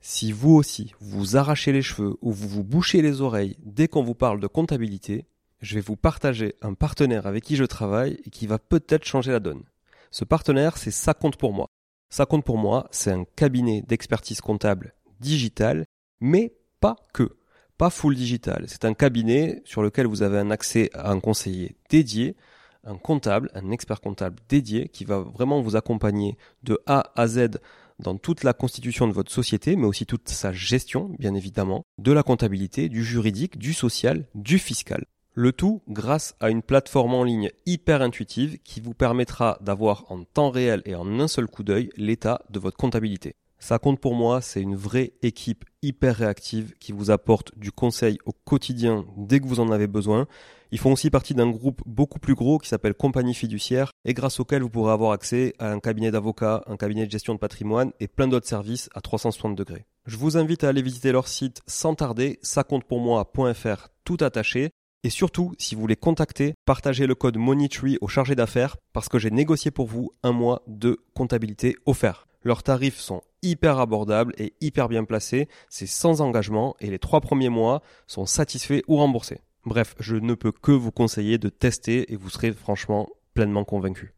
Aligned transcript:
Si 0.00 0.32
vous 0.32 0.54
aussi, 0.54 0.94
vous 1.00 1.36
arrachez 1.36 1.72
les 1.72 1.82
cheveux 1.82 2.16
ou 2.22 2.32
vous 2.32 2.48
vous 2.48 2.64
bouchez 2.64 3.02
les 3.02 3.20
oreilles 3.20 3.56
dès 3.62 3.86
qu'on 3.86 4.02
vous 4.02 4.14
parle 4.14 4.40
de 4.40 4.46
comptabilité, 4.46 5.26
je 5.60 5.74
vais 5.74 5.82
vous 5.82 5.96
partager 5.96 6.54
un 6.62 6.72
partenaire 6.72 7.26
avec 7.26 7.44
qui 7.44 7.56
je 7.56 7.64
travaille 7.64 8.18
et 8.24 8.30
qui 8.30 8.46
va 8.46 8.58
peut-être 8.58 9.04
changer 9.04 9.30
la 9.30 9.40
donne. 9.40 9.62
Ce 10.10 10.24
partenaire, 10.24 10.78
c'est 10.78 10.90
Ça 10.90 11.12
compte 11.12 11.36
pour 11.36 11.52
moi. 11.52 11.66
Ça 12.08 12.24
compte 12.24 12.44
pour 12.44 12.56
moi, 12.56 12.88
c'est 12.90 13.12
un 13.12 13.24
cabinet 13.36 13.82
d'expertise 13.82 14.40
comptable 14.40 14.94
digital, 15.20 15.84
mais 16.20 16.54
pas 16.80 16.96
que. 17.12 17.36
Pas 17.76 17.90
full 17.90 18.14
digital. 18.14 18.64
C'est 18.68 18.86
un 18.86 18.94
cabinet 18.94 19.62
sur 19.64 19.82
lequel 19.82 20.06
vous 20.06 20.22
avez 20.22 20.38
un 20.38 20.50
accès 20.50 20.90
à 20.94 21.10
un 21.10 21.20
conseiller 21.20 21.76
dédié, 21.90 22.36
un 22.84 22.96
comptable, 22.96 23.50
un 23.54 23.70
expert 23.70 24.00
comptable 24.00 24.40
dédié 24.48 24.88
qui 24.88 25.04
va 25.04 25.18
vraiment 25.20 25.60
vous 25.60 25.76
accompagner 25.76 26.36
de 26.62 26.80
A 26.86 27.12
à 27.16 27.28
Z 27.28 27.58
dans 28.00 28.16
toute 28.16 28.44
la 28.44 28.52
constitution 28.52 29.06
de 29.06 29.12
votre 29.12 29.30
société, 29.30 29.76
mais 29.76 29.86
aussi 29.86 30.06
toute 30.06 30.28
sa 30.28 30.52
gestion, 30.52 31.10
bien 31.18 31.34
évidemment, 31.34 31.84
de 31.98 32.12
la 32.12 32.22
comptabilité, 32.22 32.88
du 32.88 33.04
juridique, 33.04 33.58
du 33.58 33.72
social, 33.72 34.26
du 34.34 34.58
fiscal. 34.58 35.04
Le 35.34 35.52
tout 35.52 35.80
grâce 35.88 36.34
à 36.40 36.50
une 36.50 36.62
plateforme 36.62 37.14
en 37.14 37.22
ligne 37.22 37.50
hyper 37.64 38.02
intuitive 38.02 38.58
qui 38.64 38.80
vous 38.80 38.94
permettra 38.94 39.58
d'avoir 39.60 40.10
en 40.10 40.24
temps 40.24 40.50
réel 40.50 40.82
et 40.84 40.96
en 40.96 41.20
un 41.20 41.28
seul 41.28 41.46
coup 41.46 41.62
d'œil 41.62 41.90
l'état 41.96 42.42
de 42.50 42.58
votre 42.58 42.76
comptabilité. 42.76 43.36
Ça 43.60 43.78
compte 43.78 44.00
pour 44.00 44.14
moi, 44.14 44.40
c'est 44.40 44.62
une 44.62 44.74
vraie 44.74 45.12
équipe 45.22 45.64
hyper 45.82 46.16
réactive 46.16 46.72
qui 46.80 46.92
vous 46.92 47.10
apporte 47.10 47.56
du 47.58 47.70
conseil 47.70 48.18
au 48.24 48.32
quotidien 48.32 49.04
dès 49.16 49.38
que 49.38 49.46
vous 49.46 49.60
en 49.60 49.70
avez 49.70 49.86
besoin. 49.86 50.26
Ils 50.72 50.78
font 50.78 50.92
aussi 50.92 51.10
partie 51.10 51.34
d'un 51.34 51.50
groupe 51.50 51.82
beaucoup 51.84 52.20
plus 52.20 52.34
gros 52.34 52.58
qui 52.58 52.68
s'appelle 52.68 52.94
Compagnie 52.94 53.34
Fiduciaire 53.34 53.90
et 54.04 54.14
grâce 54.14 54.38
auquel 54.38 54.62
vous 54.62 54.70
pourrez 54.70 54.92
avoir 54.92 55.10
accès 55.10 55.52
à 55.58 55.72
un 55.72 55.80
cabinet 55.80 56.12
d'avocats, 56.12 56.62
un 56.66 56.76
cabinet 56.76 57.06
de 57.06 57.10
gestion 57.10 57.34
de 57.34 57.40
patrimoine 57.40 57.90
et 57.98 58.06
plein 58.06 58.28
d'autres 58.28 58.46
services 58.46 58.88
à 58.94 59.00
360 59.00 59.56
degrés. 59.56 59.84
Je 60.06 60.16
vous 60.16 60.36
invite 60.36 60.62
à 60.62 60.68
aller 60.68 60.82
visiter 60.82 61.10
leur 61.10 61.26
site 61.26 61.60
sans 61.66 61.96
tarder, 61.96 62.38
ça-compte-pour-moi.fr 62.42 63.88
tout 64.04 64.18
attaché. 64.20 64.70
Et 65.02 65.10
surtout, 65.10 65.54
si 65.58 65.74
vous 65.74 65.80
voulez 65.80 65.96
contacter, 65.96 66.54
partagez 66.66 67.06
le 67.06 67.14
code 67.14 67.36
MONEYTREE 67.36 67.98
au 68.00 68.06
chargé 68.06 68.36
d'affaires 68.36 68.76
parce 68.92 69.08
que 69.08 69.18
j'ai 69.18 69.30
négocié 69.30 69.70
pour 69.70 69.86
vous 69.86 70.12
un 70.22 70.32
mois 70.32 70.62
de 70.68 71.00
comptabilité 71.14 71.74
offert. 71.86 72.28
Leurs 72.42 72.62
tarifs 72.62 72.98
sont 72.98 73.22
hyper 73.42 73.78
abordables 73.78 74.34
et 74.38 74.54
hyper 74.60 74.88
bien 74.88 75.04
placés, 75.04 75.48
c'est 75.68 75.86
sans 75.86 76.20
engagement 76.20 76.76
et 76.80 76.90
les 76.90 76.98
trois 76.98 77.20
premiers 77.20 77.48
mois 77.48 77.82
sont 78.06 78.26
satisfaits 78.26 78.82
ou 78.88 78.96
remboursés. 78.96 79.40
Bref, 79.66 79.94
je 80.00 80.16
ne 80.16 80.32
peux 80.32 80.52
que 80.52 80.72
vous 80.72 80.90
conseiller 80.90 81.36
de 81.36 81.50
tester 81.50 82.10
et 82.12 82.16
vous 82.16 82.30
serez 82.30 82.52
franchement 82.52 83.08
pleinement 83.34 83.64
convaincu. 83.64 84.14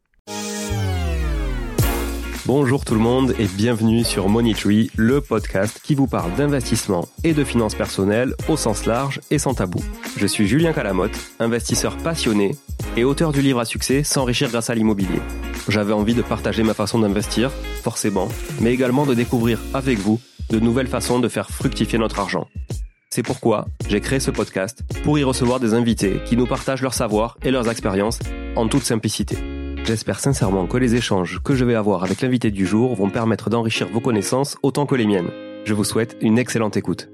Bonjour 2.46 2.84
tout 2.84 2.94
le 2.94 3.00
monde 3.00 3.34
et 3.38 3.46
bienvenue 3.46 4.04
sur 4.04 4.28
Money 4.28 4.54
Tree, 4.54 4.90
le 4.96 5.20
podcast 5.20 5.80
qui 5.82 5.96
vous 5.96 6.06
parle 6.06 6.34
d'investissement 6.34 7.08
et 7.24 7.34
de 7.34 7.42
finances 7.42 7.74
personnelles 7.74 8.34
au 8.48 8.56
sens 8.56 8.86
large 8.86 9.20
et 9.30 9.38
sans 9.38 9.54
tabou. 9.54 9.80
Je 10.16 10.26
suis 10.28 10.46
Julien 10.46 10.72
Calamotte, 10.72 11.18
investisseur 11.40 11.96
passionné 11.98 12.52
et 12.96 13.02
auteur 13.02 13.32
du 13.32 13.42
livre 13.42 13.60
à 13.60 13.64
succès 13.64 14.04
S'enrichir 14.04 14.48
grâce 14.48 14.70
à 14.70 14.74
l'immobilier. 14.76 15.20
J'avais 15.68 15.92
envie 15.92 16.14
de 16.14 16.22
partager 16.22 16.62
ma 16.62 16.74
façon 16.74 17.00
d'investir, 17.00 17.50
forcément, 17.82 18.28
mais 18.60 18.72
également 18.72 19.06
de 19.06 19.14
découvrir 19.14 19.60
avec 19.74 19.98
vous 19.98 20.20
de 20.50 20.60
nouvelles 20.60 20.88
façons 20.88 21.18
de 21.18 21.28
faire 21.28 21.50
fructifier 21.50 21.98
notre 21.98 22.20
argent. 22.20 22.48
C'est 23.14 23.22
pourquoi 23.22 23.66
j'ai 23.90 24.00
créé 24.00 24.20
ce 24.20 24.30
podcast 24.30 24.80
pour 25.04 25.18
y 25.18 25.22
recevoir 25.22 25.60
des 25.60 25.74
invités 25.74 26.22
qui 26.24 26.34
nous 26.34 26.46
partagent 26.46 26.80
leur 26.80 26.94
savoir 26.94 27.36
et 27.42 27.50
leurs 27.50 27.68
expériences 27.68 28.18
en 28.56 28.68
toute 28.68 28.84
simplicité. 28.84 29.36
J'espère 29.84 30.18
sincèrement 30.18 30.66
que 30.66 30.78
les 30.78 30.94
échanges 30.94 31.42
que 31.42 31.54
je 31.54 31.66
vais 31.66 31.74
avoir 31.74 32.04
avec 32.04 32.22
l'invité 32.22 32.50
du 32.50 32.64
jour 32.64 32.94
vont 32.94 33.10
permettre 33.10 33.50
d'enrichir 33.50 33.86
vos 33.88 34.00
connaissances 34.00 34.56
autant 34.62 34.86
que 34.86 34.94
les 34.94 35.04
miennes. 35.04 35.28
Je 35.66 35.74
vous 35.74 35.84
souhaite 35.84 36.16
une 36.22 36.38
excellente 36.38 36.78
écoute. 36.78 37.10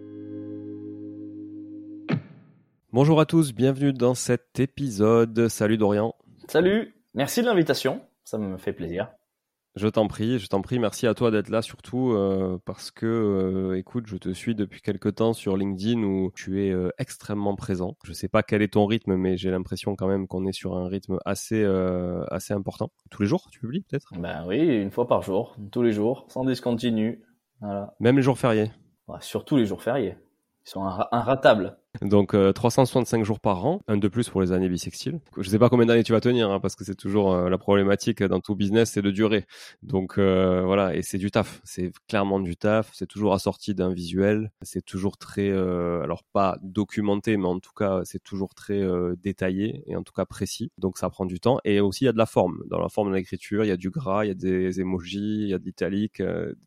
Bonjour 2.93 3.19
à 3.21 3.27
tous, 3.27 3.53
bienvenue 3.53 3.93
dans 3.93 4.15
cet 4.15 4.61
épisode. 4.61 5.49
Salut 5.49 5.79
Dorian. 5.79 6.15
Salut, 6.47 6.95
merci 7.13 7.41
de 7.41 7.47
l'invitation 7.47 8.03
ça 8.29 8.37
me 8.37 8.59
fait 8.59 8.75
plaisir. 8.75 9.09
Je 9.79 9.87
t'en 9.87 10.09
prie, 10.09 10.41
je 10.41 10.49
t'en 10.49 10.61
prie. 10.61 10.81
Merci 10.81 11.07
à 11.07 11.15
toi 11.15 11.31
d'être 11.31 11.51
là 11.51 11.63
surtout 11.63 12.11
euh, 12.11 12.59
parce 12.65 12.91
que, 12.91 13.07
euh, 13.07 13.79
écoute, 13.79 14.09
je 14.09 14.17
te 14.17 14.31
suis 14.31 14.57
depuis 14.57 14.83
quelques 14.83 15.15
temps 15.15 15.33
sur 15.33 15.57
LinkedIn 15.57 16.03
où 16.03 16.33
tu 16.35 16.65
es 16.65 16.73
euh, 16.73 16.91
extrêmement 16.99 17.55
présent. 17.55 17.97
Je 18.03 18.13
sais 18.13 18.27
pas 18.27 18.43
quel 18.43 18.61
est 18.61 18.73
ton 18.73 18.87
rythme, 18.87 19.15
mais 19.15 19.37
j'ai 19.37 19.53
l'impression 19.53 19.95
quand 19.95 20.09
même 20.09 20.27
qu'on 20.27 20.47
est 20.47 20.53
sur 20.53 20.77
un 20.77 20.89
rythme 20.89 21.19
assez 21.25 21.65
assez 22.29 22.53
important. 22.53 22.91
Tous 23.11 23.23
les 23.23 23.29
jours, 23.29 23.47
tu 23.53 23.61
publies 23.61 23.83
peut-être? 23.83 24.13
Ben 24.19 24.45
oui, 24.49 24.59
une 24.59 24.91
fois 24.91 25.07
par 25.07 25.23
jour, 25.23 25.55
tous 25.71 25.83
les 25.83 25.93
jours, 25.93 26.27
sans 26.29 26.45
discontinu. 26.45 27.23
Voilà. 27.61 27.95
Même 28.01 28.17
les 28.17 28.23
jours 28.23 28.39
fériés? 28.39 28.73
surtout 29.21 29.57
les 29.57 29.65
jours 29.65 29.83
fériés. 29.83 30.17
Ils 30.67 30.71
sont 30.71 30.83
inratables. 31.13 31.79
Donc 32.03 32.37
365 32.55 33.21
euh, 33.21 33.25
jours 33.25 33.41
par 33.41 33.65
an, 33.65 33.81
un 33.89 33.97
de 33.97 34.09
plus 34.09 34.29
pour 34.29 34.43
les 34.43 34.53
années 34.53 34.69
bissextiles. 34.69 35.21
Je 35.37 35.49
sais 35.49 35.59
pas 35.59 35.69
combien 35.69 35.87
d'années 35.87 36.05
tu 36.05 36.13
vas 36.13 36.21
tenir, 36.21 36.51
hein, 36.51 36.61
parce 36.61 36.77
que 36.77 36.85
c'est 36.85 36.95
toujours 36.95 37.33
euh, 37.33 37.49
la 37.49 37.59
problématique 37.59 38.23
dans 38.23 38.41
tout 38.41 38.55
business, 38.55 38.91
c'est 38.93 39.03
de 39.03 39.11
durer. 39.11 39.47
Donc 39.83 40.19
euh, 40.19 40.63
voilà, 40.65 40.95
et 40.95 41.03
c'est 41.03 41.19
du 41.19 41.31
taf, 41.31 41.61
c'est 41.65 41.91
clairement 42.07 42.41
du 42.41 42.57
taf, 42.57 42.91
c'est 42.93 43.07
toujours 43.07 43.33
assorti 43.33 43.75
d'un 43.75 43.93
visuel, 43.93 44.53
c'est 44.63 44.85
toujours 44.85 45.17
très, 45.17 45.51
alors 45.51 46.25
pas 46.33 46.59
documenté, 46.63 47.37
mais 47.37 47.47
en 47.47 47.59
tout 47.59 47.73
cas 47.77 48.03
c'est 48.05 48.23
toujours 48.23 48.55
très 48.55 48.83
détaillé 49.17 49.83
et 49.87 49.97
en 49.97 50.03
tout 50.03 50.13
cas 50.13 50.27
précis. 50.27 50.71
Donc 50.79 50.99
ça 50.99 51.09
prend 51.09 51.25
du 51.25 51.41
temps 51.41 51.59
et 51.65 51.81
aussi 51.81 52.05
il 52.05 52.07
y 52.07 52.11
a 52.11 52.13
de 52.13 52.19
la 52.19 52.27
forme. 52.27 52.63
Dans 52.67 52.81
la 52.81 52.89
forme 52.89 53.11
de 53.11 53.17
l'écriture, 53.17 53.65
il 53.65 53.69
y 53.69 53.73
a 53.73 53.77
du 53.77 53.91
gras, 53.91 54.25
il 54.25 54.29
y 54.29 54.31
a 54.31 54.35
des 54.35 54.81
emojis, 54.81 55.43
il 55.43 55.49
y 55.49 55.55
a 55.55 55.59
de 55.59 55.65
l'italique, 55.65 56.23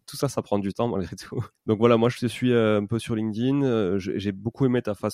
tout 0.07 0.17
ça, 0.17 0.27
ça 0.27 0.41
prend 0.41 0.59
du 0.59 0.73
temps 0.73 0.87
malgré 0.87 1.15
tout. 1.29 1.43
Donc 1.67 1.77
voilà, 1.77 1.97
moi 1.97 2.09
je 2.09 2.17
te 2.17 2.25
suis 2.25 2.53
un 2.53 2.85
peu 2.85 2.99
sur 2.99 3.15
LinkedIn, 3.15 3.99
j'ai 3.99 4.31
beaucoup 4.31 4.65
aimé 4.65 4.81
ta 4.81 4.95
façon 4.95 5.10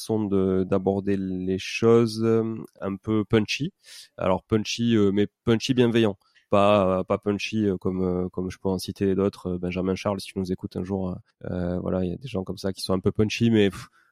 d'aborder 0.66 1.18
les 1.18 1.58
choses 1.60 2.24
euh, 2.24 2.56
un 2.82 2.96
peu 2.96 3.26
punchy. 3.26 3.72
Alors 4.18 4.44
punchy, 4.44 4.96
euh, 4.96 5.12
mais 5.12 5.28
punchy 5.46 5.74
bienveillant 5.74 6.18
pas 6.50 7.04
pas 7.04 7.18
punchy 7.18 7.66
euh, 7.66 7.78
comme 7.78 8.30
comme 8.30 8.50
je 8.50 8.58
peux 8.58 8.70
en 8.70 8.78
citer 8.78 9.16
d'autres 9.16 9.58
Benjamin 9.58 9.96
Charles 9.96 10.22
si 10.22 10.32
tu 10.32 10.40
nous 10.40 10.50
écoutes 10.50 10.78
un 10.78 10.84
jour 10.84 11.18
voilà 11.42 12.06
il 12.06 12.12
y 12.12 12.14
a 12.14 12.18
des 12.18 12.28
gens 12.30 12.46
comme 12.46 12.58
ça 12.58 12.72
qui 12.72 12.82
sont 12.82 12.94
un 12.94 13.02
peu 13.02 13.12
punchy 13.12 13.52
mais 13.52 13.70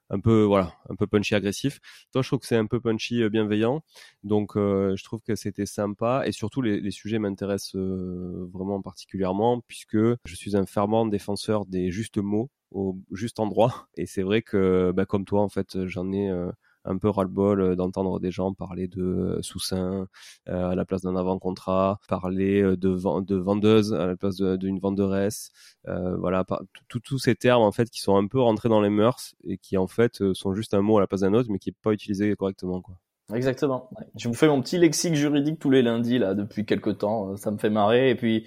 un 0.09 0.19
peu 0.19 0.43
voilà 0.43 0.73
un 0.89 0.95
peu 0.95 1.07
punchy 1.07 1.35
agressif. 1.35 1.79
Toi 2.11 2.21
je 2.21 2.29
trouve 2.29 2.39
que 2.39 2.47
c'est 2.47 2.57
un 2.57 2.65
peu 2.67 2.79
punchy 2.79 3.27
bienveillant. 3.29 3.83
Donc 4.23 4.53
je 4.55 5.03
trouve 5.03 5.21
que 5.21 5.35
c'était 5.35 5.65
sympa. 5.65 6.23
Et 6.25 6.31
surtout 6.31 6.61
les, 6.61 6.79
les 6.79 6.91
sujets 6.91 7.19
m'intéressent 7.19 7.75
vraiment 7.75 8.81
particulièrement 8.81 9.61
puisque 9.67 9.97
je 9.97 10.35
suis 10.35 10.55
un 10.55 10.65
fervent 10.65 11.05
défenseur 11.05 11.65
des 11.65 11.91
justes 11.91 12.17
mots 12.17 12.49
au 12.71 12.97
juste 13.11 13.39
endroit. 13.39 13.87
Et 13.95 14.05
c'est 14.05 14.21
vrai 14.23 14.41
que, 14.41 14.91
bah, 14.95 15.05
comme 15.05 15.25
toi, 15.25 15.41
en 15.41 15.49
fait, 15.49 15.85
j'en 15.85 16.11
ai 16.11 16.29
euh, 16.29 16.51
un 16.85 16.97
peu 16.97 17.09
ras-le-bol 17.09 17.61
euh, 17.61 17.75
d'entendre 17.75 18.19
des 18.19 18.31
gens 18.31 18.53
parler 18.53 18.87
de 18.87 19.03
euh, 19.03 19.41
sous-sein 19.41 20.07
à 20.45 20.75
la 20.75 20.85
place 20.85 21.01
d'un 21.01 21.15
avant-contrat, 21.15 21.99
parler 22.07 22.61
de, 22.61 22.75
de 22.75 23.35
vendeuse 23.35 23.93
à 23.93 24.05
la 24.05 24.15
place 24.15 24.37
d'une 24.37 24.79
venderesse. 24.79 25.51
voilà, 25.85 26.45
tous 26.87 27.17
ces 27.17 27.35
termes 27.35 27.63
en 27.63 27.71
fait 27.71 27.89
qui 27.89 27.99
sont 27.99 28.15
un 28.15 28.27
peu 28.27 28.39
rentrés 28.39 28.69
dans 28.69 28.81
les 28.81 28.89
mœurs 28.89 29.35
et 29.43 29.57
qui 29.57 29.77
en 29.77 29.87
fait 29.87 30.33
sont 30.33 30.53
juste 30.53 30.73
un 30.73 30.81
mot 30.81 30.97
à 30.97 31.01
la 31.01 31.07
place 31.07 31.21
d'un 31.21 31.33
autre, 31.33 31.49
mais 31.51 31.59
qui 31.59 31.69
n'est 31.69 31.75
pas 31.81 31.91
utilisé 31.91 32.35
correctement. 32.35 32.83
Exactement. 33.33 33.89
Je 34.15 34.27
vous 34.27 34.35
fais 34.35 34.47
mon 34.47 34.61
petit 34.61 34.77
lexique 34.77 35.15
juridique 35.15 35.59
tous 35.59 35.71
les 35.71 35.81
lundis 35.81 36.19
là 36.19 36.35
depuis 36.35 36.65
quelques 36.65 36.99
temps. 36.99 37.35
Ça 37.37 37.49
me 37.51 37.57
fait 37.57 37.71
marrer 37.71 38.11
et 38.11 38.15
puis 38.15 38.45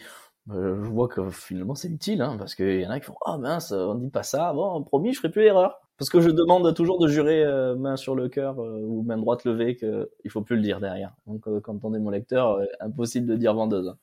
euh, 0.50 0.82
je 0.82 0.88
vois 0.88 1.08
que 1.08 1.28
finalement 1.30 1.74
c'est 1.74 1.88
utile, 1.88 2.22
hein, 2.22 2.36
parce 2.38 2.54
qu'il 2.54 2.80
y 2.80 2.86
en 2.86 2.90
a 2.90 3.00
qui 3.00 3.06
font 3.06 3.16
ah 3.26 3.38
mince, 3.38 3.72
on 3.72 3.94
dit 3.96 4.10
pas 4.10 4.22
ça. 4.22 4.52
Bon, 4.52 4.82
promis, 4.82 5.12
je 5.12 5.18
ferai 5.18 5.30
plus 5.30 5.42
l'erreur. 5.42 5.80
Parce 5.98 6.10
que 6.10 6.20
je 6.20 6.30
demande 6.30 6.72
toujours 6.74 7.00
de 7.00 7.08
jurer 7.08 7.44
euh, 7.44 7.74
main 7.74 7.96
sur 7.96 8.14
le 8.14 8.28
cœur 8.28 8.60
euh, 8.60 8.80
ou 8.82 9.02
main 9.02 9.18
droite 9.18 9.44
levée 9.44 9.76
qu'il 9.76 10.30
faut 10.30 10.42
plus 10.42 10.56
le 10.56 10.62
dire 10.62 10.78
derrière. 10.80 11.12
Donc 11.26 11.46
quand 11.62 11.84
on 11.84 11.92
est 11.92 11.98
mon 11.98 12.10
lecteur, 12.10 12.60
impossible 12.80 13.26
de 13.26 13.34
dire 13.34 13.52
vendeuse. 13.52 13.94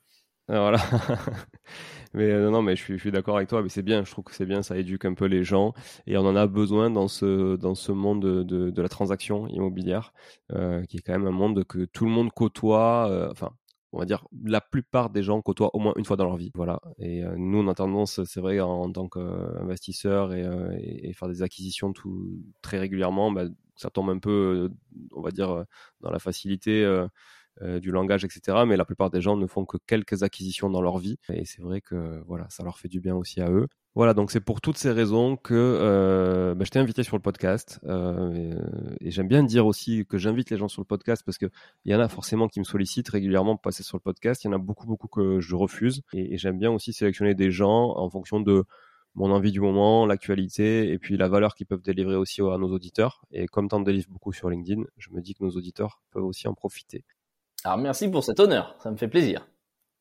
Ah, 0.48 0.60
voilà. 0.60 0.78
mais 2.14 2.32
non, 2.52 2.62
mais 2.62 2.76
je 2.76 2.84
suis, 2.84 2.96
je 2.96 3.00
suis 3.00 3.12
d'accord 3.12 3.38
avec 3.38 3.50
toi. 3.50 3.64
Mais 3.64 3.70
c'est 3.70 3.82
bien. 3.82 4.04
Je 4.04 4.12
trouve 4.12 4.26
que 4.26 4.36
c'est 4.36 4.46
bien. 4.46 4.62
Ça 4.62 4.78
éduque 4.78 5.06
un 5.06 5.14
peu 5.14 5.26
les 5.26 5.44
gens 5.44 5.74
et 6.06 6.18
on 6.18 6.26
en 6.28 6.36
a 6.36 6.46
besoin 6.48 6.90
dans 6.92 7.08
ce 7.08 7.56
dans 7.56 7.76
ce 7.76 7.92
monde 7.92 8.22
de, 8.22 8.44
de, 8.44 8.70
de 8.70 8.82
la 8.82 8.90
transaction 8.90 9.48
immobilière, 9.48 10.14
qui 10.90 10.98
est 10.98 11.02
quand 11.02 11.14
même 11.14 11.28
un 11.28 11.32
monde 11.32 11.64
que 11.64 11.86
tout 11.86 12.06
le 12.06 12.12
monde 12.12 12.32
côtoie. 12.32 13.30
enfin, 13.32 13.52
on 13.96 14.00
va 14.00 14.06
dire, 14.06 14.28
la 14.44 14.60
plupart 14.60 15.10
des 15.10 15.24
gens 15.24 15.42
côtoient 15.42 15.74
au 15.74 15.80
moins 15.80 15.94
une 15.96 16.04
fois 16.04 16.18
dans 16.18 16.26
leur 16.26 16.36
vie. 16.36 16.52
Voilà. 16.54 16.82
Et 17.00 17.24
euh, 17.24 17.34
nous, 17.38 17.60
on 17.60 17.68
a 17.70 18.06
c'est 18.06 18.42
vrai, 18.42 18.60
en, 18.60 18.92
tant 18.92 19.08
qu'investisseur 19.08 20.32
euh, 20.32 20.76
et, 20.78 21.14
faire 21.14 21.30
des 21.30 21.42
acquisitions 21.42 21.94
tout, 21.94 22.44
très 22.62 22.78
régulièrement, 22.78 23.32
bah, 23.32 23.46
ça 23.78 23.90
tombe 23.90 24.10
un 24.10 24.20
peu, 24.20 24.70
on 25.14 25.22
va 25.22 25.32
dire, 25.32 25.64
dans 26.02 26.12
la 26.12 26.20
facilité. 26.20 26.86
Euh, 27.62 27.80
du 27.80 27.90
langage, 27.90 28.26
etc. 28.26 28.66
Mais 28.68 28.76
la 28.76 28.84
plupart 28.84 29.10
des 29.10 29.22
gens 29.22 29.38
ne 29.38 29.48
font 29.48 29.64
que 29.64 29.78
quelques 29.88 30.24
acquisitions 30.24 30.70
dans 30.70 30.82
leur 30.82 30.98
vie. 30.98 31.18
Et 31.30 31.46
c'est 31.46 31.62
vrai 31.62 31.80
que 31.80 32.22
voilà, 32.28 32.48
ça 32.50 32.64
leur 32.64 32.78
fait 32.78 32.90
du 32.90 33.00
bien 33.00 33.16
aussi 33.16 33.40
à 33.40 33.50
eux. 33.50 33.70
Voilà, 33.96 34.14
donc 34.14 34.30
c'est 34.30 34.42
pour 34.42 34.60
toutes 34.60 34.78
ces 34.78 34.92
raisons 34.92 35.38
que 35.38 35.54
euh, 35.54 36.54
bah, 36.54 36.66
je 36.66 36.72
t'ai 36.72 36.80
invité 36.80 37.04
sur 37.04 37.16
le 37.16 37.22
podcast. 37.22 37.80
Euh, 37.86 38.60
et, 39.00 39.10
j'aime 39.10 39.30
bien 39.30 39.42
dire 39.42 39.66
aussi 39.66 40.06
que 40.06 40.18
j'invite 40.18 40.50
les 40.50 40.58
gens 40.58 40.68
sur 40.68 40.82
le 40.82 40.86
podcast 40.86 41.24
parce 41.26 41.38
qu'il 41.38 41.50
y 41.86 41.96
en 41.96 42.02
a 42.02 42.10
forcément 42.10 42.50
qui 42.50 42.60
me 42.60 42.66
sollicitent 42.66 43.08
régulièrement 43.08 43.56
pour 43.56 43.62
passer 43.62 43.84
sur 43.84 43.96
le 43.96 44.02
podcast. 44.02 44.44
Il 44.44 44.48
y 44.48 44.50
en 44.50 44.54
a 44.54 44.58
beaucoup, 44.58 44.86
beaucoup 44.86 45.08
que 45.08 45.40
je 45.40 45.56
refuse. 45.56 46.02
Et, 46.12 46.38
j'aime 46.38 46.60
bien 46.60 46.72
aussi 46.72 46.92
sélectionner 46.92 47.36
des 47.36 47.52
gens 47.52 47.96
en 47.96 48.10
fonction 48.10 48.42
de 48.42 48.66
mon 49.16 49.32
envie 49.32 49.54
du 49.54 49.62
moment, 49.62 50.06
l'actualité 50.06 50.92
et 50.92 51.00
puis 51.00 51.16
la 51.16 51.30
valeur 51.30 51.56
qu'ils 51.56 51.68
peuvent 51.68 51.82
délivrer 51.82 52.18
aussi 52.18 52.42
à 52.42 52.58
nos 52.58 52.74
auditeurs. 52.74 53.22
Et 53.32 53.46
comme 53.48 53.70
tu 53.70 53.76
en 53.76 53.80
délivres 53.80 54.10
beaucoup 54.10 54.34
sur 54.34 54.50
LinkedIn, 54.50 54.84
je 54.98 55.10
me 55.12 55.22
dis 55.22 55.36
que 55.36 55.44
nos 55.46 55.52
auditeurs 55.52 56.02
peuvent 56.12 56.26
aussi 56.26 56.50
en 56.50 56.54
profiter. 56.54 57.06
Alors 57.66 57.80
merci 57.80 58.08
pour 58.10 58.24
cet 58.24 58.40
honneur, 58.40 58.76
ça 58.78 58.92
me 58.92 58.96
fait 58.96 59.08
plaisir. 59.08 59.48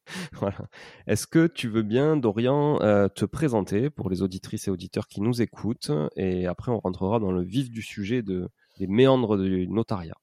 voilà. 0.35 0.59
Est-ce 1.07 1.27
que 1.27 1.47
tu 1.47 1.67
veux 1.69 1.83
bien, 1.83 2.15
Dorian, 2.15 2.79
euh, 2.83 3.09
te 3.09 3.25
présenter 3.25 3.89
pour 3.89 4.11
les 4.11 4.21
auditrices 4.21 4.69
et 4.69 4.71
auditeurs 4.71 5.09
qui 5.09 5.23
nous 5.23 5.41
écoutent 5.41 5.91
et 6.15 6.47
après 6.47 6.73
on 6.73 6.79
rentrera 6.79 7.21
dans 7.21 7.33
le 7.33 7.41
vif 7.41 7.71
du 7.71 7.81
sujet 7.81 8.21
de, 8.21 8.51
des 8.79 8.87
méandres 8.87 9.39
du 9.39 9.67
notariat? 9.67 10.15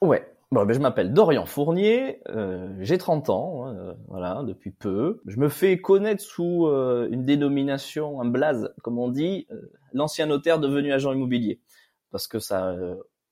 Ouais. 0.00 0.24
Bon, 0.52 0.64
ben, 0.64 0.72
je 0.72 0.78
m'appelle 0.78 1.12
Dorian 1.12 1.46
Fournier, 1.46 2.20
euh, 2.28 2.72
j'ai 2.78 2.96
30 2.96 3.28
ans, 3.28 3.66
hein, 3.66 3.74
euh, 3.74 3.94
voilà, 4.06 4.44
depuis 4.44 4.70
peu. 4.70 5.20
Je 5.26 5.36
me 5.38 5.48
fais 5.48 5.80
connaître 5.80 6.22
sous 6.22 6.68
une 7.10 7.24
dénomination, 7.24 8.20
un 8.20 8.24
blaze, 8.24 8.72
comme 8.82 9.00
on 9.00 9.08
dit, 9.08 9.48
l'ancien 9.92 10.26
notaire 10.26 10.60
devenu 10.60 10.92
agent 10.92 11.12
immobilier, 11.12 11.60
parce 12.12 12.28
que 12.28 12.38
ça, 12.38 12.74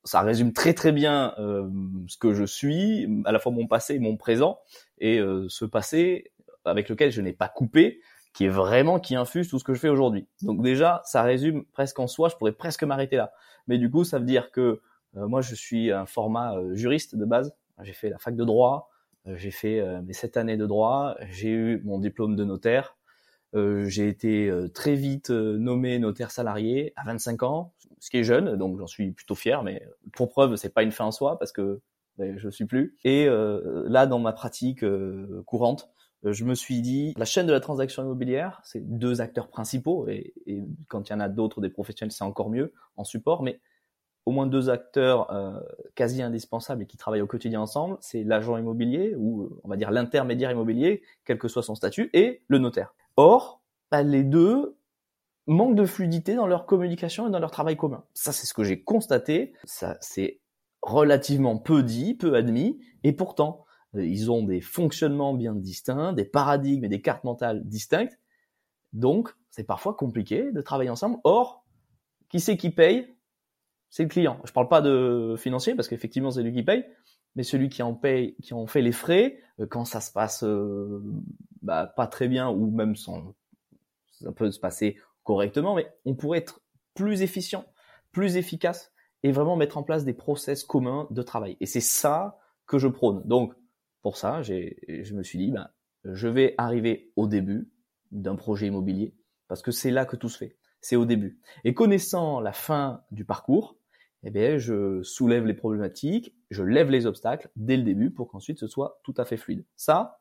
ça 0.06 0.22
résume 0.22 0.52
très 0.52 0.72
très 0.72 0.92
bien 0.92 1.34
ce 1.36 2.16
que 2.16 2.32
je 2.32 2.44
suis, 2.44 3.06
à 3.24 3.32
la 3.32 3.38
fois 3.38 3.52
mon 3.52 3.66
passé 3.66 3.96
et 3.96 3.98
mon 3.98 4.16
présent, 4.16 4.60
et 4.98 5.20
ce 5.48 5.64
passé 5.64 6.32
avec 6.64 6.88
lequel 6.88 7.10
je 7.10 7.20
n'ai 7.20 7.32
pas 7.32 7.48
coupé, 7.48 8.00
qui 8.36 8.44
est 8.44 8.50
vraiment 8.50 9.00
qui 9.00 9.14
infuse 9.14 9.48
tout 9.48 9.58
ce 9.58 9.64
que 9.64 9.72
je 9.72 9.80
fais 9.80 9.88
aujourd'hui. 9.88 10.28
Donc 10.42 10.62
déjà, 10.62 11.00
ça 11.06 11.22
résume 11.22 11.64
presque 11.72 11.98
en 11.98 12.06
soi, 12.06 12.28
je 12.28 12.36
pourrais 12.36 12.52
presque 12.52 12.84
m'arrêter 12.84 13.16
là. 13.16 13.32
Mais 13.66 13.78
du 13.78 13.90
coup, 13.90 14.04
ça 14.04 14.18
veut 14.18 14.26
dire 14.26 14.50
que 14.50 14.82
euh, 15.16 15.26
moi, 15.26 15.40
je 15.40 15.54
suis 15.54 15.90
un 15.90 16.04
format 16.04 16.54
euh, 16.54 16.74
juriste 16.74 17.16
de 17.16 17.24
base. 17.24 17.54
J'ai 17.82 17.94
fait 17.94 18.10
la 18.10 18.18
fac 18.18 18.36
de 18.36 18.44
droit, 18.44 18.90
euh, 19.26 19.36
j'ai 19.36 19.50
fait 19.50 19.82
mes 20.02 20.12
sept 20.12 20.36
années 20.36 20.56
de 20.56 20.66
droit, 20.66 21.14
j'ai 21.30 21.48
eu 21.48 21.82
mon 21.84 21.98
diplôme 21.98 22.36
de 22.36 22.44
notaire. 22.44 22.95
J'ai 23.84 24.08
été 24.08 24.52
très 24.74 24.94
vite 24.94 25.30
nommé 25.30 25.98
notaire 25.98 26.30
salarié 26.30 26.92
à 26.96 27.04
25 27.04 27.42
ans, 27.42 27.72
ce 27.98 28.10
qui 28.10 28.18
est 28.18 28.24
jeune, 28.24 28.56
donc 28.56 28.78
j'en 28.78 28.86
suis 28.86 29.12
plutôt 29.12 29.34
fier. 29.34 29.62
Mais 29.62 29.82
pour 30.12 30.28
preuve, 30.28 30.56
c'est 30.56 30.72
pas 30.72 30.82
une 30.82 30.92
fin 30.92 31.06
en 31.06 31.12
soi 31.12 31.38
parce 31.38 31.52
que 31.52 31.80
ben, 32.18 32.38
je 32.38 32.48
suis 32.48 32.66
plus. 32.66 32.96
Et 33.04 33.26
là, 33.26 34.06
dans 34.06 34.18
ma 34.18 34.32
pratique 34.32 34.84
courante, 35.46 35.88
je 36.22 36.44
me 36.44 36.54
suis 36.54 36.80
dit, 36.80 37.14
la 37.16 37.24
chaîne 37.24 37.46
de 37.46 37.52
la 37.52 37.60
transaction 37.60 38.02
immobilière, 38.02 38.60
c'est 38.64 38.80
deux 38.80 39.20
acteurs 39.20 39.48
principaux, 39.48 40.08
et, 40.08 40.34
et 40.46 40.62
quand 40.88 41.08
il 41.08 41.12
y 41.12 41.14
en 41.14 41.20
a 41.20 41.28
d'autres, 41.28 41.60
des 41.60 41.68
professionnels, 41.68 42.12
c'est 42.12 42.24
encore 42.24 42.50
mieux 42.50 42.72
en 42.96 43.04
support, 43.04 43.42
mais 43.42 43.60
au 44.26 44.32
moins 44.32 44.46
deux 44.46 44.68
acteurs 44.68 45.30
euh, 45.32 45.58
quasi 45.94 46.20
indispensables 46.20 46.82
et 46.82 46.86
qui 46.86 46.96
travaillent 46.96 47.22
au 47.22 47.28
quotidien 47.28 47.60
ensemble, 47.60 47.96
c'est 48.00 48.24
l'agent 48.24 48.58
immobilier 48.58 49.14
ou 49.16 49.60
on 49.62 49.68
va 49.68 49.76
dire 49.76 49.92
l'intermédiaire 49.92 50.50
immobilier, 50.50 51.02
quel 51.24 51.38
que 51.38 51.46
soit 51.46 51.62
son 51.62 51.76
statut, 51.76 52.10
et 52.12 52.42
le 52.48 52.58
notaire. 52.58 52.94
Or, 53.16 53.62
bah, 53.90 54.02
les 54.02 54.22
deux 54.22 54.78
manquent 55.46 55.76
de 55.76 55.86
fluidité 55.86 56.34
dans 56.34 56.46
leur 56.46 56.66
communication 56.66 57.28
et 57.28 57.30
dans 57.30 57.38
leur 57.38 57.50
travail 57.50 57.76
commun. 57.76 58.04
Ça, 58.14 58.32
c'est 58.32 58.46
ce 58.46 58.54
que 58.54 58.64
j'ai 58.64 58.82
constaté. 58.82 59.54
Ça, 59.64 59.96
c'est 60.00 60.40
relativement 60.82 61.58
peu 61.58 61.82
dit, 61.82 62.14
peu 62.14 62.34
admis, 62.34 62.78
et 63.04 63.12
pourtant, 63.12 63.64
euh, 63.94 64.04
ils 64.04 64.30
ont 64.30 64.42
des 64.42 64.60
fonctionnements 64.60 65.34
bien 65.34 65.54
distincts, 65.54 66.12
des 66.12 66.24
paradigmes 66.24 66.84
et 66.84 66.88
des 66.88 67.00
cartes 67.00 67.24
mentales 67.24 67.66
distinctes. 67.66 68.18
Donc, 68.92 69.34
c'est 69.50 69.64
parfois 69.64 69.94
compliqué 69.94 70.52
de 70.52 70.60
travailler 70.60 70.90
ensemble. 70.90 71.18
Or, 71.24 71.64
qui 72.28 72.40
c'est 72.40 72.56
qui 72.56 72.70
paye? 72.70 73.16
C'est 73.88 74.02
le 74.02 74.08
client. 74.08 74.40
Je 74.44 74.52
parle 74.52 74.68
pas 74.68 74.82
de 74.82 75.36
financier 75.38 75.74
parce 75.74 75.88
qu'effectivement 75.88 76.30
c'est 76.30 76.42
lui 76.42 76.52
qui 76.52 76.62
paye, 76.62 76.84
mais 77.36 77.42
celui 77.42 77.68
qui 77.68 77.82
en 77.82 77.94
paye, 77.94 78.34
qui 78.42 78.54
en 78.54 78.66
fait 78.66 78.82
les 78.82 78.92
frais, 78.92 79.38
euh, 79.60 79.66
quand 79.66 79.84
ça 79.84 80.00
se 80.00 80.10
passe 80.10 80.42
euh, 80.42 81.02
bah, 81.62 81.86
pas 81.86 82.06
très 82.06 82.28
bien 82.28 82.48
ou 82.48 82.70
même 82.70 82.96
sans, 82.96 83.34
ça 84.10 84.32
peut 84.32 84.50
se 84.50 84.58
passer 84.58 84.96
correctement, 85.22 85.74
mais 85.74 85.86
on 86.04 86.14
pourrait 86.14 86.38
être 86.38 86.60
plus 86.94 87.22
efficient, 87.22 87.64
plus 88.10 88.36
efficace 88.36 88.92
et 89.22 89.32
vraiment 89.32 89.56
mettre 89.56 89.76
en 89.76 89.82
place 89.82 90.04
des 90.04 90.14
process 90.14 90.64
communs 90.64 91.06
de 91.10 91.22
travail. 91.22 91.56
Et 91.60 91.66
c'est 91.66 91.80
ça 91.80 92.38
que 92.66 92.78
je 92.78 92.88
prône. 92.88 93.22
Donc 93.26 93.54
pour 94.02 94.16
ça, 94.16 94.42
je 94.42 95.14
me 95.14 95.22
suis 95.22 95.38
dit, 95.38 95.50
bah, 95.50 95.72
je 96.04 96.28
vais 96.28 96.54
arriver 96.58 97.12
au 97.16 97.26
début 97.26 97.70
d'un 98.12 98.36
projet 98.36 98.68
immobilier 98.68 99.14
parce 99.48 99.62
que 99.62 99.72
c'est 99.72 99.90
là 99.90 100.06
que 100.06 100.16
tout 100.16 100.28
se 100.28 100.38
fait. 100.38 100.56
C'est 100.80 100.96
au 100.96 101.04
début. 101.04 101.40
Et 101.64 101.74
connaissant 101.74 102.40
la 102.40 102.52
fin 102.52 103.02
du 103.10 103.24
parcours, 103.24 103.75
eh 104.26 104.30
bien, 104.30 104.58
je 104.58 105.02
soulève 105.04 105.46
les 105.46 105.54
problématiques, 105.54 106.34
je 106.50 106.64
lève 106.64 106.90
les 106.90 107.06
obstacles 107.06 107.48
dès 107.54 107.76
le 107.76 107.84
début 107.84 108.10
pour 108.10 108.28
qu'ensuite 108.28 108.58
ce 108.58 108.66
soit 108.66 108.98
tout 109.04 109.14
à 109.18 109.24
fait 109.24 109.36
fluide. 109.36 109.64
Ça, 109.76 110.20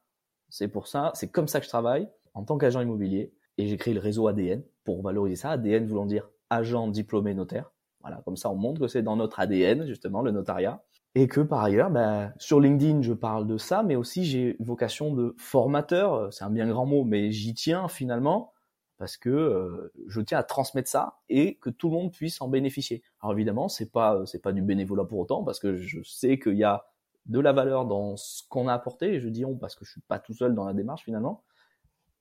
c'est 0.50 0.68
pour 0.68 0.88
ça, 0.88 1.12
c'est 1.16 1.30
comme 1.30 1.48
ça 1.48 1.60
que 1.60 1.66
je 1.66 1.70
travaille 1.70 2.08
en 2.36 2.44
tant 2.44 2.60
qu'agent 2.60 2.82
immobilier 2.82 3.34
et 3.58 3.68
j'ai 3.68 3.78
créé 3.78 3.96
le 3.96 4.00
réseau 4.00 4.28
ADN 4.28 4.62
pour 4.84 5.02
valoriser 5.02 5.38
ça. 5.38 5.50
ADN 5.50 5.88
voulant 5.88 6.06
dire 6.06 6.30
agent 6.52 6.88
diplômé 6.90 7.34
notaire. 7.34 7.72
Voilà, 8.02 8.22
comme 8.26 8.38
ça 8.38 8.52
on 8.52 8.56
montre 8.56 8.80
que 8.80 8.88
c'est 8.88 9.02
dans 9.02 9.16
notre 9.16 9.40
ADN 9.40 9.88
justement 9.88 10.22
le 10.22 10.30
notariat 10.30 10.84
et 11.16 11.28
que 11.28 11.40
par 11.42 11.64
ailleurs, 11.64 11.90
ben, 11.90 12.34
sur 12.38 12.60
LinkedIn 12.60 13.02
je 13.02 13.14
parle 13.14 13.48
de 13.48 13.58
ça, 13.58 13.82
mais 13.82 13.96
aussi 13.96 14.26
j'ai 14.26 14.56
vocation 14.60 15.14
de 15.14 15.34
formateur. 15.38 16.32
C'est 16.32 16.44
un 16.44 16.52
bien 16.52 16.68
grand 16.68 16.86
mot, 16.86 17.06
mais 17.06 17.32
j'y 17.32 17.54
tiens 17.54 17.88
finalement 17.88 18.52
parce 18.98 19.18
que 19.18 19.30
euh, 19.30 19.92
je 20.08 20.22
tiens 20.22 20.38
à 20.38 20.44
transmettre 20.44 20.90
ça 20.90 21.20
et 21.30 21.56
que 21.56 21.70
tout 21.70 21.90
le 21.90 21.96
monde 21.96 22.12
puisse 22.12 22.42
en 22.42 22.48
bénéficier. 22.48 23.04
Alors 23.22 23.34
évidemment, 23.34 23.68
c'est 23.68 23.92
pas 23.92 24.26
c'est 24.26 24.42
pas 24.42 24.54
du 24.54 24.62
bénévolat 24.62 25.06
pour 25.06 25.20
autant 25.20 25.44
parce 25.44 25.60
que 25.60 25.76
je 25.76 26.02
sais 26.04 26.40
qu'il 26.40 26.58
y 26.58 26.64
a 26.64 26.86
de 27.26 27.40
la 27.40 27.54
valeur 27.54 27.86
dans 27.86 28.18
ce 28.18 28.44
qu'on 28.50 28.68
a 28.68 28.74
apporté 28.74 29.16
et 29.16 29.20
je 29.20 29.30
dis 29.30 29.46
on 29.46 29.56
parce 29.56 29.76
que 29.76 29.84
je 29.86 29.92
suis 29.92 30.02
pas 30.02 30.20
tout 30.20 30.34
seul 30.34 30.56
dans 30.56 30.66
la 30.66 30.74
démarche 30.74 31.04
finalement 31.04 31.44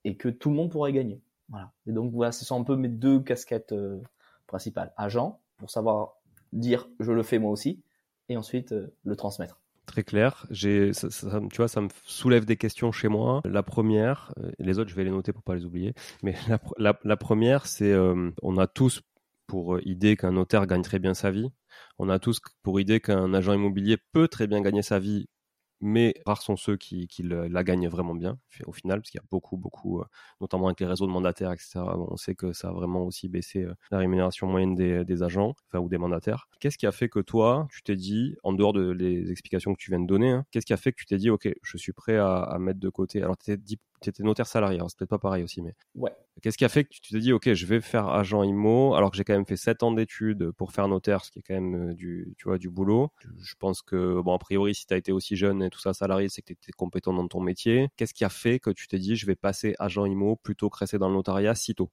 et 0.03 0.17
que 0.17 0.29
tout 0.29 0.49
le 0.49 0.55
monde 0.55 0.71
pourrait 0.71 0.93
gagner. 0.93 1.21
Voilà. 1.49 1.71
Et 1.87 1.91
donc 1.91 2.11
voilà, 2.11 2.31
ce 2.31 2.43
sont 2.43 2.59
un 2.59 2.63
peu 2.63 2.75
mes 2.75 2.89
deux 2.89 3.19
casquettes 3.19 3.71
euh, 3.71 4.01
principales. 4.47 4.93
Agent 4.97 5.39
pour 5.57 5.69
savoir 5.69 6.17
dire 6.53 6.87
je 6.99 7.11
le 7.11 7.23
fais 7.23 7.39
moi 7.39 7.51
aussi 7.51 7.83
et 8.29 8.37
ensuite 8.37 8.71
euh, 8.71 8.93
le 9.03 9.15
transmettre 9.15 9.59
très 9.85 10.03
clair. 10.03 10.45
Tu 10.53 10.91
vois, 11.57 11.67
ça 11.67 11.81
me 11.81 11.89
soulève 12.05 12.45
des 12.45 12.57
questions 12.57 12.91
chez 12.91 13.07
moi. 13.07 13.41
La 13.45 13.63
première, 13.63 14.33
euh, 14.39 14.51
les 14.59 14.79
autres, 14.79 14.89
je 14.89 14.95
vais 14.95 15.03
les 15.03 15.11
noter 15.11 15.33
pour 15.33 15.43
pas 15.43 15.55
les 15.55 15.65
oublier. 15.65 15.93
Mais 16.23 16.35
la, 16.77 17.17
première, 17.17 17.65
c'est, 17.65 17.91
euh, 17.91 18.31
on 18.41 18.57
a 18.57 18.67
tous 18.67 19.01
pour 19.47 19.79
idée 19.81 20.17
qu'un 20.17 20.31
notaire 20.31 20.65
gagne 20.65 20.81
très 20.81 20.99
bien 20.99 21.13
sa 21.13 21.31
vie. 21.31 21.49
On 21.99 22.09
a 22.09 22.19
tous 22.19 22.39
pour 22.63 22.79
idée 22.79 22.99
qu'un 22.99 23.33
agent 23.33 23.53
immobilier 23.53 23.97
peut 24.11 24.27
très 24.27 24.47
bien 24.47 24.61
gagner 24.61 24.81
sa 24.81 24.99
vie 24.99 25.27
mais 25.81 26.13
rares 26.25 26.41
sont 26.41 26.55
ceux 26.55 26.77
qui, 26.77 27.07
la 27.23 27.63
gagnent 27.63 27.87
vraiment 27.87 28.15
bien 28.15 28.37
au 28.65 28.71
final, 28.71 29.01
parce 29.01 29.11
qu'il 29.11 29.19
y 29.19 29.23
a 29.23 29.27
beaucoup, 29.29 29.57
beaucoup, 29.57 29.99
euh, 29.99 30.05
notamment 30.41 30.67
avec 30.67 30.79
les 30.79 30.85
réseaux 30.85 31.07
de 31.07 31.11
mandataires, 31.11 31.51
etc. 31.51 31.79
on 31.79 32.17
sait 32.17 32.35
que 32.35 32.53
ça 32.53 32.69
a 32.69 32.71
vraiment 32.71 33.03
aussi 33.03 33.29
baissé 33.29 33.63
euh, 33.63 33.73
la 33.91 33.97
rémunération 33.97 34.47
moyenne 34.47 34.75
des, 34.75 35.23
agents, 35.23 35.55
enfin 35.67 35.79
ou 35.79 35.89
des 35.89 35.97
mandataires. 35.97 36.47
Qu'est-ce 36.59 36.77
qui 36.77 36.87
a 36.87 36.91
fait 36.91 37.09
que 37.09 37.19
toi, 37.19 37.67
tu 37.71 37.83
t'es 37.83 37.95
dit, 37.95 38.35
en 38.43 38.53
dehors 38.53 38.73
de 38.73 38.91
les 38.91 39.31
explications 39.31 39.73
que 39.73 39.79
tu 39.79 39.91
viens 39.91 39.99
de 39.99 40.07
donner, 40.07 40.31
hein, 40.31 40.45
qu'est-ce 40.51 40.65
qui 40.65 40.73
a 40.73 40.77
fait 40.77 40.91
que 40.91 40.97
tu 40.97 41.05
t'es 41.05 41.17
dit, 41.17 41.29
ok, 41.29 41.49
je 41.61 41.77
suis 41.77 41.93
prêt 41.93 42.17
à, 42.17 42.57
mettre 42.59 42.79
de 42.79 42.89
côté? 42.89 43.21
Alors 43.21 43.37
tu 43.37 43.57
étais 44.09 44.23
notaire 44.23 44.47
salarié, 44.47 44.79
c'est 44.87 44.97
peut-être 44.97 45.09
pas 45.09 45.19
pareil 45.19 45.43
aussi, 45.43 45.61
mais 45.61 45.73
ouais. 45.95 46.11
Qu'est-ce 46.41 46.57
qui 46.57 46.65
a 46.65 46.69
fait 46.69 46.83
que 46.83 46.89
tu 46.89 47.01
t'es 47.01 47.19
dit, 47.19 47.31
ok, 47.31 47.53
je 47.53 47.65
vais 47.65 47.79
faire 47.79 48.09
agent 48.09 48.43
IMO, 48.43 48.93
alors 48.93 49.09
que 49.09 49.17
j'ai 49.17 49.23
quand 49.23 49.33
même 49.33 49.45
fait 49.45 49.55
7 49.55 49.83
ans 49.83 49.91
d'études 49.91 50.51
pour 50.51 50.73
faire 50.73 50.87
notaire, 50.87 51.23
ce 51.23 51.31
qui 51.31 51.39
est 51.39 51.41
quand 51.41 51.53
même 51.53 51.91
euh, 51.91 51.93
du, 51.93 52.33
tu 52.37 52.49
vois, 52.49 52.57
du 52.57 52.69
boulot. 52.69 53.09
Je 53.39 53.55
pense 53.57 53.81
que, 53.81 54.21
bon, 54.21 54.35
a 54.35 54.37
priori, 54.37 54.75
si 54.75 54.85
tu 54.85 54.93
as 54.93 54.97
été 54.97 55.11
aussi 55.11 55.37
jeune 55.37 55.63
et 55.63 55.69
tout 55.69 55.79
ça 55.79 55.93
salarié, 55.93 56.27
c'est 56.27 56.41
que 56.41 56.47
tu 56.47 56.53
étais 56.53 56.71
compétent 56.73 57.13
dans 57.13 57.27
ton 57.27 57.39
métier. 57.39 57.89
Qu'est-ce 57.95 58.13
qui 58.13 58.25
a 58.25 58.29
fait 58.29 58.59
que 58.59 58.69
tu 58.69 58.87
t'es 58.87 58.99
dit, 58.99 59.15
je 59.15 59.25
vais 59.25 59.35
passer 59.35 59.75
agent 59.79 60.05
IMO 60.05 60.35
plutôt 60.35 60.69
que 60.69 60.77
rester 60.77 60.97
dans 60.97 61.07
le 61.07 61.15
notariat 61.15 61.55
si 61.55 61.73
tôt? 61.73 61.89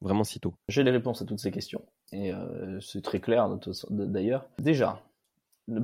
Vraiment 0.00 0.24
si 0.24 0.38
tôt? 0.38 0.54
J'ai 0.68 0.84
les 0.84 0.90
réponses 0.90 1.22
à 1.22 1.24
toutes 1.24 1.40
ces 1.40 1.50
questions. 1.50 1.84
Et 2.12 2.32
euh, 2.32 2.80
c'est 2.80 3.02
très 3.02 3.20
clair 3.20 3.48
d'ailleurs. 3.90 4.46
Déjà, 4.58 5.02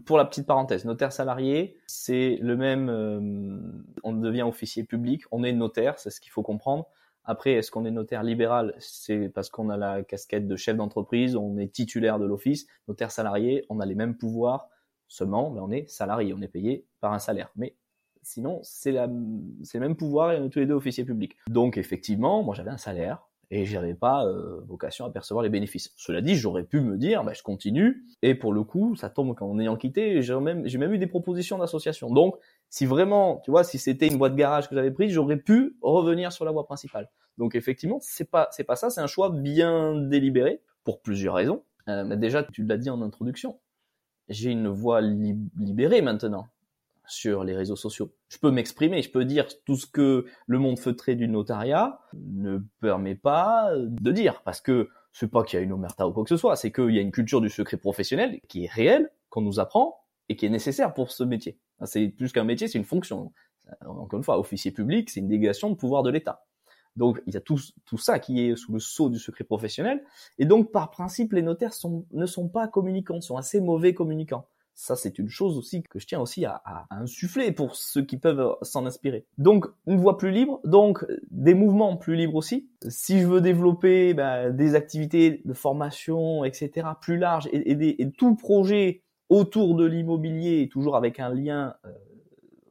pour 0.04 0.18
la 0.18 0.24
petite 0.24 0.46
parenthèse, 0.46 0.84
notaire 0.84 1.12
salarié, 1.12 1.76
c'est 1.86 2.38
le 2.40 2.56
même. 2.56 2.88
Euh, 2.88 3.58
on 4.02 4.12
devient 4.12 4.42
officier 4.42 4.84
public, 4.84 5.24
on 5.30 5.44
est 5.44 5.52
notaire, 5.52 5.98
c'est 5.98 6.10
ce 6.10 6.20
qu'il 6.20 6.32
faut 6.32 6.42
comprendre. 6.42 6.86
Après, 7.24 7.52
est-ce 7.52 7.70
qu'on 7.70 7.84
est 7.84 7.90
notaire 7.90 8.22
libéral? 8.22 8.74
C'est 8.78 9.28
parce 9.30 9.48
qu'on 9.48 9.70
a 9.70 9.76
la 9.76 10.02
casquette 10.02 10.46
de 10.46 10.56
chef 10.56 10.76
d'entreprise, 10.76 11.36
on 11.36 11.56
est 11.56 11.72
titulaire 11.72 12.18
de 12.18 12.26
l'office. 12.26 12.66
Notaire 12.86 13.10
salarié, 13.10 13.64
on 13.70 13.80
a 13.80 13.86
les 13.86 13.94
mêmes 13.94 14.16
pouvoirs, 14.16 14.68
seulement 15.08 15.50
mais 15.50 15.60
on 15.60 15.70
est 15.70 15.88
salarié, 15.88 16.34
on 16.34 16.42
est 16.42 16.48
payé 16.48 16.86
par 17.00 17.12
un 17.12 17.18
salaire. 17.18 17.50
Mais 17.56 17.76
sinon, 18.22 18.60
c'est 18.62 18.92
le 18.92 19.80
même 19.80 19.96
pouvoir 19.96 20.32
et 20.32 20.38
on 20.38 20.46
est 20.46 20.50
tous 20.50 20.58
les 20.58 20.66
deux 20.66 20.74
officiers 20.74 21.04
publics. 21.04 21.36
Donc 21.48 21.78
effectivement, 21.78 22.42
moi 22.42 22.54
j'avais 22.54 22.70
un 22.70 22.78
salaire, 22.78 23.26
et 23.50 23.64
j'avais 23.64 23.94
pas 23.94 24.26
euh, 24.26 24.60
vocation 24.66 25.04
à 25.04 25.10
percevoir 25.10 25.42
les 25.42 25.48
bénéfices. 25.48 25.92
Cela 25.96 26.20
dit, 26.20 26.34
j'aurais 26.34 26.64
pu 26.64 26.80
me 26.80 26.96
dire, 26.96 27.24
bah, 27.24 27.32
je 27.34 27.42
continue, 27.42 28.04
et 28.22 28.34
pour 28.34 28.52
le 28.52 28.62
coup, 28.64 28.96
ça 28.96 29.10
tombe 29.10 29.34
on 29.40 29.58
ayant 29.58 29.76
quitté, 29.76 30.22
j'ai 30.22 30.38
même, 30.40 30.66
j'ai 30.66 30.78
même 30.78 30.92
eu 30.92 30.98
des 30.98 31.06
propositions 31.06 31.58
d'association. 31.58 32.10
Donc, 32.10 32.36
si 32.70 32.86
vraiment, 32.86 33.40
tu 33.44 33.50
vois, 33.50 33.64
si 33.64 33.78
c'était 33.78 34.08
une 34.08 34.16
voie 34.16 34.30
de 34.30 34.36
garage 34.36 34.68
que 34.68 34.74
j'avais 34.74 34.90
prise, 34.90 35.12
j'aurais 35.12 35.36
pu 35.36 35.76
revenir 35.82 36.32
sur 36.32 36.44
la 36.44 36.50
voie 36.50 36.64
principale. 36.64 37.10
Donc, 37.38 37.54
effectivement, 37.54 37.98
c'est 38.00 38.30
pas, 38.30 38.48
c'est 38.52 38.64
pas 38.64 38.76
ça, 38.76 38.90
c'est 38.90 39.00
un 39.00 39.06
choix 39.06 39.30
bien 39.30 39.94
délibéré, 39.94 40.60
pour 40.84 41.00
plusieurs 41.00 41.34
raisons. 41.34 41.64
Euh, 41.88 42.04
mais 42.04 42.16
déjà, 42.16 42.44
tu 42.44 42.64
l'as 42.64 42.78
dit 42.78 42.90
en 42.90 43.02
introduction, 43.02 43.58
j'ai 44.28 44.50
une 44.50 44.68
voie 44.68 45.00
libérée 45.00 46.02
maintenant. 46.02 46.46
Sur 47.06 47.44
les 47.44 47.54
réseaux 47.54 47.76
sociaux. 47.76 48.12
Je 48.28 48.38
peux 48.38 48.50
m'exprimer, 48.50 49.02
je 49.02 49.10
peux 49.10 49.24
dire 49.24 49.46
tout 49.64 49.76
ce 49.76 49.86
que 49.86 50.26
le 50.46 50.58
monde 50.58 50.78
feutré 50.78 51.14
du 51.14 51.28
notariat 51.28 52.00
ne 52.14 52.58
permet 52.80 53.14
pas 53.14 53.70
de 53.76 54.12
dire, 54.12 54.42
parce 54.44 54.60
que 54.60 54.88
c'est 55.12 55.30
pas 55.30 55.44
qu'il 55.44 55.58
y 55.58 55.62
a 55.62 55.64
une 55.64 55.72
omerta 55.72 56.08
ou 56.08 56.12
quoi 56.12 56.24
que 56.24 56.28
ce 56.28 56.36
soit, 56.36 56.56
c'est 56.56 56.72
qu'il 56.72 56.90
y 56.90 56.98
a 56.98 57.02
une 57.02 57.12
culture 57.12 57.40
du 57.40 57.48
secret 57.48 57.76
professionnel 57.76 58.40
qui 58.48 58.64
est 58.64 58.70
réelle, 58.70 59.10
qu'on 59.28 59.42
nous 59.42 59.60
apprend 59.60 60.00
et 60.28 60.36
qui 60.36 60.46
est 60.46 60.50
nécessaire 60.50 60.94
pour 60.94 61.10
ce 61.12 61.24
métier. 61.24 61.58
C'est 61.84 62.08
plus 62.08 62.32
qu'un 62.32 62.44
métier, 62.44 62.68
c'est 62.68 62.78
une 62.78 62.84
fonction. 62.84 63.32
Encore 63.86 64.18
une 64.18 64.24
fois, 64.24 64.38
officier 64.38 64.70
public, 64.70 65.10
c'est 65.10 65.20
une 65.20 65.28
délégation 65.28 65.70
de 65.70 65.74
pouvoir 65.74 66.02
de 66.02 66.10
l'État. 66.10 66.44
Donc 66.96 67.20
il 67.26 67.34
y 67.34 67.36
a 67.36 67.40
tout, 67.40 67.58
ça 67.96 68.18
qui 68.18 68.40
est 68.40 68.56
sous 68.56 68.72
le 68.72 68.78
sceau 68.78 69.08
du 69.08 69.18
secret 69.18 69.44
professionnel. 69.44 70.04
Et 70.38 70.44
donc 70.44 70.70
par 70.70 70.90
principe, 70.90 71.32
les 71.32 71.42
notaires 71.42 71.72
ne 72.12 72.26
sont 72.26 72.48
pas 72.48 72.68
communicants, 72.68 73.20
sont 73.20 73.36
assez 73.36 73.60
mauvais 73.60 73.94
communicants. 73.94 74.48
Ça, 74.76 74.96
c'est 74.96 75.20
une 75.20 75.28
chose 75.28 75.56
aussi 75.56 75.84
que 75.84 76.00
je 76.00 76.06
tiens 76.06 76.20
aussi 76.20 76.44
à, 76.44 76.60
à, 76.64 76.86
insuffler 76.90 77.52
pour 77.52 77.76
ceux 77.76 78.04
qui 78.04 78.16
peuvent 78.16 78.56
s'en 78.62 78.86
inspirer. 78.86 79.24
Donc, 79.38 79.66
une 79.86 79.98
voie 79.98 80.18
plus 80.18 80.32
libre, 80.32 80.60
donc 80.64 81.06
des 81.30 81.54
mouvements 81.54 81.96
plus 81.96 82.16
libres 82.16 82.34
aussi. 82.34 82.68
Si 82.88 83.20
je 83.20 83.26
veux 83.26 83.40
développer 83.40 84.14
bah, 84.14 84.50
des 84.50 84.74
activités 84.74 85.42
de 85.44 85.52
formation, 85.52 86.44
etc., 86.44 86.88
plus 87.00 87.18
larges, 87.18 87.48
et, 87.52 87.70
et, 87.70 87.76
des, 87.76 87.94
et 87.98 88.10
tout 88.10 88.34
projet 88.34 89.04
autour 89.28 89.76
de 89.76 89.84
l'immobilier, 89.84 90.68
toujours 90.68 90.96
avec 90.96 91.20
un 91.20 91.32
lien, 91.32 91.76
euh, 91.84 91.92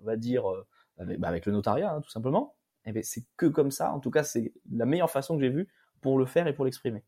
on 0.02 0.06
va 0.06 0.18
dire, 0.18 0.50
euh, 0.52 0.66
avec, 0.98 1.20
bah, 1.20 1.30
avec, 1.30 1.46
le 1.46 1.54
notariat, 1.54 1.94
hein, 1.94 2.02
tout 2.02 2.10
simplement, 2.10 2.56
eh 2.86 2.92
bien, 2.92 3.02
c'est 3.04 3.24
que 3.38 3.46
comme 3.46 3.72
ça. 3.72 3.94
En 3.94 4.00
tout 4.00 4.12
cas, 4.12 4.24
c'est 4.24 4.54
la 4.72 4.86
meilleure 4.86 5.10
façon 5.10 5.36
que 5.38 5.42
j'ai 5.42 5.50
vue 5.50 5.70
pour 6.02 6.20
le 6.20 6.26
faire 6.26 6.48
et 6.48 6.54
pour 6.54 6.66
l'exprimer. 6.66 7.04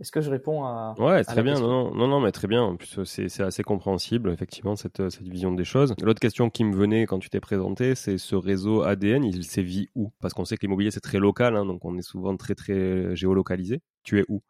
Est-ce 0.00 0.12
que 0.12 0.20
je 0.22 0.30
réponds 0.30 0.64
à 0.64 0.94
Ouais, 0.98 1.22
très 1.24 1.42
bien. 1.42 1.60
Non, 1.60 1.94
non, 1.94 2.08
non, 2.08 2.20
mais 2.20 2.32
très 2.32 2.48
bien. 2.48 2.62
En 2.62 2.76
plus, 2.76 3.04
c'est 3.04 3.40
assez 3.40 3.62
compréhensible, 3.62 4.30
effectivement, 4.30 4.74
cette, 4.74 5.10
cette 5.10 5.28
vision 5.28 5.52
des 5.52 5.64
choses. 5.64 5.94
L'autre 6.02 6.20
question 6.20 6.48
qui 6.48 6.64
me 6.64 6.74
venait 6.74 7.04
quand 7.06 7.18
tu 7.18 7.28
t'es 7.28 7.40
présenté, 7.40 7.94
c'est 7.94 8.16
ce 8.16 8.34
réseau 8.34 8.82
ADN, 8.82 9.24
il 9.24 9.44
sévit 9.44 9.90
où? 9.94 10.10
Parce 10.20 10.32
qu'on 10.32 10.44
sait 10.46 10.56
que 10.56 10.62
l'immobilier, 10.62 10.90
c'est 10.90 11.00
très 11.00 11.18
local, 11.18 11.54
hein, 11.54 11.66
donc 11.66 11.84
on 11.84 11.98
est 11.98 12.02
souvent 12.02 12.36
très, 12.36 12.54
très 12.54 13.14
géolocalisé. 13.14 13.82
Tu 14.02 14.18
es 14.20 14.24
où? 14.28 14.42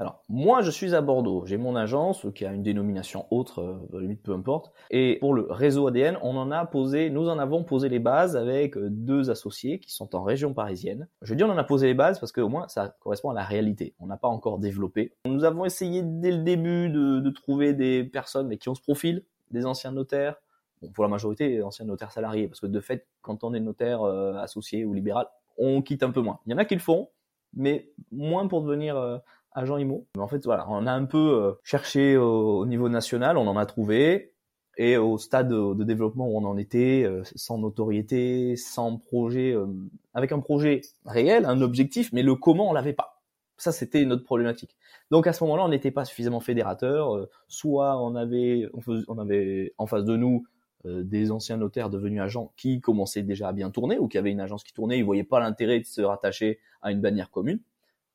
Alors, 0.00 0.24
moi, 0.30 0.62
je 0.62 0.70
suis 0.70 0.94
à 0.94 1.02
Bordeaux. 1.02 1.44
J'ai 1.44 1.58
mon 1.58 1.76
agence 1.76 2.26
qui 2.34 2.46
a 2.46 2.52
une 2.54 2.62
dénomination 2.62 3.26
autre, 3.30 3.60
euh, 3.92 4.00
limite 4.00 4.22
peu 4.22 4.32
importe. 4.32 4.72
Et 4.90 5.18
pour 5.20 5.34
le 5.34 5.46
réseau 5.50 5.86
ADN, 5.88 6.18
on 6.22 6.38
en 6.38 6.50
a 6.50 6.64
posé, 6.64 7.10
nous 7.10 7.28
en 7.28 7.38
avons 7.38 7.64
posé 7.64 7.90
les 7.90 7.98
bases 7.98 8.34
avec 8.34 8.78
euh, 8.78 8.88
deux 8.88 9.30
associés 9.30 9.78
qui 9.78 9.92
sont 9.92 10.16
en 10.16 10.22
région 10.22 10.54
parisienne. 10.54 11.06
Je 11.20 11.34
dis 11.34 11.44
on 11.44 11.50
en 11.50 11.58
a 11.58 11.64
posé 11.64 11.86
les 11.86 11.92
bases 11.92 12.18
parce 12.18 12.32
qu'au 12.32 12.48
moins 12.48 12.66
ça 12.68 12.96
correspond 13.00 13.28
à 13.28 13.34
la 13.34 13.44
réalité. 13.44 13.94
On 14.00 14.06
n'a 14.06 14.16
pas 14.16 14.28
encore 14.28 14.58
développé. 14.58 15.12
Nous 15.26 15.44
avons 15.44 15.66
essayé 15.66 16.00
dès 16.02 16.30
le 16.30 16.44
début 16.44 16.88
de, 16.88 17.20
de 17.20 17.30
trouver 17.30 17.74
des 17.74 18.02
personnes 18.02 18.48
mais 18.48 18.56
qui 18.56 18.70
ont 18.70 18.74
ce 18.74 18.80
profil, 18.80 19.22
des 19.50 19.66
anciens 19.66 19.92
notaires. 19.92 20.36
Bon, 20.80 20.88
pour 20.92 21.04
la 21.04 21.10
majorité, 21.10 21.62
anciens 21.62 21.84
notaires 21.84 22.12
salariés, 22.12 22.48
parce 22.48 22.60
que 22.60 22.66
de 22.66 22.80
fait, 22.80 23.06
quand 23.20 23.44
on 23.44 23.52
est 23.52 23.60
notaire 23.60 24.00
euh, 24.00 24.32
associé 24.36 24.86
ou 24.86 24.94
libéral, 24.94 25.26
on 25.58 25.82
quitte 25.82 26.02
un 26.02 26.10
peu 26.10 26.22
moins. 26.22 26.40
Il 26.46 26.52
y 26.52 26.54
en 26.54 26.58
a 26.58 26.64
qui 26.64 26.74
le 26.74 26.80
font, 26.80 27.10
mais 27.52 27.90
moins 28.12 28.46
pour 28.46 28.62
devenir 28.62 28.96
euh, 28.96 29.18
agent 29.52 29.76
IMO. 29.78 30.06
Mais 30.16 30.22
en 30.22 30.28
fait, 30.28 30.44
voilà, 30.44 30.66
on 30.68 30.86
a 30.86 30.92
un 30.92 31.04
peu 31.04 31.18
euh, 31.18 31.52
cherché 31.64 32.16
au, 32.16 32.66
niveau 32.66 32.88
national, 32.88 33.36
on 33.36 33.46
en 33.46 33.56
a 33.56 33.66
trouvé, 33.66 34.32
et 34.76 34.96
au 34.96 35.18
stade 35.18 35.48
de 35.48 35.84
développement 35.84 36.28
où 36.28 36.38
on 36.38 36.44
en 36.44 36.56
était, 36.56 37.02
euh, 37.04 37.22
sans 37.34 37.58
notoriété, 37.58 38.56
sans 38.56 38.96
projet, 38.96 39.52
euh, 39.52 39.66
avec 40.14 40.32
un 40.32 40.40
projet 40.40 40.80
réel, 41.04 41.44
un 41.44 41.60
objectif, 41.60 42.12
mais 42.12 42.22
le 42.22 42.34
comment 42.34 42.70
on 42.70 42.72
l'avait 42.72 42.92
pas. 42.92 43.22
Ça, 43.56 43.72
c'était 43.72 44.04
notre 44.06 44.24
problématique. 44.24 44.74
Donc 45.10 45.26
à 45.26 45.34
ce 45.34 45.44
moment-là, 45.44 45.64
on 45.64 45.68
n'était 45.68 45.90
pas 45.90 46.06
suffisamment 46.06 46.40
fédérateur. 46.40 47.28
soit 47.46 48.02
on 48.02 48.14
avait, 48.14 48.66
on, 49.06 49.18
avait 49.18 49.74
en 49.76 49.86
face 49.86 50.04
de 50.04 50.16
nous 50.16 50.46
des 50.86 51.30
anciens 51.30 51.58
notaires 51.58 51.90
devenus 51.90 52.22
agents 52.22 52.54
qui 52.56 52.80
commençaient 52.80 53.22
déjà 53.22 53.48
à 53.48 53.52
bien 53.52 53.70
tourner 53.70 53.98
ou 53.98 54.08
qui 54.08 54.16
avaient 54.16 54.30
une 54.30 54.40
agence 54.40 54.64
qui 54.64 54.72
tournait, 54.72 54.96
ils 54.96 55.04
voyaient 55.04 55.24
pas 55.24 55.40
l'intérêt 55.40 55.78
de 55.78 55.84
se 55.84 56.00
rattacher 56.00 56.58
à 56.80 56.90
une 56.90 57.02
bannière 57.02 57.30
commune. 57.30 57.60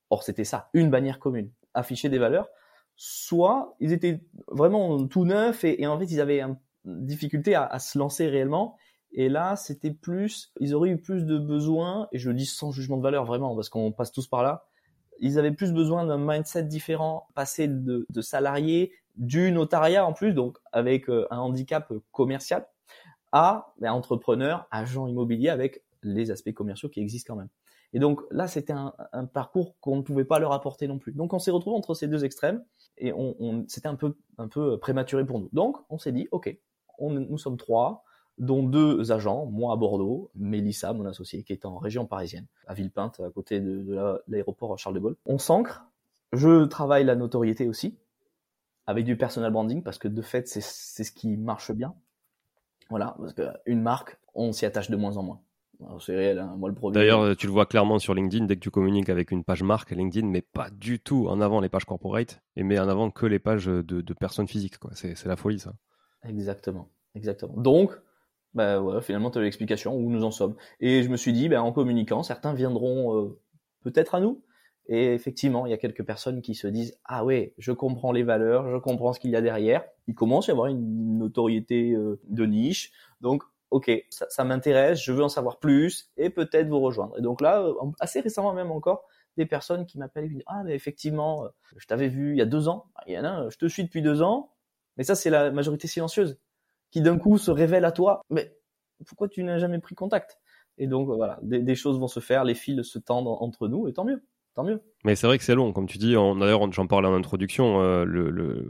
Or, 0.09 0.23
c'était 0.23 0.43
ça, 0.43 0.69
une 0.73 0.89
bannière 0.89 1.19
commune, 1.19 1.51
afficher 1.73 2.09
des 2.09 2.17
valeurs. 2.17 2.47
Soit 2.95 3.75
ils 3.79 3.91
étaient 3.91 4.21
vraiment 4.47 5.05
tout 5.07 5.25
neufs 5.25 5.63
et, 5.63 5.85
en 5.87 5.99
fait 5.99 6.05
ils 6.05 6.21
avaient 6.21 6.41
une 6.41 6.57
difficulté 6.85 7.55
à, 7.55 7.79
se 7.79 7.97
lancer 7.97 8.27
réellement. 8.27 8.77
Et 9.11 9.29
là, 9.29 9.55
c'était 9.55 9.91
plus, 9.91 10.53
ils 10.59 10.73
auraient 10.75 10.89
eu 10.89 10.97
plus 10.97 11.25
de 11.25 11.37
besoins, 11.37 12.09
et 12.11 12.19
je 12.19 12.29
le 12.29 12.35
dis 12.35 12.45
sans 12.45 12.71
jugement 12.71 12.97
de 12.97 13.01
valeur 13.01 13.23
vraiment, 13.23 13.55
parce 13.55 13.69
qu'on 13.69 13.91
passe 13.93 14.11
tous 14.11 14.27
par 14.27 14.43
là. 14.43 14.65
Ils 15.19 15.39
avaient 15.39 15.53
plus 15.53 15.71
besoin 15.71 16.05
d'un 16.05 16.17
mindset 16.17 16.63
différent, 16.63 17.27
passer 17.33 17.69
de, 17.69 18.05
de 18.09 18.21
salarié, 18.21 18.91
du 19.15 19.51
notariat 19.51 20.05
en 20.05 20.11
plus, 20.11 20.33
donc 20.33 20.57
avec 20.73 21.09
euh, 21.09 21.25
un 21.31 21.37
handicap 21.37 21.91
commercial, 22.11 22.67
à 23.31 23.73
ben, 23.79 23.91
entrepreneur, 23.91 24.67
agent 24.71 25.07
immobilier 25.07 25.49
avec 25.49 25.83
les 26.03 26.31
aspects 26.31 26.53
commerciaux 26.53 26.89
qui 26.89 26.99
existent 26.99 27.33
quand 27.33 27.39
même. 27.39 27.49
Et 27.93 27.99
donc 27.99 28.21
là, 28.31 28.47
c'était 28.47 28.73
un, 28.73 28.93
un, 29.13 29.25
parcours 29.25 29.75
qu'on 29.79 29.95
ne 29.97 30.01
pouvait 30.01 30.25
pas 30.25 30.39
leur 30.39 30.51
apporter 30.51 30.87
non 30.87 30.99
plus. 30.99 31.13
Donc 31.13 31.33
on 31.33 31.39
s'est 31.39 31.51
retrouvé 31.51 31.75
entre 31.75 31.93
ces 31.93 32.07
deux 32.07 32.25
extrêmes 32.25 32.63
et 32.97 33.13
on, 33.13 33.35
on 33.39 33.65
c'était 33.67 33.87
un 33.87 33.95
peu, 33.95 34.15
un 34.37 34.47
peu 34.47 34.77
prématuré 34.77 35.25
pour 35.25 35.39
nous. 35.39 35.49
Donc 35.53 35.77
on 35.89 35.97
s'est 35.97 36.11
dit, 36.11 36.27
ok, 36.31 36.55
on, 36.97 37.11
nous 37.11 37.37
sommes 37.37 37.57
trois, 37.57 38.03
dont 38.37 38.63
deux 38.63 39.11
agents, 39.11 39.45
moi 39.45 39.73
à 39.73 39.75
Bordeaux, 39.77 40.29
Mélissa, 40.35 40.93
mon 40.93 41.05
associé, 41.05 41.43
qui 41.43 41.53
est 41.53 41.65
en 41.65 41.77
région 41.77 42.05
parisienne, 42.05 42.47
à 42.67 42.73
Villepinte, 42.73 43.19
à 43.19 43.29
côté 43.29 43.59
de, 43.59 43.83
de 43.83 44.21
l'aéroport 44.27 44.77
Charles 44.77 44.95
de 44.95 44.99
Gaulle. 44.99 45.15
On 45.25 45.37
s'ancre. 45.37 45.85
Je 46.33 46.65
travaille 46.65 47.05
la 47.05 47.15
notoriété 47.15 47.67
aussi, 47.67 47.97
avec 48.87 49.05
du 49.05 49.17
personal 49.17 49.51
branding, 49.51 49.83
parce 49.83 49.97
que 49.97 50.07
de 50.07 50.21
fait, 50.21 50.47
c'est 50.47 50.61
ce 50.61 51.11
qui 51.11 51.37
marche 51.37 51.71
bien. 51.71 51.95
Voilà, 52.89 53.15
parce 53.19 53.33
qu'une 53.33 53.81
marque, 53.81 54.19
on 54.33 54.51
s'y 54.51 54.65
attache 54.65 54.89
de 54.89 54.97
moins 54.97 55.17
en 55.17 55.23
moins. 55.23 55.41
C'est 55.99 56.15
réel, 56.15 56.39
hein. 56.39 56.55
moi 56.57 56.69
le 56.69 56.75
premier. 56.75 56.93
D'ailleurs, 56.93 57.35
tu 57.35 57.47
le 57.47 57.51
vois 57.51 57.65
clairement 57.65 57.99
sur 57.99 58.13
LinkedIn, 58.13 58.45
dès 58.45 58.55
que 58.55 58.61
tu 58.61 58.71
communiques 58.71 59.09
avec 59.09 59.31
une 59.31 59.43
page 59.43 59.63
marque, 59.63 59.91
LinkedIn 59.91 60.27
met 60.27 60.41
pas 60.41 60.69
du 60.69 60.99
tout 60.99 61.27
en 61.27 61.41
avant 61.41 61.59
les 61.59 61.69
pages 61.69 61.85
corporate 61.85 62.41
et 62.55 62.63
met 62.63 62.79
en 62.79 62.87
avant 62.87 63.11
que 63.11 63.25
les 63.25 63.39
pages 63.39 63.65
de, 63.65 64.13
personnes 64.13 64.47
physiques. 64.47 64.75
C'est 64.93 65.25
la 65.25 65.35
folie, 65.35 65.59
ça. 65.59 65.73
Exactement. 66.27 66.89
Exactement. 67.15 67.53
Donc, 67.57 67.91
bah, 68.53 68.81
ouais, 68.81 69.01
finalement, 69.01 69.31
tu 69.31 69.37
as 69.37 69.41
l'explication 69.41 69.95
où 69.95 70.09
nous 70.09 70.23
en 70.23 70.31
sommes. 70.31 70.55
Et 70.79 71.03
je 71.03 71.09
me 71.09 71.17
suis 71.17 71.33
dit, 71.33 71.49
bah, 71.49 71.61
en 71.61 71.71
communiquant, 71.71 72.23
certains 72.23 72.53
viendront 72.53 73.17
euh, 73.17 73.39
peut-être 73.83 74.15
à 74.15 74.19
nous. 74.19 74.41
Et 74.87 75.13
effectivement, 75.13 75.65
il 75.65 75.71
y 75.71 75.73
a 75.73 75.77
quelques 75.77 76.03
personnes 76.03 76.41
qui 76.41 76.53
se 76.53 76.67
disent, 76.67 76.97
ah 77.05 77.25
ouais, 77.25 77.53
je 77.57 77.71
comprends 77.71 78.11
les 78.11 78.23
valeurs, 78.23 78.69
je 78.69 78.77
comprends 78.77 79.13
ce 79.13 79.19
qu'il 79.19 79.31
y 79.31 79.35
a 79.35 79.41
derrière. 79.41 79.83
Il 80.07 80.13
commence 80.13 80.47
à 80.47 80.51
y 80.51 80.53
avoir 80.53 80.67
une 80.67 81.17
notoriété 81.17 81.93
euh, 81.93 82.19
de 82.27 82.45
niche. 82.45 82.91
Donc, 83.21 83.43
ok, 83.75 83.91
ça, 84.09 84.43
m'intéresse, 84.45 85.03
je 85.03 85.11
veux 85.11 85.21
en 85.21 85.27
savoir 85.27 85.59
plus 85.59 86.09
et 86.15 86.29
peut-être 86.29 86.69
vous 86.69 86.79
rejoindre. 86.79 87.17
Et 87.19 87.21
donc 87.21 87.41
là, 87.41 87.61
euh, 87.61 87.73
assez 87.99 88.21
récemment 88.21 88.53
même 88.53 88.71
encore, 88.71 89.05
des 89.35 89.45
personnes 89.45 89.85
qui 89.85 89.97
m'appellent 89.97 90.23
et 90.23 90.29
qui 90.29 90.35
disent 90.35 90.43
ah 90.47 90.63
mais 90.63 90.73
effectivement, 90.75 91.43
euh, 91.43 91.49
je 91.75 91.85
t'avais 91.85 92.07
vu 92.07 92.31
il 92.31 92.37
y 92.37 92.41
a 92.41 92.45
deux 92.45 92.69
ans. 92.69 92.85
Il 93.05 93.13
y 93.13 93.19
en 93.19 93.25
a, 93.25 93.49
je 93.49 93.57
te 93.57 93.65
suis 93.65 93.83
depuis 93.83 94.01
deux 94.01 94.21
ans, 94.21 94.53
mais 94.95 95.03
ça 95.03 95.13
c'est 95.13 95.29
la 95.29 95.51
majorité 95.51 95.89
silencieuse 95.89 96.39
qui 96.89 97.01
d'un 97.01 97.17
coup 97.17 97.37
se 97.37 97.51
révèle 97.51 97.83
à 97.83 97.91
toi. 97.91 98.21
Mais 98.29 98.55
pourquoi 99.05 99.27
tu 99.27 99.43
n'as 99.43 99.57
jamais 99.57 99.79
pris 99.79 99.93
contact? 99.93 100.39
Et 100.77 100.87
donc 100.87 101.07
voilà, 101.07 101.37
des, 101.41 101.75
choses 101.75 101.99
vont 101.99 102.07
se 102.07 102.21
faire, 102.21 102.45
les 102.45 102.55
fils 102.55 102.81
se 102.83 102.97
tendent 102.97 103.27
entre 103.27 103.67
nous 103.67 103.89
et 103.89 103.93
tant 103.93 104.05
mieux. 104.05 104.23
Tant 104.53 104.63
mieux. 104.63 104.81
Mais 105.03 105.15
c'est 105.15 105.27
vrai 105.27 105.37
que 105.37 105.43
c'est 105.43 105.53
long, 105.53 105.73
comme 105.73 105.85
tu 105.85 105.97
dis. 105.97 106.13
D'ailleurs, 106.13 106.71
j'en 106.71 106.87
parlais 106.87 107.09
en 107.09 107.13
introduction. 107.13 107.81
Euh, 107.81 108.63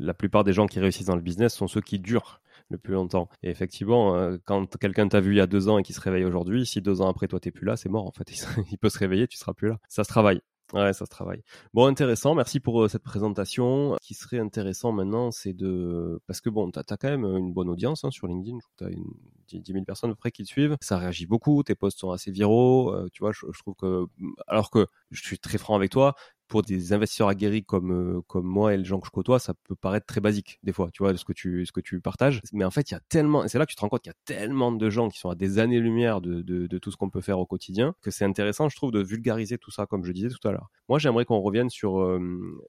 la 0.00 0.14
plupart 0.14 0.42
des 0.42 0.52
gens 0.52 0.66
qui 0.66 0.80
réussissent 0.80 1.06
dans 1.06 1.14
le 1.14 1.22
business 1.22 1.54
sont 1.54 1.68
ceux 1.68 1.80
qui 1.80 2.00
durent 2.00 2.40
le 2.70 2.78
plus 2.78 2.94
longtemps. 2.94 3.28
Et 3.42 3.50
effectivement, 3.50 4.14
euh, 4.14 4.36
quand 4.44 4.76
quelqu'un 4.78 5.08
t'a 5.08 5.20
vu 5.20 5.34
il 5.34 5.38
y 5.38 5.40
a 5.40 5.46
deux 5.46 5.68
ans 5.68 5.78
et 5.78 5.82
qui 5.82 5.92
se 5.92 6.00
réveille 6.00 6.24
aujourd'hui, 6.24 6.66
si 6.66 6.80
deux 6.80 7.00
ans 7.00 7.08
après 7.08 7.28
toi 7.28 7.40
t'es 7.40 7.50
plus 7.50 7.66
là, 7.66 7.76
c'est 7.76 7.88
mort 7.88 8.06
en 8.06 8.12
fait. 8.12 8.30
Il 8.72 8.78
peut 8.78 8.90
se 8.90 8.98
réveiller, 8.98 9.26
tu 9.26 9.38
seras 9.38 9.54
plus 9.54 9.68
là. 9.68 9.78
Ça 9.88 10.04
se 10.04 10.08
travaille. 10.08 10.40
Ouais, 10.74 10.92
ça 10.92 11.06
se 11.06 11.10
travaille. 11.10 11.42
Bon, 11.72 11.86
intéressant. 11.86 12.34
Merci 12.34 12.60
pour 12.60 12.82
euh, 12.82 12.88
cette 12.88 13.02
présentation. 13.02 13.96
Ce 14.02 14.06
qui 14.06 14.12
serait 14.12 14.38
intéressant 14.38 14.92
maintenant, 14.92 15.30
c'est 15.30 15.54
de... 15.54 16.20
Parce 16.26 16.42
que 16.42 16.50
bon, 16.50 16.70
tu 16.70 16.78
as, 16.78 16.84
quand 16.84 17.08
même 17.08 17.24
une 17.24 17.54
bonne 17.54 17.70
audience 17.70 18.04
hein, 18.04 18.10
sur 18.10 18.26
LinkedIn. 18.26 18.58
Tu 18.76 18.84
as 18.84 18.88
une... 18.90 19.04
10 19.50 19.62
000 19.72 19.84
personnes 19.86 20.10
à 20.10 20.12
peu 20.12 20.18
près 20.18 20.30
qui 20.30 20.42
te 20.42 20.48
suivent. 20.48 20.76
Ça 20.82 20.98
réagit 20.98 21.24
beaucoup. 21.24 21.62
Tes 21.62 21.74
posts 21.74 22.00
sont 22.00 22.10
assez 22.10 22.30
viraux. 22.30 22.94
Euh, 22.94 23.08
tu 23.14 23.20
vois, 23.20 23.32
je, 23.32 23.46
je, 23.50 23.58
trouve 23.60 23.74
que... 23.76 24.04
Alors 24.46 24.70
que 24.70 24.86
je 25.10 25.22
suis 25.22 25.38
très 25.38 25.56
franc 25.56 25.74
avec 25.74 25.90
toi, 25.90 26.14
pour 26.48 26.62
des 26.62 26.92
investisseurs 26.92 27.28
aguerris 27.28 27.64
comme 27.64 27.92
euh, 27.92 28.20
comme 28.26 28.46
moi 28.46 28.74
et 28.74 28.76
les 28.76 28.84
gens 28.84 29.00
que 29.00 29.06
je 29.06 29.10
côtoie, 29.10 29.38
ça 29.38 29.54
peut 29.64 29.76
paraître 29.76 30.06
très 30.06 30.20
basique 30.20 30.58
des 30.62 30.72
fois, 30.72 30.90
tu 30.92 31.02
vois, 31.02 31.16
ce 31.16 31.24
que 31.24 31.32
tu 31.32 31.64
ce 31.66 31.72
que 31.72 31.80
tu 31.80 32.00
partages. 32.00 32.40
Mais 32.52 32.64
en 32.64 32.70
fait, 32.70 32.90
il 32.90 32.94
y 32.94 32.96
a 32.96 33.00
tellement, 33.08 33.46
c'est 33.48 33.58
là 33.58 33.66
que 33.66 33.70
tu 33.70 33.76
te 33.76 33.80
rends 33.80 33.88
compte 33.88 34.02
qu'il 34.02 34.10
y 34.10 34.14
a 34.14 34.36
tellement 34.36 34.72
de 34.72 34.90
gens 34.90 35.08
qui 35.08 35.18
sont 35.18 35.30
à 35.30 35.34
des 35.34 35.58
années-lumière 35.58 36.20
de, 36.20 36.42
de, 36.42 36.66
de 36.66 36.78
tout 36.78 36.90
ce 36.90 36.96
qu'on 36.96 37.10
peut 37.10 37.20
faire 37.20 37.38
au 37.38 37.46
quotidien 37.46 37.94
que 38.02 38.10
c'est 38.10 38.24
intéressant, 38.24 38.68
je 38.68 38.76
trouve, 38.76 38.92
de 38.92 39.02
vulgariser 39.02 39.58
tout 39.58 39.70
ça, 39.70 39.86
comme 39.86 40.04
je 40.04 40.12
disais 40.12 40.28
tout 40.28 40.46
à 40.48 40.52
l'heure. 40.52 40.70
Moi, 40.88 40.98
j'aimerais 40.98 41.24
qu'on 41.24 41.40
revienne 41.40 41.70
sur 41.70 42.00
euh, 42.00 42.18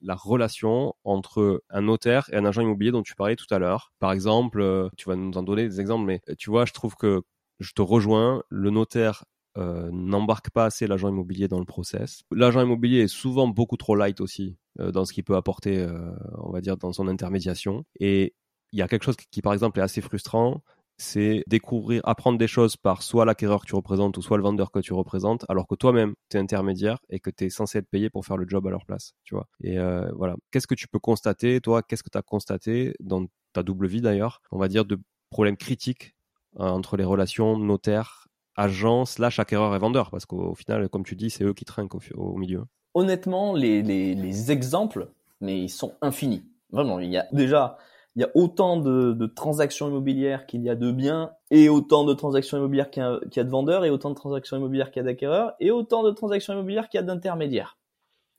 la 0.02 0.16
relation 0.16 0.94
entre 1.04 1.64
un 1.70 1.82
notaire 1.82 2.30
et 2.32 2.38
un 2.38 2.46
agent 2.46 2.62
immobilier 2.62 2.92
dont 2.92 3.04
tu 3.04 3.16
parlais 3.16 3.36
tout 3.36 3.52
à 3.54 3.60
l'heure. 3.60 3.92
Par 4.00 4.12
exemple, 4.12 4.62
euh, 4.62 4.90
tu 4.98 5.10
vas 5.10 5.16
nous 5.16 5.38
en 5.38 5.44
donner 5.44 5.68
des 5.68 5.80
exemples, 5.80 6.06
mais 6.06 6.22
tu 6.38 6.50
vois, 6.50 6.66
je 6.66 6.74
trouve 6.74 6.96
que 6.96 7.22
je 7.60 7.74
te 7.74 7.82
rejoins, 7.82 8.44
le 8.50 8.70
notaire 8.70 9.26
euh, 9.58 9.90
n'embarque 9.92 10.52
pas 10.52 10.66
assez 10.66 10.86
l'agent 10.86 11.10
immobilier 11.10 11.48
dans 11.48 11.60
le 11.60 11.66
process. 11.66 12.22
L'agent 12.32 12.62
immobilier 12.62 13.00
est 13.00 13.08
souvent 13.08 13.48
beaucoup 13.48 13.78
trop 13.78 13.96
light 13.96 14.22
aussi 14.22 14.58
euh, 14.80 14.92
dans 14.92 15.06
ce 15.06 15.14
qu'il 15.14 15.24
peut 15.24 15.36
apporter, 15.36 15.80
euh, 15.80 16.12
on 16.38 16.52
va 16.52 16.62
dire, 16.62 16.78
dans 16.78 16.94
son 16.94 17.08
intermédiation. 17.08 17.84
Et 18.00 18.36
il 18.72 18.80
y 18.80 18.82
a 18.84 18.88
quelque 18.88 19.04
chose 19.04 19.18
qui, 19.32 19.42
par 19.42 19.54
exemple, 19.54 19.80
est 19.80 19.84
assez 19.84 20.02
frustrant, 20.02 20.62
c'est 20.98 21.44
découvrir, 21.48 22.02
apprendre 22.04 22.38
des 22.38 22.48
choses 22.48 22.78
par 22.78 23.02
soit 23.02 23.26
l'acquéreur 23.26 23.62
que 23.62 23.66
tu 23.66 23.76
représentes 23.76 24.18
ou 24.18 24.22
soit 24.22 24.38
le 24.38 24.44
vendeur 24.44 24.70
que 24.70 24.80
tu 24.80 24.94
représentes, 24.94 25.46
alors 25.50 25.66
que 25.68 25.76
toi-même, 25.76 26.14
tu 26.30 26.38
es 26.38 26.40
intermédiaire 26.40 27.00
et 27.10 27.20
que 27.20 27.32
tu 27.32 27.46
es 27.46 27.50
censé 27.50 27.80
être 27.80 27.90
payé 27.90 28.12
pour 28.12 28.26
faire 28.26 28.38
le 28.38 28.48
job 28.48 28.68
à 28.68 28.70
leur 28.70 28.86
place, 28.86 29.14
tu 29.24 29.34
vois. 29.34 29.48
Et 29.64 29.78
voilà, 30.14 30.36
qu'est-ce 30.52 30.68
que 30.68 30.76
tu 30.76 30.88
peux 30.88 31.00
constater, 31.00 31.62
toi, 31.62 31.82
qu'est-ce 31.82 32.04
que 32.04 32.10
tu 32.12 32.18
as 32.18 32.22
constaté 32.22 32.94
dans 33.00 33.26
ta 33.54 33.64
double 33.64 33.88
vie 33.88 34.02
d'ailleurs, 34.02 34.42
on 34.52 34.60
va 34.60 34.68
dire 34.68 34.86
de 34.86 35.00
problèmes 35.32 35.58
critiques 35.58 36.16
entre 36.58 36.98
les 36.98 37.06
relations 37.06 37.58
notaire, 37.58 38.29
agent, 38.60 39.06
slash 39.06 39.40
acquéreur 39.40 39.76
et 39.76 39.80
vendeur, 39.80 40.12
parce 40.12 40.26
qu'au 40.26 40.54
final, 40.56 40.90
comme 40.90 41.04
tu 41.04 41.16
dis, 41.16 41.30
c'est 41.30 41.44
eux 41.44 41.54
qui 41.54 41.66
trinquent 41.66 41.96
au, 42.16 42.36
milieu. 42.36 42.66
Honnêtement, 42.94 43.54
les, 43.54 43.82
les 43.82 44.52
exemples, 44.52 45.10
mais 45.42 45.60
ils 45.62 45.70
sont 45.70 45.94
infinis. 46.02 46.44
Vraiment, 46.72 47.00
il 47.00 47.10
y 47.10 47.18
a 47.18 47.28
déjà 47.32 47.78
il 48.16 48.22
y 48.22 48.26
a 48.26 48.32
autant 48.34 48.78
de, 48.78 49.26
transactions 49.28 49.88
immobilières 49.88 50.46
qu'il 50.46 50.62
y 50.62 50.70
a 50.70 50.76
de 50.76 50.92
biens, 50.92 51.32
et 51.52 51.70
autant 51.70 52.04
de 52.04 52.14
transactions 52.14 52.58
immobilières 52.58 52.90
qu'il 52.90 53.02
y, 53.02 53.40
a, 53.40 53.44
de 53.44 53.50
vendeurs, 53.50 53.86
et 53.86 53.90
autant 53.90 54.10
de 54.10 54.16
transactions 54.16 54.58
immobilières 54.58 54.92
qu'il 54.92 55.00
y 55.00 55.06
a 55.06 55.06
d'acquéreurs, 55.06 55.54
et 55.60 55.72
autant 55.72 56.04
de 56.04 56.12
transactions 56.12 56.54
immobilières 56.54 56.90
qu'il 56.90 57.00
y 57.00 57.04
a 57.04 57.06
d'intermédiaires. 57.06 57.78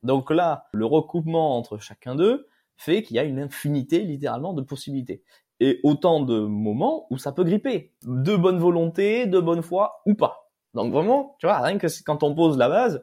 Donc 0.03 0.31
là, 0.31 0.67
le 0.73 0.87
recoupement 0.87 1.57
entre 1.57 1.79
chacun 1.79 2.15
d'eux 2.15 2.47
fait 2.77 3.03
qu'il 3.03 3.17
y 3.17 3.19
a 3.19 3.25
une 3.25 3.39
infinité, 3.39 4.00
littéralement, 4.00 4.53
de 4.53 4.62
possibilités. 4.62 5.23
Et 5.61 5.79
autant 5.83 6.21
de 6.21 6.40
moments 6.40 7.07
où 7.11 7.19
ça 7.19 7.33
peut 7.33 7.45
gripper. 7.45 7.93
De 8.05 8.35
bonne 8.35 8.59
volonté, 8.59 9.26
de 9.26 9.38
bonne 9.38 9.62
foi, 9.62 10.00
ou 10.07 10.14
pas. 10.14 10.50
Donc 10.75 10.93
vraiment, 10.93 11.37
tu 11.38 11.47
vois, 11.47 11.59
rien 11.59 11.79
que 11.79 11.87
quand 12.05 12.23
on 12.23 12.35
pose 12.35 12.57
la 12.57 12.69
base, 12.69 13.02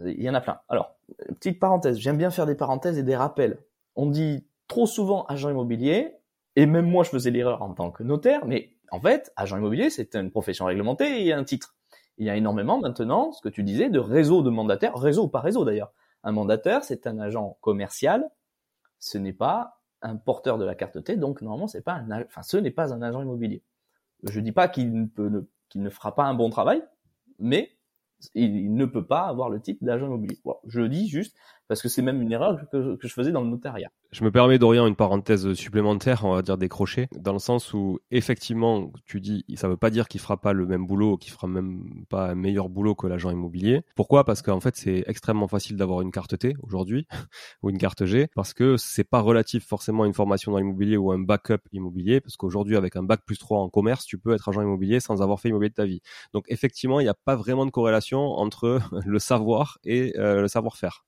il 0.00 0.22
y 0.22 0.30
en 0.30 0.34
a 0.34 0.40
plein. 0.40 0.60
Alors, 0.68 0.96
petite 1.28 1.58
parenthèse, 1.58 1.98
j'aime 1.98 2.16
bien 2.16 2.30
faire 2.30 2.46
des 2.46 2.54
parenthèses 2.54 2.98
et 2.98 3.02
des 3.02 3.16
rappels. 3.16 3.58
On 3.94 4.06
dit 4.06 4.46
trop 4.68 4.86
souvent 4.86 5.24
agent 5.26 5.50
immobilier, 5.50 6.16
et 6.54 6.66
même 6.66 6.86
moi 6.86 7.04
je 7.04 7.10
faisais 7.10 7.30
l'erreur 7.30 7.62
en 7.62 7.72
tant 7.74 7.90
que 7.90 8.02
notaire, 8.02 8.46
mais 8.46 8.72
en 8.90 9.00
fait, 9.00 9.32
agent 9.36 9.56
immobilier, 9.56 9.90
c'est 9.90 10.14
une 10.16 10.30
profession 10.30 10.66
réglementée 10.66 11.26
et 11.26 11.32
un 11.32 11.44
titre. 11.44 11.74
Il 12.18 12.26
y 12.26 12.30
a 12.30 12.36
énormément 12.36 12.78
maintenant, 12.78 13.32
ce 13.32 13.42
que 13.42 13.48
tu 13.48 13.62
disais, 13.62 13.90
de 13.90 13.98
réseaux 13.98 14.42
de 14.42 14.50
mandataires, 14.50 14.96
réseau 14.96 15.24
ou 15.24 15.28
pas 15.28 15.40
réseau 15.40 15.64
d'ailleurs. 15.64 15.92
Un 16.24 16.32
mandataire, 16.32 16.82
c'est 16.84 17.06
un 17.06 17.18
agent 17.18 17.58
commercial, 17.60 18.30
ce 18.98 19.18
n'est 19.18 19.32
pas 19.32 19.75
un 20.02 20.16
porteur 20.16 20.58
de 20.58 20.64
la 20.64 20.74
carte 20.74 21.02
T, 21.02 21.16
donc 21.16 21.42
normalement 21.42 21.68
c'est 21.68 21.82
pas 21.82 21.94
un, 21.94 22.22
enfin 22.22 22.42
ce 22.42 22.56
n'est 22.56 22.70
pas 22.70 22.92
un 22.92 23.02
agent 23.02 23.22
immobilier. 23.22 23.62
Je 24.22 24.40
dis 24.40 24.52
pas 24.52 24.68
qu'il 24.68 24.92
ne, 24.92 25.40
ne 25.74 25.90
fera 25.90 26.14
pas 26.14 26.24
un 26.24 26.34
bon 26.34 26.50
travail, 26.50 26.82
mais 27.38 27.76
il, 28.34 28.74
ne 28.74 28.84
peut 28.86 29.06
pas 29.06 29.22
avoir 29.22 29.50
le 29.50 29.60
titre 29.60 29.84
d'agent 29.84 30.06
immobilier. 30.06 30.38
je 30.66 30.82
dis 30.82 31.08
juste 31.08 31.36
parce 31.68 31.82
que 31.82 31.88
c'est 31.88 32.02
même 32.02 32.22
une 32.22 32.32
erreur 32.32 32.58
que, 32.70 32.96
je 33.00 33.12
faisais 33.12 33.32
dans 33.32 33.42
le 33.42 33.48
notariat. 33.48 33.90
Je 34.12 34.24
me 34.24 34.30
permets 34.30 34.58
d'Orient 34.58 34.86
une 34.86 34.96
parenthèse 34.96 35.52
supplémentaire, 35.54 36.24
on 36.24 36.34
va 36.34 36.42
dire 36.42 36.58
décrocher, 36.58 37.08
dans 37.16 37.32
le 37.32 37.38
sens 37.38 37.74
où 37.74 37.98
effectivement, 38.10 38.92
tu 39.04 39.20
dis, 39.20 39.44
ça 39.56 39.68
veut 39.68 39.76
pas 39.76 39.90
dire 39.90 40.08
qu'il 40.08 40.20
fera 40.20 40.40
pas 40.40 40.52
le 40.52 40.66
même 40.66 40.86
boulot, 40.86 41.16
qu'il 41.16 41.32
fera 41.32 41.46
même 41.46 42.04
pas 42.08 42.30
un 42.30 42.34
meilleur 42.34 42.68
boulot 42.68 42.94
que 42.94 43.06
l'agent 43.06 43.30
immobilier. 43.30 43.82
Pourquoi? 43.94 44.24
Parce 44.24 44.42
qu'en 44.42 44.60
fait, 44.60 44.76
c'est 44.76 45.04
extrêmement 45.06 45.48
facile 45.48 45.76
d'avoir 45.76 46.00
une 46.00 46.10
carte 46.10 46.38
T 46.38 46.54
aujourd'hui 46.62 47.06
ou 47.62 47.70
une 47.70 47.78
carte 47.78 48.04
G, 48.04 48.28
parce 48.34 48.54
que 48.54 48.76
c'est 48.76 49.04
pas 49.04 49.20
relatif 49.20 49.66
forcément 49.66 50.04
à 50.04 50.06
une 50.06 50.14
formation 50.14 50.52
dans 50.52 50.58
l'immobilier 50.58 50.96
ou 50.96 51.12
un 51.12 51.18
backup 51.18 51.62
immobilier, 51.72 52.20
parce 52.20 52.36
qu'aujourd'hui, 52.36 52.76
avec 52.76 52.96
un 52.96 53.02
bac 53.02 53.20
plus 53.26 53.38
3 53.38 53.58
en 53.60 53.68
commerce, 53.68 54.06
tu 54.06 54.18
peux 54.18 54.34
être 54.34 54.48
agent 54.48 54.62
immobilier 54.62 55.00
sans 55.00 55.22
avoir 55.22 55.40
fait 55.40 55.48
immobilier 55.48 55.70
de 55.70 55.74
ta 55.74 55.84
vie. 55.84 56.00
Donc 56.32 56.44
effectivement, 56.48 57.00
il 57.00 57.04
n'y 57.04 57.08
a 57.08 57.14
pas 57.14 57.36
vraiment 57.36 57.66
de 57.66 57.70
corrélation 57.70 58.20
entre 58.20 58.80
le 59.04 59.18
savoir 59.18 59.78
et 59.84 60.16
euh, 60.18 60.40
le 60.42 60.48
savoir-faire. 60.48 61.04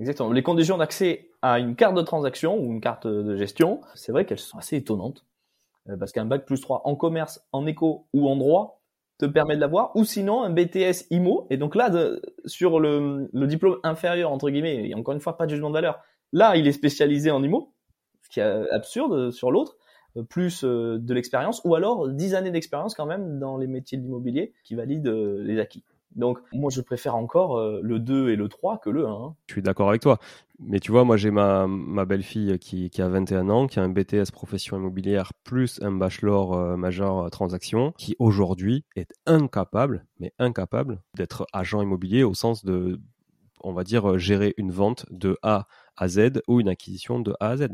Exactement. 0.00 0.32
Les 0.32 0.42
conditions 0.42 0.78
d'accès 0.78 1.30
à 1.42 1.58
une 1.58 1.76
carte 1.76 1.94
de 1.94 2.02
transaction 2.02 2.58
ou 2.58 2.72
une 2.72 2.80
carte 2.80 3.06
de 3.06 3.36
gestion, 3.36 3.80
c'est 3.94 4.12
vrai 4.12 4.24
qu'elles 4.24 4.38
sont 4.38 4.58
assez 4.58 4.76
étonnantes. 4.76 5.24
Euh, 5.88 5.96
parce 5.96 6.12
qu'un 6.12 6.24
bac 6.24 6.46
plus 6.46 6.60
3 6.60 6.82
en 6.84 6.94
commerce, 6.94 7.44
en 7.52 7.66
éco 7.66 8.06
ou 8.12 8.28
en 8.28 8.36
droit 8.36 8.80
te 9.18 9.26
permet 9.26 9.56
de 9.56 9.60
l'avoir, 9.60 9.94
ou 9.94 10.04
sinon 10.04 10.42
un 10.42 10.50
BTS 10.50 11.06
IMO. 11.10 11.46
Et 11.50 11.56
donc 11.56 11.74
là, 11.74 11.90
sur 12.44 12.80
le, 12.80 13.28
diplôme 13.46 13.78
inférieur, 13.82 14.32
entre 14.32 14.50
guillemets, 14.50 14.88
et 14.88 14.94
encore 14.94 15.14
une 15.14 15.20
fois, 15.20 15.36
pas 15.36 15.46
de 15.46 15.50
jugement 15.50 15.68
de 15.68 15.74
valeur, 15.74 16.00
là, 16.32 16.56
il 16.56 16.66
est 16.66 16.72
spécialisé 16.72 17.30
en 17.30 17.42
IMO, 17.42 17.72
ce 18.22 18.30
qui 18.30 18.40
est 18.40 18.70
absurde 18.70 19.30
sur 19.30 19.50
l'autre, 19.50 19.76
euh, 20.16 20.22
plus 20.24 20.64
euh, 20.64 20.98
de 20.98 21.14
l'expérience, 21.14 21.60
ou 21.64 21.74
alors 21.74 22.08
10 22.08 22.34
années 22.34 22.50
d'expérience 22.50 22.94
quand 22.94 23.06
même 23.06 23.38
dans 23.38 23.58
les 23.58 23.66
métiers 23.66 23.98
de 23.98 24.02
l'immobilier 24.02 24.54
qui 24.64 24.74
valident 24.74 25.08
les 25.08 25.58
acquis. 25.60 25.84
Donc 26.16 26.38
moi 26.52 26.70
je 26.70 26.80
préfère 26.80 27.14
encore 27.14 27.58
euh, 27.58 27.80
le 27.82 27.98
2 27.98 28.30
et 28.30 28.36
le 28.36 28.48
3 28.48 28.78
que 28.78 28.90
le 28.90 29.06
1. 29.06 29.10
Hein. 29.10 29.34
Je 29.46 29.54
suis 29.54 29.62
d'accord 29.62 29.88
avec 29.88 30.02
toi. 30.02 30.18
Mais 30.58 30.78
tu 30.78 30.92
vois, 30.92 31.04
moi 31.04 31.16
j'ai 31.16 31.30
ma, 31.30 31.66
ma 31.66 32.04
belle-fille 32.04 32.58
qui, 32.58 32.90
qui 32.90 33.02
a 33.02 33.08
21 33.08 33.48
ans, 33.48 33.66
qui 33.66 33.80
a 33.80 33.82
un 33.82 33.88
BTS 33.88 34.30
profession 34.32 34.76
immobilière 34.76 35.32
plus 35.44 35.80
un 35.82 35.92
bachelor 35.92 36.54
euh, 36.54 36.76
majeur 36.76 37.30
transaction, 37.30 37.92
qui 37.98 38.14
aujourd'hui 38.18 38.84
est 38.94 39.12
incapable, 39.26 40.06
mais 40.20 40.32
incapable 40.38 41.02
d'être 41.16 41.46
agent 41.52 41.82
immobilier 41.82 42.22
au 42.22 42.34
sens 42.34 42.64
de, 42.64 43.00
on 43.60 43.72
va 43.72 43.82
dire, 43.82 44.18
gérer 44.18 44.54
une 44.56 44.70
vente 44.70 45.06
de 45.10 45.36
A 45.42 45.66
à 45.96 46.08
Z 46.08 46.42
ou 46.48 46.60
une 46.60 46.68
acquisition 46.68 47.20
de 47.20 47.34
A 47.40 47.50
à 47.50 47.56
Z 47.56 47.68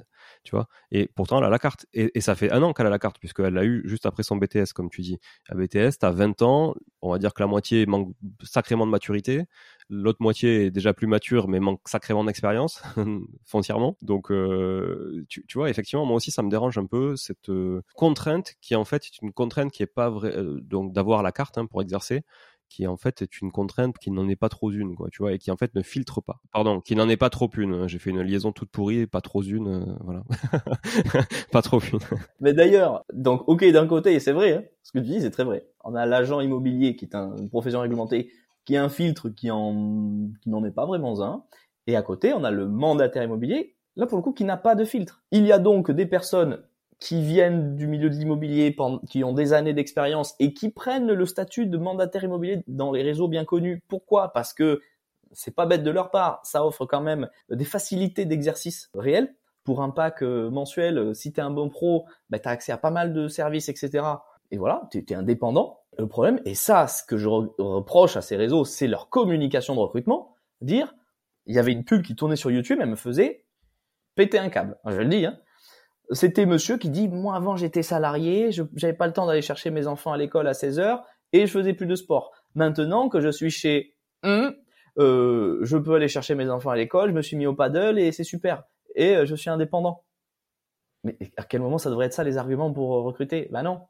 tu 0.44 0.52
vois. 0.52 0.68
Et 0.90 1.08
pourtant, 1.14 1.38
elle 1.38 1.44
a 1.44 1.50
la 1.50 1.58
carte. 1.58 1.86
Et, 1.94 2.20
ça 2.20 2.34
fait 2.34 2.50
un 2.50 2.62
an 2.62 2.72
qu'elle 2.72 2.86
a 2.86 2.90
la 2.90 2.98
carte, 2.98 3.18
puisqu'elle 3.18 3.54
l'a 3.54 3.64
eu 3.64 3.82
juste 3.86 4.06
après 4.06 4.22
son 4.22 4.36
BTS, 4.36 4.72
comme 4.74 4.90
tu 4.90 5.02
dis. 5.02 5.18
À 5.48 5.54
BTS, 5.54 5.98
tu 6.00 6.06
as 6.06 6.10
20 6.10 6.42
ans, 6.42 6.74
on 7.02 7.10
va 7.10 7.18
dire 7.18 7.34
que 7.34 7.42
la 7.42 7.46
moitié 7.46 7.86
manque 7.86 8.14
sacrément 8.42 8.86
de 8.86 8.90
maturité, 8.90 9.44
l'autre 9.88 10.18
moitié 10.20 10.66
est 10.66 10.70
déjà 10.70 10.92
plus 10.92 11.06
mature, 11.06 11.48
mais 11.48 11.60
manque 11.60 11.80
sacrément 11.86 12.24
d'expérience, 12.24 12.82
foncièrement. 13.46 13.96
Donc, 14.02 14.30
euh, 14.30 15.24
tu, 15.28 15.44
vois, 15.54 15.70
effectivement, 15.70 16.04
moi 16.04 16.16
aussi, 16.16 16.30
ça 16.30 16.42
me 16.42 16.50
dérange 16.50 16.78
un 16.78 16.86
peu, 16.86 17.16
cette 17.16 17.48
euh, 17.48 17.82
contrainte 17.94 18.54
qui, 18.60 18.74
en 18.74 18.84
fait, 18.84 19.04
est 19.06 19.22
une 19.22 19.32
contrainte 19.32 19.70
qui 19.72 19.82
est 19.82 19.86
pas 19.86 20.10
vraie, 20.10 20.36
euh, 20.36 20.60
donc 20.60 20.92
d'avoir 20.92 21.22
la 21.22 21.32
carte 21.32 21.58
hein, 21.58 21.66
pour 21.66 21.82
exercer, 21.82 22.22
qui 22.68 22.86
en 22.86 22.96
fait 22.96 23.22
est 23.22 23.40
une 23.40 23.50
contrainte 23.50 23.98
qui 23.98 24.10
n'en 24.10 24.28
est 24.28 24.36
pas 24.36 24.48
trop 24.48 24.70
une, 24.70 24.94
quoi, 24.94 25.08
tu 25.10 25.22
vois, 25.22 25.32
et 25.32 25.38
qui 25.38 25.50
en 25.50 25.56
fait 25.56 25.74
ne 25.74 25.82
filtre 25.82 26.20
pas. 26.20 26.40
Pardon, 26.52 26.80
qui 26.80 26.96
n'en 26.96 27.08
est 27.08 27.16
pas 27.16 27.30
trop 27.30 27.50
une. 27.56 27.74
Hein. 27.74 27.88
J'ai 27.88 27.98
fait 27.98 28.10
une 28.10 28.22
liaison 28.22 28.52
toute 28.52 28.70
pourrie, 28.70 29.06
pas 29.06 29.20
trop 29.20 29.42
une, 29.42 29.68
euh, 29.68 29.96
voilà, 30.00 30.22
pas 31.52 31.62
trop 31.62 31.80
une. 31.80 31.98
Mais 32.40 32.52
d'ailleurs, 32.52 33.04
donc 33.12 33.42
ok 33.46 33.64
d'un 33.70 33.86
côté, 33.86 34.14
et 34.14 34.20
c'est 34.20 34.32
vrai, 34.32 34.52
hein, 34.52 34.64
ce 34.82 34.92
que 34.92 34.98
tu 34.98 35.06
dis, 35.10 35.20
c'est 35.20 35.30
très 35.30 35.44
vrai. 35.44 35.66
On 35.84 35.94
a 35.94 36.06
l'agent 36.06 36.40
immobilier 36.40 36.96
qui 36.96 37.04
est 37.04 37.14
une 37.14 37.48
profession 37.48 37.80
réglementée, 37.80 38.30
qui 38.64 38.74
est 38.74 38.78
un 38.78 38.88
filtre 38.88 39.28
qui 39.28 39.50
en 39.50 40.28
qui 40.42 40.50
n'en 40.50 40.64
est 40.64 40.70
pas 40.70 40.86
vraiment 40.86 41.20
un, 41.22 41.44
et 41.86 41.96
à 41.96 42.02
côté, 42.02 42.32
on 42.34 42.44
a 42.44 42.50
le 42.50 42.68
mandataire 42.68 43.22
immobilier, 43.22 43.74
là 43.96 44.06
pour 44.06 44.18
le 44.18 44.22
coup, 44.22 44.32
qui 44.32 44.44
n'a 44.44 44.56
pas 44.56 44.74
de 44.74 44.84
filtre. 44.84 45.22
Il 45.32 45.46
y 45.46 45.52
a 45.52 45.58
donc 45.58 45.90
des 45.90 46.06
personnes 46.06 46.62
qui 47.00 47.22
viennent 47.22 47.76
du 47.76 47.86
milieu 47.86 48.10
de 48.10 48.14
l'immobilier, 48.14 48.76
qui 49.08 49.22
ont 49.22 49.32
des 49.32 49.52
années 49.52 49.72
d'expérience 49.72 50.34
et 50.40 50.52
qui 50.52 50.70
prennent 50.70 51.12
le 51.12 51.26
statut 51.26 51.66
de 51.66 51.78
mandataire 51.78 52.24
immobilier 52.24 52.62
dans 52.66 52.90
les 52.90 53.02
réseaux 53.02 53.28
bien 53.28 53.44
connus. 53.44 53.82
Pourquoi? 53.88 54.32
Parce 54.32 54.52
que 54.52 54.80
c'est 55.32 55.54
pas 55.54 55.66
bête 55.66 55.84
de 55.84 55.90
leur 55.90 56.10
part, 56.10 56.40
ça 56.42 56.64
offre 56.64 56.86
quand 56.86 57.00
même 57.00 57.28
des 57.50 57.64
facilités 57.64 58.24
d'exercice 58.24 58.90
réels. 58.94 59.34
Pour 59.64 59.82
un 59.82 59.90
pack 59.90 60.22
euh, 60.22 60.48
mensuel, 60.48 61.14
si 61.14 61.30
tu 61.30 61.40
es 61.40 61.42
un 61.42 61.50
bon 61.50 61.68
pro, 61.68 62.06
bah, 62.30 62.38
tu 62.38 62.48
as 62.48 62.52
accès 62.52 62.72
à 62.72 62.78
pas 62.78 62.90
mal 62.90 63.12
de 63.12 63.28
services, 63.28 63.68
etc. 63.68 64.02
Et 64.50 64.56
voilà, 64.56 64.88
tu 64.90 65.04
es, 65.06 65.14
indépendant. 65.14 65.80
Le 65.98 66.06
problème, 66.06 66.40
et 66.46 66.54
ça, 66.54 66.86
ce 66.86 67.04
que 67.04 67.18
je 67.18 67.28
reproche 67.28 68.16
à 68.16 68.22
ces 68.22 68.36
réseaux, 68.36 68.64
c'est 68.64 68.86
leur 68.86 69.10
communication 69.10 69.74
de 69.74 69.80
recrutement. 69.80 70.36
Dire, 70.62 70.94
il 71.44 71.54
y 71.54 71.58
avait 71.58 71.72
une 71.72 71.84
pub 71.84 72.02
qui 72.02 72.16
tournait 72.16 72.36
sur 72.36 72.50
YouTube, 72.50 72.78
elle 72.80 72.88
me 72.88 72.96
faisait 72.96 73.44
péter 74.14 74.38
un 74.38 74.48
câble. 74.48 74.78
Je 74.86 74.96
le 74.96 75.06
dis, 75.06 75.26
hein 75.26 75.38
c'était 76.10 76.46
monsieur 76.46 76.78
qui 76.78 76.90
dit 76.90 77.08
moi 77.08 77.36
avant 77.36 77.56
j'étais 77.56 77.82
salarié, 77.82 78.50
je 78.50 78.62
j'avais 78.74 78.94
pas 78.94 79.06
le 79.06 79.12
temps 79.12 79.26
d'aller 79.26 79.42
chercher 79.42 79.70
mes 79.70 79.86
enfants 79.86 80.12
à 80.12 80.16
l'école 80.16 80.46
à 80.46 80.54
16 80.54 80.78
heures 80.78 81.04
et 81.32 81.46
je 81.46 81.52
faisais 81.52 81.74
plus 81.74 81.86
de 81.86 81.94
sport. 81.94 82.32
Maintenant 82.54 83.08
que 83.08 83.20
je 83.20 83.28
suis 83.28 83.50
chez 83.50 83.94
hum, 84.22 84.54
euh, 84.98 85.58
je 85.62 85.76
peux 85.76 85.94
aller 85.94 86.08
chercher 86.08 86.34
mes 86.34 86.48
enfants 86.48 86.70
à 86.70 86.76
l'école, 86.76 87.10
je 87.10 87.14
me 87.14 87.22
suis 87.22 87.36
mis 87.36 87.46
au 87.46 87.54
paddle 87.54 87.98
et 87.98 88.12
c'est 88.12 88.24
super 88.24 88.64
et 88.94 89.16
euh, 89.16 89.26
je 89.26 89.34
suis 89.34 89.50
indépendant. 89.50 90.04
Mais 91.04 91.16
à 91.36 91.44
quel 91.44 91.60
moment 91.60 91.78
ça 91.78 91.90
devrait 91.90 92.06
être 92.06 92.14
ça 92.14 92.24
les 92.24 92.38
arguments 92.38 92.72
pour 92.72 92.96
euh, 92.96 93.02
recruter? 93.02 93.48
Bah 93.50 93.62
non. 93.62 93.82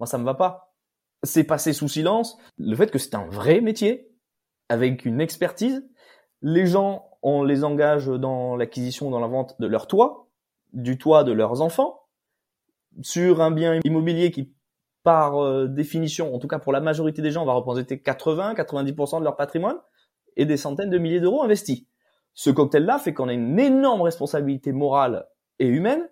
Moi 0.00 0.06
ça 0.06 0.18
me 0.18 0.24
va 0.24 0.34
pas. 0.34 0.74
C'est 1.22 1.44
passé 1.44 1.72
sous 1.72 1.88
silence 1.88 2.38
le 2.58 2.74
fait 2.74 2.90
que 2.90 2.98
c'est 2.98 3.14
un 3.14 3.26
vrai 3.26 3.60
métier 3.60 4.10
avec 4.68 5.04
une 5.04 5.20
expertise. 5.20 5.88
Les 6.42 6.66
gens 6.66 7.06
on 7.22 7.44
les 7.44 7.64
engage 7.64 8.06
dans 8.06 8.56
l'acquisition 8.56 9.10
dans 9.10 9.20
la 9.20 9.26
vente 9.26 9.60
de 9.60 9.66
leur 9.66 9.86
toit 9.86 10.29
du 10.72 10.98
toit 10.98 11.24
de 11.24 11.32
leurs 11.32 11.62
enfants 11.62 12.00
sur 13.02 13.40
un 13.40 13.50
bien 13.50 13.80
immobilier 13.84 14.30
qui 14.30 14.54
par 15.02 15.42
euh, 15.42 15.66
définition, 15.66 16.34
en 16.34 16.38
tout 16.38 16.48
cas 16.48 16.58
pour 16.58 16.72
la 16.72 16.80
majorité 16.80 17.22
des 17.22 17.30
gens, 17.30 17.44
va 17.44 17.54
représenter 17.54 17.96
80-90% 17.96 19.20
de 19.20 19.24
leur 19.24 19.36
patrimoine 19.36 19.78
et 20.36 20.44
des 20.44 20.56
centaines 20.56 20.90
de 20.90 20.98
milliers 20.98 21.20
d'euros 21.20 21.42
investis. 21.42 21.84
Ce 22.34 22.50
cocktail-là 22.50 22.98
fait 22.98 23.14
qu'on 23.14 23.28
a 23.28 23.32
une 23.32 23.58
énorme 23.58 24.02
responsabilité 24.02 24.72
morale 24.72 25.26
et 25.58 25.66
humaine 25.66 26.08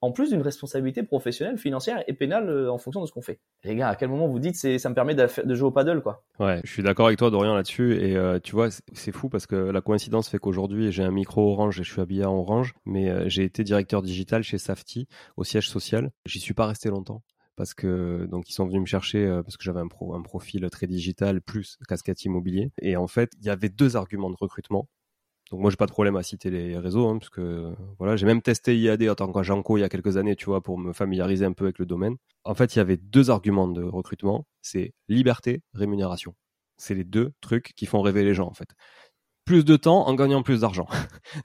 en 0.00 0.12
plus 0.12 0.30
d'une 0.30 0.42
responsabilité 0.42 1.02
professionnelle, 1.02 1.58
financière 1.58 2.02
et 2.06 2.12
pénale 2.12 2.48
euh, 2.48 2.72
en 2.72 2.78
fonction 2.78 3.00
de 3.00 3.06
ce 3.06 3.12
qu'on 3.12 3.22
fait. 3.22 3.40
Les 3.64 3.74
gars, 3.74 3.88
à 3.88 3.96
quel 3.96 4.08
moment 4.08 4.28
vous 4.28 4.38
dites 4.38 4.56
c'est 4.56 4.78
ça 4.78 4.88
me 4.88 4.94
permet 4.94 5.14
de, 5.14 5.54
jouer 5.54 5.68
au 5.68 5.70
paddle 5.70 6.00
quoi? 6.00 6.24
Ouais, 6.38 6.60
je 6.64 6.70
suis 6.70 6.82
d'accord 6.82 7.06
avec 7.06 7.18
toi 7.18 7.30
Dorian 7.30 7.54
là-dessus 7.54 7.96
et 7.96 8.16
euh, 8.16 8.38
tu 8.38 8.52
vois 8.52 8.68
c'est 8.92 9.12
fou 9.12 9.28
parce 9.28 9.46
que 9.46 9.56
la 9.56 9.80
coïncidence 9.80 10.28
fait 10.28 10.38
qu'aujourd'hui 10.38 10.92
j'ai 10.92 11.02
un 11.02 11.10
micro 11.10 11.52
orange 11.52 11.80
et 11.80 11.84
je 11.84 11.92
suis 11.92 12.00
habillé 12.00 12.24
en 12.24 12.34
orange, 12.34 12.74
mais 12.84 13.08
euh, 13.08 13.28
j'ai 13.28 13.44
été 13.44 13.64
directeur 13.64 14.02
digital 14.02 14.42
chez 14.42 14.58
Safety 14.58 15.08
au 15.36 15.44
siège 15.44 15.68
social. 15.68 16.10
J'y 16.26 16.40
suis 16.40 16.54
pas 16.54 16.66
resté 16.66 16.88
longtemps 16.90 17.22
parce 17.58 17.74
que 17.74 18.26
donc 18.30 18.48
ils 18.48 18.52
sont 18.52 18.66
venus 18.66 18.80
me 18.80 18.86
chercher 18.86 19.26
euh, 19.26 19.42
parce 19.42 19.56
que 19.56 19.64
j'avais 19.64 19.80
un, 19.80 19.88
pro, 19.88 20.14
un 20.14 20.22
profil 20.22 20.66
très 20.70 20.86
digital 20.86 21.42
plus 21.42 21.76
casquette 21.88 22.24
immobilier. 22.24 22.70
Et 22.80 22.96
en 22.96 23.08
fait, 23.08 23.32
il 23.40 23.46
y 23.46 23.50
avait 23.50 23.68
deux 23.68 23.96
arguments 23.96 24.30
de 24.30 24.36
recrutement. 24.38 24.88
Donc 25.50 25.60
moi 25.60 25.70
j'ai 25.70 25.76
pas 25.76 25.86
de 25.86 25.92
problème 25.92 26.16
à 26.16 26.22
citer 26.22 26.50
les 26.50 26.76
réseaux, 26.76 27.08
hein, 27.08 27.18
parce 27.18 27.30
que 27.30 27.74
voilà, 27.98 28.16
j'ai 28.16 28.26
même 28.26 28.42
testé 28.42 28.78
IAD 28.78 29.08
en 29.08 29.14
tant 29.14 29.32
qu'agenco 29.32 29.78
il 29.78 29.80
y 29.80 29.84
a 29.84 29.88
quelques 29.88 30.16
années, 30.16 30.36
tu 30.36 30.46
vois, 30.46 30.62
pour 30.62 30.78
me 30.78 30.92
familiariser 30.92 31.44
un 31.44 31.52
peu 31.52 31.64
avec 31.64 31.78
le 31.78 31.86
domaine. 31.86 32.16
En 32.44 32.54
fait, 32.54 32.74
il 32.74 32.78
y 32.78 32.80
avait 32.80 32.96
deux 32.96 33.30
arguments 33.30 33.68
de 33.68 33.82
recrutement, 33.82 34.46
c'est 34.60 34.92
liberté, 35.08 35.62
rémunération. 35.72 36.34
C'est 36.76 36.94
les 36.94 37.04
deux 37.04 37.32
trucs 37.40 37.72
qui 37.74 37.86
font 37.86 38.02
rêver 38.02 38.24
les 38.24 38.34
gens 38.34 38.46
en 38.46 38.54
fait. 38.54 38.68
Plus 39.44 39.64
de 39.64 39.76
temps 39.76 40.06
en 40.06 40.14
gagnant 40.14 40.42
plus 40.42 40.60
d'argent. 40.60 40.86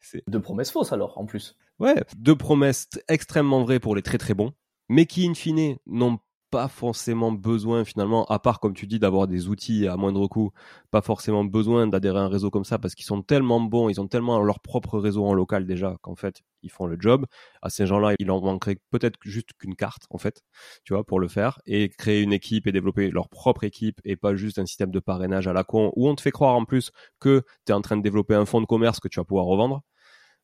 c'est 0.00 0.22
deux 0.28 0.40
promesses 0.40 0.70
fausses 0.70 0.92
alors 0.92 1.18
en 1.18 1.24
plus. 1.24 1.56
Ouais, 1.78 2.04
deux 2.16 2.36
promesses 2.36 2.88
extrêmement 3.08 3.62
vraies 3.62 3.80
pour 3.80 3.96
les 3.96 4.02
très 4.02 4.18
très 4.18 4.34
bons, 4.34 4.52
mais 4.88 5.06
qui 5.06 5.26
in 5.26 5.34
fine 5.34 5.76
n'ont 5.86 6.18
pas 6.54 6.68
forcément 6.68 7.32
besoin 7.32 7.84
finalement, 7.84 8.24
à 8.26 8.38
part 8.38 8.60
comme 8.60 8.74
tu 8.74 8.86
dis 8.86 9.00
d'avoir 9.00 9.26
des 9.26 9.48
outils 9.48 9.88
à 9.88 9.96
moindre 9.96 10.28
coût, 10.28 10.52
pas 10.92 11.02
forcément 11.02 11.44
besoin 11.44 11.88
d'adhérer 11.88 12.20
à 12.20 12.22
un 12.22 12.28
réseau 12.28 12.48
comme 12.48 12.64
ça 12.64 12.78
parce 12.78 12.94
qu'ils 12.94 13.06
sont 13.06 13.22
tellement 13.22 13.60
bons, 13.60 13.88
ils 13.88 14.00
ont 14.00 14.06
tellement 14.06 14.40
leur 14.40 14.60
propre 14.60 15.00
réseau 15.00 15.26
en 15.26 15.34
local 15.34 15.66
déjà 15.66 15.96
qu'en 16.02 16.14
fait 16.14 16.42
ils 16.62 16.70
font 16.70 16.86
le 16.86 16.96
job. 17.00 17.26
À 17.60 17.70
ces 17.70 17.86
gens-là, 17.88 18.14
il 18.20 18.30
en 18.30 18.40
manquerait 18.40 18.78
peut-être 18.90 19.18
juste 19.24 19.48
qu'une 19.58 19.74
carte 19.74 20.04
en 20.10 20.18
fait, 20.18 20.42
tu 20.84 20.94
vois, 20.94 21.02
pour 21.02 21.18
le 21.18 21.26
faire 21.26 21.60
et 21.66 21.88
créer 21.88 22.22
une 22.22 22.32
équipe 22.32 22.68
et 22.68 22.72
développer 22.72 23.10
leur 23.10 23.28
propre 23.28 23.64
équipe 23.64 24.00
et 24.04 24.14
pas 24.14 24.36
juste 24.36 24.60
un 24.60 24.66
système 24.66 24.92
de 24.92 25.00
parrainage 25.00 25.48
à 25.48 25.52
la 25.52 25.64
con 25.64 25.90
où 25.96 26.08
on 26.08 26.14
te 26.14 26.20
fait 26.20 26.30
croire 26.30 26.54
en 26.54 26.64
plus 26.64 26.92
que 27.18 27.42
tu 27.66 27.72
es 27.72 27.74
en 27.74 27.80
train 27.80 27.96
de 27.96 28.02
développer 28.02 28.36
un 28.36 28.44
fonds 28.46 28.60
de 28.60 28.66
commerce 28.66 29.00
que 29.00 29.08
tu 29.08 29.18
vas 29.18 29.24
pouvoir 29.24 29.46
revendre. 29.46 29.82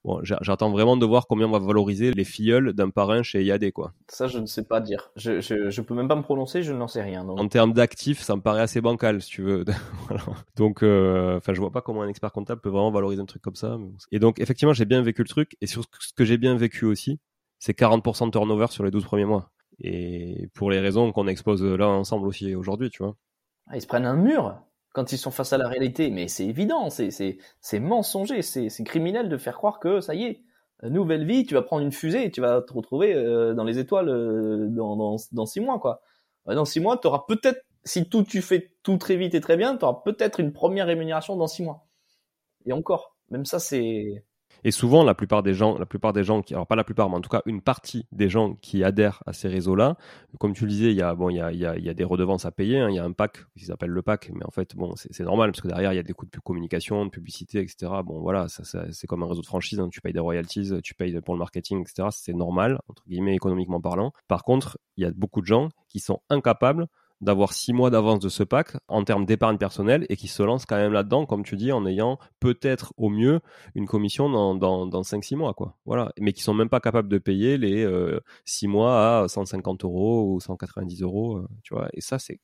Bon, 0.02 0.20
j'attends 0.22 0.70
vraiment 0.70 0.96
de 0.96 1.04
voir 1.04 1.26
combien 1.26 1.46
on 1.46 1.50
va 1.50 1.58
valoriser 1.58 2.12
les 2.12 2.24
filleuls 2.24 2.72
d'un 2.72 2.88
parrain 2.88 3.22
chez 3.22 3.44
IAD, 3.44 3.70
quoi. 3.72 3.92
Ça, 4.08 4.28
je 4.28 4.38
ne 4.38 4.46
sais 4.46 4.64
pas 4.64 4.80
dire. 4.80 5.10
Je, 5.14 5.40
je, 5.40 5.68
je 5.68 5.80
peux 5.82 5.94
même 5.94 6.08
pas 6.08 6.16
me 6.16 6.22
prononcer, 6.22 6.62
je 6.62 6.72
n'en 6.72 6.88
sais 6.88 7.02
rien. 7.02 7.28
En 7.28 7.48
termes 7.48 7.74
d'actifs, 7.74 8.20
ça 8.20 8.34
me 8.34 8.40
paraît 8.40 8.62
assez 8.62 8.80
bancal, 8.80 9.20
si 9.20 9.28
tu 9.28 9.42
veux. 9.42 9.64
Donc, 10.56 10.82
euh, 10.82 11.36
enfin, 11.36 11.52
je 11.52 11.60
vois 11.60 11.70
pas 11.70 11.82
comment 11.82 12.00
un 12.00 12.08
expert 12.08 12.32
comptable 12.32 12.62
peut 12.62 12.70
vraiment 12.70 12.90
valoriser 12.90 13.20
un 13.20 13.26
truc 13.26 13.42
comme 13.42 13.56
ça. 13.56 13.76
Et 14.10 14.18
donc, 14.18 14.40
effectivement, 14.40 14.72
j'ai 14.72 14.86
bien 14.86 15.02
vécu 15.02 15.22
le 15.22 15.28
truc. 15.28 15.56
Et 15.60 15.66
sur 15.66 15.82
ce 15.82 16.12
que 16.14 16.24
j'ai 16.24 16.38
bien 16.38 16.56
vécu 16.56 16.86
aussi, 16.86 17.20
c'est 17.58 17.78
40% 17.78 18.26
de 18.26 18.30
turnover 18.30 18.68
sur 18.70 18.84
les 18.84 18.90
12 18.90 19.04
premiers 19.04 19.26
mois. 19.26 19.50
Et 19.82 20.48
pour 20.54 20.70
les 20.70 20.80
raisons 20.80 21.12
qu'on 21.12 21.26
expose 21.26 21.62
là 21.62 21.88
ensemble 21.88 22.26
aussi 22.26 22.54
aujourd'hui, 22.54 22.88
tu 22.90 23.02
vois. 23.02 23.16
Ah, 23.66 23.76
ils 23.76 23.82
se 23.82 23.86
prennent 23.86 24.06
un 24.06 24.16
mur 24.16 24.62
quand 24.92 25.12
ils 25.12 25.18
sont 25.18 25.30
face 25.30 25.52
à 25.52 25.58
la 25.58 25.68
réalité. 25.68 26.10
Mais 26.10 26.28
c'est 26.28 26.46
évident, 26.46 26.90
c'est, 26.90 27.10
c'est, 27.10 27.38
c'est 27.60 27.80
mensonger, 27.80 28.42
c'est, 28.42 28.68
criminel 28.84 29.28
de 29.28 29.36
faire 29.36 29.56
croire 29.56 29.78
que 29.80 30.00
ça 30.00 30.14
y 30.14 30.24
est, 30.24 30.42
nouvelle 30.82 31.26
vie, 31.26 31.44
tu 31.44 31.54
vas 31.54 31.62
prendre 31.62 31.82
une 31.82 31.92
fusée 31.92 32.24
et 32.24 32.30
tu 32.30 32.40
vas 32.40 32.62
te 32.62 32.72
retrouver 32.72 33.14
euh, 33.14 33.54
dans 33.54 33.64
les 33.64 33.78
étoiles 33.78 34.08
euh, 34.08 34.66
dans, 34.68 34.96
dans, 34.96 35.16
dans, 35.32 35.46
six 35.46 35.60
mois, 35.60 35.78
quoi. 35.78 36.00
Dans 36.46 36.64
six 36.64 36.80
mois, 36.80 36.96
tu 36.96 37.06
auras 37.06 37.24
peut-être, 37.28 37.62
si 37.84 38.08
tout 38.08 38.22
tu 38.22 38.40
fais 38.40 38.72
tout 38.82 38.96
très 38.96 39.16
vite 39.16 39.34
et 39.34 39.40
très 39.40 39.56
bien, 39.56 39.76
tu 39.76 39.84
auras 39.84 40.00
peut-être 40.04 40.40
une 40.40 40.52
première 40.52 40.86
rémunération 40.86 41.36
dans 41.36 41.46
six 41.46 41.62
mois. 41.62 41.86
Et 42.64 42.72
encore, 42.72 43.16
même 43.30 43.44
ça, 43.44 43.58
c'est 43.58 44.24
et 44.64 44.70
souvent, 44.70 45.04
la 45.04 45.14
plupart 45.14 45.42
des 45.42 45.54
gens, 45.54 45.78
la 45.78 45.86
plupart 45.86 46.12
des 46.12 46.24
gens 46.24 46.42
qui, 46.42 46.54
alors 46.54 46.66
pas 46.66 46.76
la 46.76 46.84
plupart, 46.84 47.08
mais 47.08 47.16
en 47.16 47.20
tout 47.20 47.28
cas 47.28 47.42
une 47.46 47.60
partie 47.60 48.06
des 48.12 48.28
gens 48.28 48.54
qui 48.54 48.84
adhèrent 48.84 49.22
à 49.26 49.32
ces 49.32 49.48
réseaux-là, 49.48 49.96
comme 50.38 50.52
tu 50.52 50.64
le 50.64 50.70
disais, 50.70 50.90
il 50.90 50.96
y 50.96 51.02
a 51.02 51.14
bon, 51.14 51.30
il 51.30 51.36
y 51.36 51.40
a, 51.40 51.52
il 51.52 51.58
y 51.58 51.66
a, 51.66 51.76
il 51.76 51.84
y 51.84 51.88
a 51.88 51.94
des 51.94 52.04
redevances 52.04 52.44
à 52.44 52.50
payer. 52.50 52.78
Hein, 52.78 52.90
il 52.90 52.96
y 52.96 52.98
a 52.98 53.04
un 53.04 53.12
pack 53.12 53.44
qui 53.56 53.64
s'appelle 53.64 53.90
le 53.90 54.02
pack, 54.02 54.30
mais 54.34 54.44
en 54.44 54.50
fait, 54.50 54.76
bon, 54.76 54.94
c'est 54.96 55.24
normal 55.24 55.52
parce 55.52 55.60
que 55.60 55.68
derrière 55.68 55.92
il 55.92 55.96
y 55.96 56.00
a 56.00 56.02
des 56.02 56.12
coûts 56.12 56.26
de 56.26 56.38
communication, 56.40 57.04
de 57.04 57.10
publicité, 57.10 57.60
etc. 57.60 57.92
Bon, 58.04 58.20
voilà, 58.20 58.46
c'est 58.48 59.06
comme 59.06 59.22
un 59.22 59.28
réseau 59.28 59.42
de 59.42 59.46
franchise. 59.46 59.80
Hein, 59.80 59.88
tu 59.90 60.00
payes 60.00 60.12
des 60.12 60.20
royalties, 60.20 60.72
tu 60.82 60.94
payes 60.94 61.20
pour 61.20 61.34
le 61.34 61.38
marketing, 61.38 61.80
etc. 61.80 62.08
C'est 62.10 62.34
normal 62.34 62.80
entre 62.88 63.02
guillemets 63.06 63.34
économiquement 63.34 63.80
parlant. 63.80 64.12
Par 64.28 64.44
contre, 64.44 64.78
il 64.96 65.04
y 65.04 65.06
a 65.06 65.10
beaucoup 65.10 65.40
de 65.40 65.46
gens 65.46 65.70
qui 65.88 66.00
sont 66.00 66.20
incapables 66.28 66.86
d'avoir 67.20 67.52
six 67.52 67.72
mois 67.72 67.90
d'avance 67.90 68.20
de 68.20 68.28
ce 68.28 68.42
pack 68.42 68.76
en 68.88 69.04
termes 69.04 69.26
d'épargne 69.26 69.58
personnelle 69.58 70.06
et 70.08 70.16
qui 70.16 70.28
se 70.28 70.42
lance 70.42 70.66
quand 70.66 70.76
même 70.76 70.92
là-dedans, 70.92 71.26
comme 71.26 71.44
tu 71.44 71.56
dis, 71.56 71.72
en 71.72 71.86
ayant 71.86 72.18
peut-être 72.40 72.92
au 72.96 73.10
mieux 73.10 73.40
une 73.74 73.86
commission 73.86 74.30
dans, 74.30 74.54
dans, 74.54 74.86
dans 74.86 75.02
5-6 75.02 75.36
mois, 75.36 75.54
quoi. 75.54 75.76
Voilà. 75.84 76.12
Mais 76.18 76.32
qui 76.32 76.42
sont 76.42 76.54
même 76.54 76.68
pas 76.68 76.80
capables 76.80 77.08
de 77.08 77.18
payer 77.18 77.58
les 77.58 77.84
euh, 77.84 78.20
6 78.44 78.68
mois 78.68 79.22
à 79.22 79.28
150 79.28 79.84
euros 79.84 80.32
ou 80.34 80.40
190 80.40 81.02
euros, 81.02 81.38
euh, 81.38 81.48
tu 81.62 81.74
vois. 81.74 81.88
Et 81.92 82.00
ça, 82.00 82.18
c'est 82.18 82.40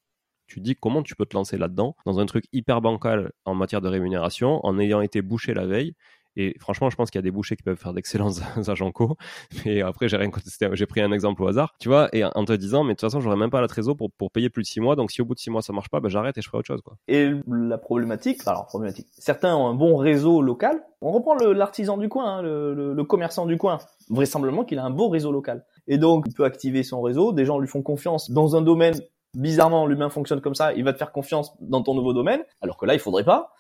tu 0.46 0.60
dis 0.60 0.76
comment 0.76 1.02
tu 1.02 1.16
peux 1.16 1.26
te 1.26 1.36
lancer 1.36 1.58
là-dedans 1.58 1.96
dans 2.04 2.20
un 2.20 2.26
truc 2.26 2.44
hyper 2.52 2.80
bancal 2.80 3.32
en 3.44 3.54
matière 3.54 3.80
de 3.80 3.88
rémunération 3.88 4.64
en 4.64 4.78
ayant 4.78 5.00
été 5.00 5.20
bouché 5.22 5.54
la 5.54 5.66
veille 5.66 5.94
et 6.37 6.55
franchement, 6.59 6.90
je 6.90 6.96
pense 6.96 7.11
qu'il 7.11 7.18
y 7.18 7.20
a 7.20 7.22
des 7.22 7.31
bouchers 7.31 7.57
qui 7.57 7.62
peuvent 7.62 7.79
faire 7.79 7.92
d'excellents 7.92 8.33
agents 8.68 8.92
co. 8.92 9.16
Mais 9.64 9.83
après, 9.83 10.09
j'ai 10.09 10.16
rien 10.16 10.31
J'ai 10.72 10.87
pris 10.87 11.01
un 11.01 11.12
exemple 11.12 11.42
au 11.42 11.49
hasard, 11.49 11.75
tu 11.81 11.88
vois, 11.88 12.09
et 12.12 12.25
en 12.25 12.44
te 12.44 12.53
disant, 12.53 12.85
mais 12.85 12.92
de 12.92 12.94
toute 12.94 13.03
façon, 13.03 13.20
j'aurais 13.20 13.37
même 13.37 13.51
pas 13.51 13.61
la 13.61 13.68
trésor 13.68 13.96
pour, 13.96 14.11
pour 14.12 14.31
payer 14.31 14.51
plus 14.51 14.62
de 14.62 14.68
six 14.68 14.81
mois. 14.81 14.96
Donc, 14.96 15.11
si 15.11 15.22
au 15.22 15.25
bout 15.25 15.35
de 15.35 15.40
six 15.40 15.51
mois 15.51 15.62
ça 15.62 15.72
marche 15.72 15.88
pas, 15.88 16.01
ben, 16.01 16.09
j'arrête 16.09 16.37
et 16.38 16.42
je 16.42 16.49
ferai 16.49 16.59
autre 16.59 16.66
chose, 16.66 16.83
quoi. 16.83 16.96
Et 17.09 17.31
la 17.49 17.79
problématique, 17.79 18.40
alors 18.46 18.66
problématique. 18.66 19.07
Certains 19.12 19.57
ont 19.57 19.66
un 19.66 19.75
bon 19.75 19.96
réseau 19.96 20.42
local. 20.42 20.83
On 21.01 21.12
reprend 21.12 21.35
l'artisan 21.35 21.96
du 21.96 22.09
coin, 22.09 22.38
hein, 22.38 22.42
le, 22.42 22.94
le, 22.94 23.05
commerçant 23.05 23.46
du 23.46 23.57
coin. 23.57 23.79
Vraisemblablement 24.09 24.64
qu'il 24.64 24.79
a 24.79 24.85
un 24.85 24.90
beau 24.90 25.09
réseau 25.09 25.33
local. 25.33 25.64
Et 25.88 25.99
donc, 25.99 26.25
il 26.27 26.35
peut 26.35 26.44
activer 26.44 26.83
son 26.83 27.01
réseau. 27.01 27.33
Des 27.33 27.44
gens 27.44 27.59
lui 27.59 27.68
font 27.68 27.83
confiance 27.83 28.31
dans 28.31 28.57
un 28.57 28.62
domaine 28.62 28.94
bizarrement 29.37 29.87
l'humain 29.87 30.09
fonctionne 30.09 30.40
comme 30.40 30.55
ça, 30.55 30.72
il 30.72 30.83
va 30.83 30.92
te 30.92 30.99
faire 30.99 31.12
confiance 31.12 31.53
dans 31.61 31.83
ton 31.83 31.94
nouveau 31.94 32.12
domaine, 32.12 32.42
alors 32.62 32.79
que 32.79 32.87
là 32.87 32.94
il 32.94 33.01
faudrait 33.01 33.25
pas. 33.25 33.53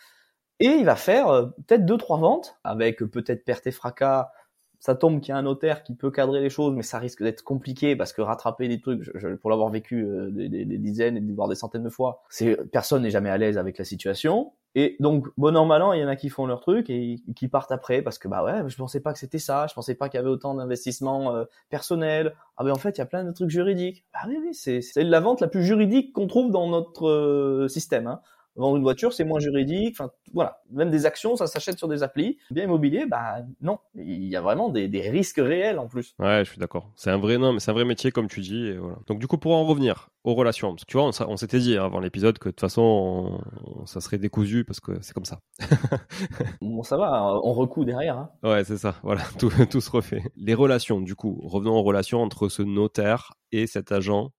Et 0.60 0.68
il 0.68 0.84
va 0.84 0.96
faire 0.96 1.28
euh, 1.28 1.46
peut-être 1.66 1.84
deux 1.84 1.98
trois 1.98 2.18
ventes 2.18 2.58
avec 2.64 2.98
peut-être 2.98 3.44
perte 3.44 3.66
et 3.66 3.72
fracas. 3.72 4.30
Ça 4.78 4.94
tombe 4.94 5.20
qu'il 5.20 5.30
y 5.30 5.32
a 5.32 5.38
un 5.38 5.42
notaire 5.42 5.82
qui 5.82 5.94
peut 5.94 6.10
cadrer 6.10 6.40
les 6.40 6.50
choses, 6.50 6.74
mais 6.74 6.82
ça 6.82 6.98
risque 6.98 7.22
d'être 7.22 7.42
compliqué 7.42 7.96
parce 7.96 8.12
que 8.12 8.20
rattraper 8.22 8.68
des 8.68 8.80
trucs, 8.80 9.02
je, 9.02 9.34
pour 9.34 9.50
l'avoir 9.50 9.70
vécu 9.70 10.04
euh, 10.04 10.30
des, 10.30 10.48
des, 10.48 10.64
des, 10.64 10.78
dizaines 10.78 11.16
et 11.16 11.32
voire 11.32 11.48
des 11.48 11.54
centaines 11.54 11.82
de 11.82 11.88
fois, 11.90 12.22
c'est 12.28 12.56
personne 12.70 13.02
n'est 13.02 13.10
jamais 13.10 13.30
à 13.30 13.38
l'aise 13.38 13.58
avec 13.58 13.78
la 13.78 13.84
situation. 13.84 14.52
Et 14.78 14.96
donc 15.00 15.26
bon 15.38 15.56
an 15.56 15.64
mal 15.64 15.80
an, 15.80 15.94
il 15.94 16.02
y 16.02 16.04
en 16.04 16.08
a 16.08 16.16
qui 16.16 16.28
font 16.28 16.44
leur 16.44 16.60
truc 16.60 16.90
et 16.90 17.16
qui 17.34 17.48
partent 17.48 17.72
après 17.72 18.02
parce 18.02 18.18
que 18.18 18.28
bah 18.28 18.44
ouais, 18.44 18.68
je 18.68 18.76
pensais 18.76 19.00
pas 19.00 19.14
que 19.14 19.18
c'était 19.18 19.38
ça, 19.38 19.66
je 19.66 19.74
pensais 19.74 19.94
pas 19.94 20.10
qu'il 20.10 20.18
y 20.18 20.20
avait 20.20 20.28
autant 20.28 20.52
d'investissements 20.54 21.34
euh, 21.34 21.44
personnels. 21.70 22.34
Ah 22.58 22.64
ben 22.64 22.72
en 22.72 22.76
fait, 22.76 22.90
il 22.90 22.98
y 22.98 23.02
a 23.02 23.06
plein 23.06 23.24
de 23.24 23.32
trucs 23.32 23.48
juridiques. 23.48 24.04
Ah 24.12 24.26
oui 24.28 24.36
oui, 24.38 24.52
c'est 24.54 25.02
la 25.02 25.20
vente 25.20 25.40
la 25.40 25.48
plus 25.48 25.64
juridique 25.64 26.12
qu'on 26.12 26.26
trouve 26.26 26.50
dans 26.50 26.68
notre 26.68 27.66
système. 27.70 28.06
Hein. 28.06 28.20
Vendre 28.56 28.76
une 28.76 28.82
voiture, 28.82 29.12
c'est 29.12 29.24
moins 29.24 29.40
juridique. 29.40 29.96
Enfin, 29.98 30.10
voilà. 30.32 30.60
Même 30.70 30.90
des 30.90 31.06
actions, 31.06 31.36
ça 31.36 31.46
s'achète 31.46 31.78
sur 31.78 31.88
des 31.88 32.02
applis. 32.02 32.38
Bien 32.50 32.64
immobilier, 32.64 33.06
bah 33.06 33.38
non. 33.60 33.78
Il 33.94 34.24
y 34.24 34.36
a 34.36 34.40
vraiment 34.40 34.70
des, 34.70 34.88
des 34.88 35.08
risques 35.10 35.38
réels 35.38 35.78
en 35.78 35.86
plus. 35.86 36.14
Ouais, 36.18 36.44
je 36.44 36.50
suis 36.50 36.58
d'accord. 36.58 36.90
C'est 36.96 37.10
un 37.10 37.18
vrai 37.18 37.38
nom, 37.38 37.52
mais 37.52 37.60
c'est 37.60 37.70
un 37.70 37.74
vrai 37.74 37.84
métier 37.84 38.10
comme 38.10 38.28
tu 38.28 38.40
dis. 38.40 38.66
Et 38.66 38.78
voilà. 38.78 38.96
Donc 39.06 39.18
du 39.18 39.26
coup, 39.26 39.38
pour 39.38 39.54
en 39.54 39.64
revenir 39.64 40.08
aux 40.24 40.34
relations, 40.34 40.70
parce 40.70 40.84
que 40.84 40.90
tu 40.90 40.96
vois, 40.96 41.10
on, 41.28 41.36
s'était 41.36 41.58
dit 41.58 41.76
avant 41.76 42.00
l'épisode 42.00 42.38
que 42.38 42.48
de 42.48 42.52
toute 42.52 42.60
façon, 42.60 43.40
ça 43.84 44.00
serait 44.00 44.18
décousu 44.18 44.64
parce 44.64 44.80
que 44.80 45.00
c'est 45.02 45.12
comme 45.12 45.24
ça. 45.24 45.40
bon, 46.60 46.82
ça 46.82 46.96
va. 46.96 47.38
On 47.44 47.52
recoue 47.52 47.84
derrière. 47.84 48.18
Hein. 48.18 48.30
Ouais, 48.42 48.64
c'est 48.64 48.78
ça. 48.78 48.96
Voilà, 49.02 49.22
tout, 49.38 49.50
tout 49.70 49.80
se 49.80 49.90
refait. 49.90 50.22
Les 50.36 50.54
relations, 50.54 51.00
du 51.00 51.14
coup, 51.14 51.40
revenons 51.44 51.74
aux 51.74 51.82
relations 51.82 52.22
entre 52.22 52.48
ce 52.48 52.62
notaire 52.62 53.34
et 53.52 53.66
cet 53.66 53.92
agent 53.92 54.32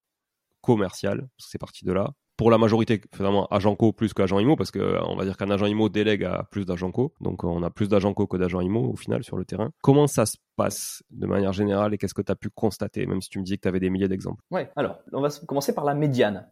commercial, 0.60 1.18
parce 1.18 1.46
que 1.46 1.50
c'est 1.52 1.58
parti 1.58 1.84
de 1.84 1.92
là 1.92 2.12
pour 2.38 2.52
la 2.52 2.56
majorité, 2.56 3.02
finalement, 3.14 3.46
agent 3.48 3.74
co 3.74 3.92
plus 3.92 4.14
qu'agent 4.14 4.38
IMO, 4.38 4.54
parce 4.54 4.70
que 4.70 4.96
on 5.04 5.16
va 5.16 5.24
dire 5.24 5.36
qu'un 5.36 5.50
agent 5.50 5.66
IMO 5.66 5.88
délègue 5.88 6.24
à 6.24 6.44
plus 6.44 6.64
d'agents 6.64 6.92
co. 6.92 7.12
Donc, 7.20 7.42
on 7.42 7.62
a 7.64 7.68
plus 7.68 7.88
d'agents 7.88 8.14
co 8.14 8.28
que 8.28 8.36
d'agents 8.36 8.60
IMO 8.60 8.92
au 8.92 8.96
final 8.96 9.24
sur 9.24 9.36
le 9.36 9.44
terrain. 9.44 9.70
Comment 9.82 10.06
ça 10.06 10.24
se 10.24 10.36
passe 10.56 11.02
de 11.10 11.26
manière 11.26 11.52
générale 11.52 11.92
et 11.92 11.98
qu'est-ce 11.98 12.14
que 12.14 12.22
tu 12.22 12.30
as 12.30 12.36
pu 12.36 12.48
constater, 12.48 13.06
même 13.06 13.20
si 13.20 13.28
tu 13.28 13.40
me 13.40 13.44
disais 13.44 13.56
que 13.56 13.62
tu 13.62 13.68
avais 13.68 13.80
des 13.80 13.90
milliers 13.90 14.06
d'exemples? 14.06 14.40
Ouais, 14.52 14.70
alors, 14.76 15.00
on 15.12 15.20
va 15.20 15.30
commencer 15.46 15.74
par 15.74 15.84
la 15.84 15.94
médiane. 15.94 16.48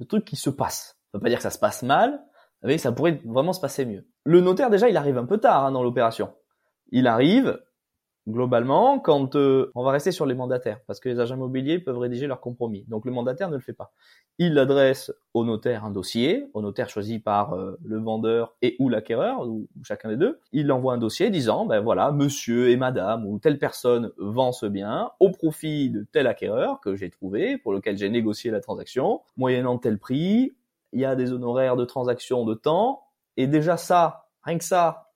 Le 0.00 0.06
truc 0.06 0.24
qui 0.24 0.34
se 0.34 0.50
passe. 0.50 0.98
Ça 1.12 1.18
veut 1.18 1.22
pas 1.22 1.28
dire 1.28 1.38
que 1.38 1.44
ça 1.44 1.50
se 1.50 1.58
passe 1.60 1.84
mal, 1.84 2.20
mais 2.64 2.76
ça 2.76 2.90
pourrait 2.90 3.20
vraiment 3.24 3.52
se 3.52 3.60
passer 3.60 3.86
mieux. 3.86 4.08
Le 4.24 4.40
notaire, 4.40 4.70
déjà, 4.70 4.88
il 4.88 4.96
arrive 4.96 5.18
un 5.18 5.26
peu 5.26 5.38
tard 5.38 5.64
hein, 5.64 5.70
dans 5.70 5.84
l'opération. 5.84 6.34
Il 6.90 7.06
arrive, 7.06 7.62
globalement, 8.28 8.98
quand 9.00 9.36
euh, 9.36 9.70
on 9.74 9.82
va 9.82 9.90
rester 9.90 10.12
sur 10.12 10.26
les 10.26 10.34
mandataires, 10.34 10.80
parce 10.86 11.00
que 11.00 11.08
les 11.08 11.18
agents 11.18 11.34
immobiliers 11.34 11.78
peuvent 11.78 11.98
rédiger 11.98 12.26
leur 12.26 12.40
compromis. 12.40 12.84
Donc 12.88 13.04
le 13.04 13.12
mandataire 13.12 13.48
ne 13.48 13.56
le 13.56 13.60
fait 13.60 13.72
pas. 13.72 13.92
Il 14.38 14.58
adresse 14.58 15.12
au 15.34 15.44
notaire 15.44 15.84
un 15.84 15.90
dossier, 15.90 16.46
au 16.54 16.62
notaire 16.62 16.88
choisi 16.88 17.18
par 17.18 17.54
euh, 17.54 17.78
le 17.84 17.98
vendeur 17.98 18.54
et 18.62 18.76
ou 18.78 18.88
l'acquéreur, 18.88 19.46
ou, 19.48 19.66
chacun 19.82 20.08
des 20.08 20.16
deux. 20.16 20.38
Il 20.52 20.70
envoie 20.70 20.94
un 20.94 20.98
dossier 20.98 21.30
disant, 21.30 21.66
ben 21.66 21.80
voilà, 21.80 22.12
monsieur 22.12 22.70
et 22.70 22.76
madame 22.76 23.26
ou 23.26 23.38
telle 23.38 23.58
personne 23.58 24.12
vend 24.18 24.52
ce 24.52 24.66
bien 24.66 25.10
au 25.20 25.30
profit 25.30 25.90
de 25.90 26.06
tel 26.12 26.26
acquéreur 26.26 26.80
que 26.80 26.94
j'ai 26.94 27.10
trouvé, 27.10 27.58
pour 27.58 27.72
lequel 27.72 27.96
j'ai 27.96 28.08
négocié 28.08 28.50
la 28.50 28.60
transaction, 28.60 29.20
moyennant 29.36 29.78
tel 29.78 29.98
prix, 29.98 30.52
il 30.92 31.00
y 31.00 31.04
a 31.04 31.16
des 31.16 31.32
honoraires 31.32 31.76
de 31.76 31.84
transaction 31.84 32.44
de 32.44 32.54
temps, 32.54 33.02
et 33.36 33.46
déjà 33.46 33.76
ça, 33.76 34.26
rien 34.42 34.58
que 34.58 34.64
ça, 34.64 35.11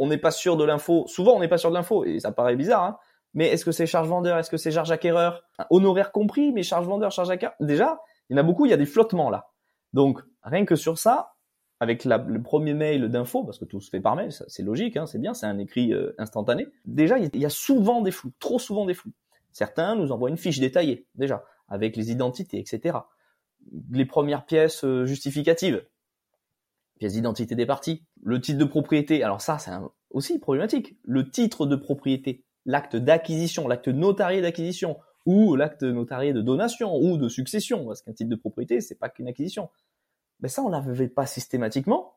on 0.00 0.08
n'est 0.08 0.18
pas 0.18 0.32
sûr 0.32 0.56
de 0.56 0.64
l'info. 0.64 1.04
Souvent, 1.06 1.34
on 1.34 1.40
n'est 1.40 1.48
pas 1.48 1.58
sûr 1.58 1.70
de 1.70 1.74
l'info 1.74 2.04
et 2.04 2.18
ça 2.18 2.32
paraît 2.32 2.56
bizarre. 2.56 2.82
Hein. 2.82 2.98
mais 3.34 3.46
est-ce 3.48 3.64
que 3.64 3.70
c'est 3.70 3.86
charge 3.86 4.08
vendeur? 4.08 4.38
Est-ce 4.38 4.50
que 4.50 4.56
c'est 4.56 4.72
charge 4.72 4.90
acquéreur? 4.90 5.44
Honoraire 5.70 6.10
compris, 6.10 6.52
mais 6.52 6.64
charge 6.64 6.86
vendeur, 6.86 7.12
charge 7.12 7.30
acquéreur? 7.30 7.54
Déjà, 7.60 8.00
il 8.28 8.36
y 8.36 8.36
en 8.36 8.40
a 8.40 8.42
beaucoup. 8.42 8.66
Il 8.66 8.70
y 8.70 8.74
a 8.74 8.78
des 8.78 8.86
flottements 8.86 9.30
là. 9.30 9.50
Donc 9.92 10.20
rien 10.42 10.64
que 10.64 10.74
sur 10.74 10.98
ça, 10.98 11.34
avec 11.80 12.04
le 12.04 12.42
premier 12.42 12.74
mail 12.74 13.08
d'info, 13.08 13.44
parce 13.44 13.58
que 13.58 13.64
tout 13.64 13.80
se 13.80 13.88
fait 13.90 14.00
par 14.00 14.16
mail, 14.16 14.30
c'est 14.32 14.62
logique, 14.62 14.96
hein, 14.96 15.06
c'est 15.06 15.18
bien, 15.18 15.32
c'est 15.32 15.46
un 15.46 15.58
écrit 15.58 15.92
euh, 15.92 16.14
instantané. 16.18 16.68
Déjà, 16.84 17.18
il 17.18 17.36
y 17.38 17.46
a 17.46 17.50
souvent 17.50 18.02
des 18.02 18.10
flous, 18.10 18.32
trop 18.38 18.58
souvent 18.58 18.84
des 18.84 18.94
flous. 18.94 19.12
Certains 19.52 19.96
nous 19.96 20.12
envoient 20.12 20.28
une 20.28 20.36
fiche 20.36 20.60
détaillée, 20.60 21.06
déjà, 21.14 21.44
avec 21.68 21.96
les 21.96 22.10
identités, 22.10 22.58
etc. 22.58 22.98
Les 23.90 24.04
premières 24.04 24.44
pièces 24.44 24.84
euh, 24.84 25.06
justificatives, 25.06 25.82
pièces 27.00 27.14
d'identité 27.14 27.56
des 27.56 27.66
parties, 27.66 28.04
le 28.22 28.40
titre 28.40 28.58
de 28.58 28.64
propriété. 28.64 29.24
Alors 29.24 29.40
ça, 29.40 29.58
c'est 29.58 29.72
aussi 30.10 30.38
problématique. 30.38 30.96
Le 31.02 31.28
titre 31.28 31.66
de 31.66 31.74
propriété, 31.74 32.44
l'acte 32.66 32.94
d'acquisition, 32.94 33.66
l'acte 33.66 33.88
notarié 33.88 34.42
d'acquisition, 34.42 34.98
ou 35.24 35.56
l'acte 35.56 35.82
notarié 35.82 36.32
de 36.32 36.42
donation, 36.42 36.94
ou 36.94 37.16
de 37.16 37.28
succession, 37.28 37.86
parce 37.86 38.02
qu'un 38.02 38.12
titre 38.12 38.30
de 38.30 38.36
propriété, 38.36 38.82
c'est 38.82 38.98
pas 38.98 39.08
qu'une 39.08 39.28
acquisition. 39.28 39.70
Mais 40.40 40.48
ça, 40.48 40.62
on 40.62 40.68
l'avait 40.68 41.08
pas 41.08 41.24
systématiquement, 41.24 42.14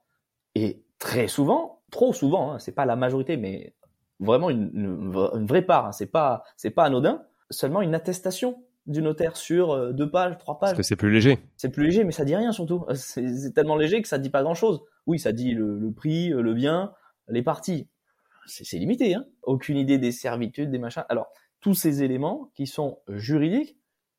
et 0.54 0.84
très 1.00 1.30
souvent, 1.30 1.82
trop 1.90 2.12
souvent, 2.12 2.52
hein, 2.52 2.60
c'est 2.60 2.74
pas 2.74 2.86
la 2.86 2.98
majorité, 2.98 3.38
mais 3.38 3.74
vraiment 4.20 4.50
une, 4.50 4.70
une, 4.74 5.46
vraie 5.48 5.62
part. 5.62 5.88
Hein. 5.88 5.92
C'est 5.94 6.08
pas 6.08 6.44
c'est 6.58 6.72
pas 6.72 6.84
anodin. 6.84 7.24
Seulement 7.50 7.82
une 7.82 7.96
attestation 7.96 8.64
du 8.86 9.02
notaire 9.02 9.38
sur 9.38 9.72
euh, 9.72 9.94
deux 9.94 10.10
pages, 10.10 10.38
trois 10.38 10.60
pages. 10.60 10.72
Parce 10.72 10.78
que 10.78 10.84
c'est 10.84 10.96
plus 10.96 11.12
léger. 11.12 11.40
C'est 11.58 11.70
plus 11.70 11.86
léger, 11.86 12.04
mais 12.04 12.12
ça 12.12 12.26
dit 12.26 12.36
rien 12.36 12.52
surtout. 12.52 12.86
C'est 12.94 13.54
tellement 13.54 13.76
léger 13.76 14.02
que 14.02 14.08
ça 14.08 14.18
dit 14.18 14.30
pas 14.30 14.44
grand 14.44 14.56
chose. 14.56 14.82
Oui, 15.06 15.20
ça 15.20 15.32
dit 15.32 15.52
le, 15.52 15.92
prix, 15.92 16.30
le 16.30 16.54
bien, 16.54 16.94
les 17.28 17.44
parties. 17.44 17.88
C'est 18.46 18.78
limité. 18.78 19.16
Hein 19.16 19.26
Aucune 19.44 19.78
idée 19.78 19.98
des 19.98 20.12
servitudes, 20.12 20.70
des 20.70 20.80
machins. 20.80 21.06
Alors 21.10 21.32
tous 21.62 21.74
ces 21.74 22.04
éléments 22.04 22.52
qui 22.56 22.68
sont 22.68 23.00
juridiques, 23.08 23.78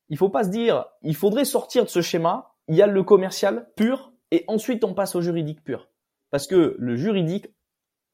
il 0.09 0.17
faut 0.17 0.29
pas 0.29 0.43
se 0.43 0.49
dire, 0.49 0.85
il 1.03 1.15
faudrait 1.15 1.45
sortir 1.45 1.83
de 1.83 1.89
ce 1.89 2.01
schéma. 2.01 2.51
Il 2.67 2.75
y 2.75 2.81
a 2.81 2.87
le 2.87 3.03
commercial 3.03 3.69
pur 3.75 4.13
et 4.31 4.43
ensuite 4.47 4.83
on 4.83 4.95
passe 4.95 5.15
au 5.15 5.21
juridique 5.21 5.63
pur. 5.63 5.89
Parce 6.31 6.47
que 6.47 6.75
le 6.79 6.95
juridique, 6.95 7.47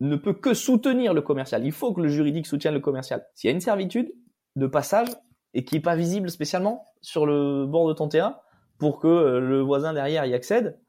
ne 0.02 0.16
peut 0.16 0.34
que 0.34 0.54
soutenir 0.54 1.14
le 1.14 1.22
commercial. 1.22 1.64
Il 1.64 1.72
faut 1.72 1.94
que 1.94 2.02
le 2.02 2.10
juridique 2.10 2.48
soutienne 2.48 2.74
le 2.74 2.80
commercial. 2.80 3.26
S'il 3.36 3.50
y 3.50 3.54
a 3.54 3.54
une 3.54 3.62
servitude 3.62 4.12
de 4.56 4.68
passage 4.68 5.08
et 5.54 5.64
qui 5.64 5.78
est 5.78 5.82
pas 5.82 5.96
visible 5.96 6.30
spécialement 6.30 6.86
sur 7.02 7.26
le 7.26 7.66
bord 7.66 7.88
de 7.88 7.94
ton 7.94 8.08
terrain 8.08 8.38
pour 8.78 9.00
que 9.00 9.08
euh, 9.08 9.40
le 9.40 9.62
voisin 9.62 9.94
derrière 9.94 10.26
y 10.26 10.34
accède, 10.34 10.80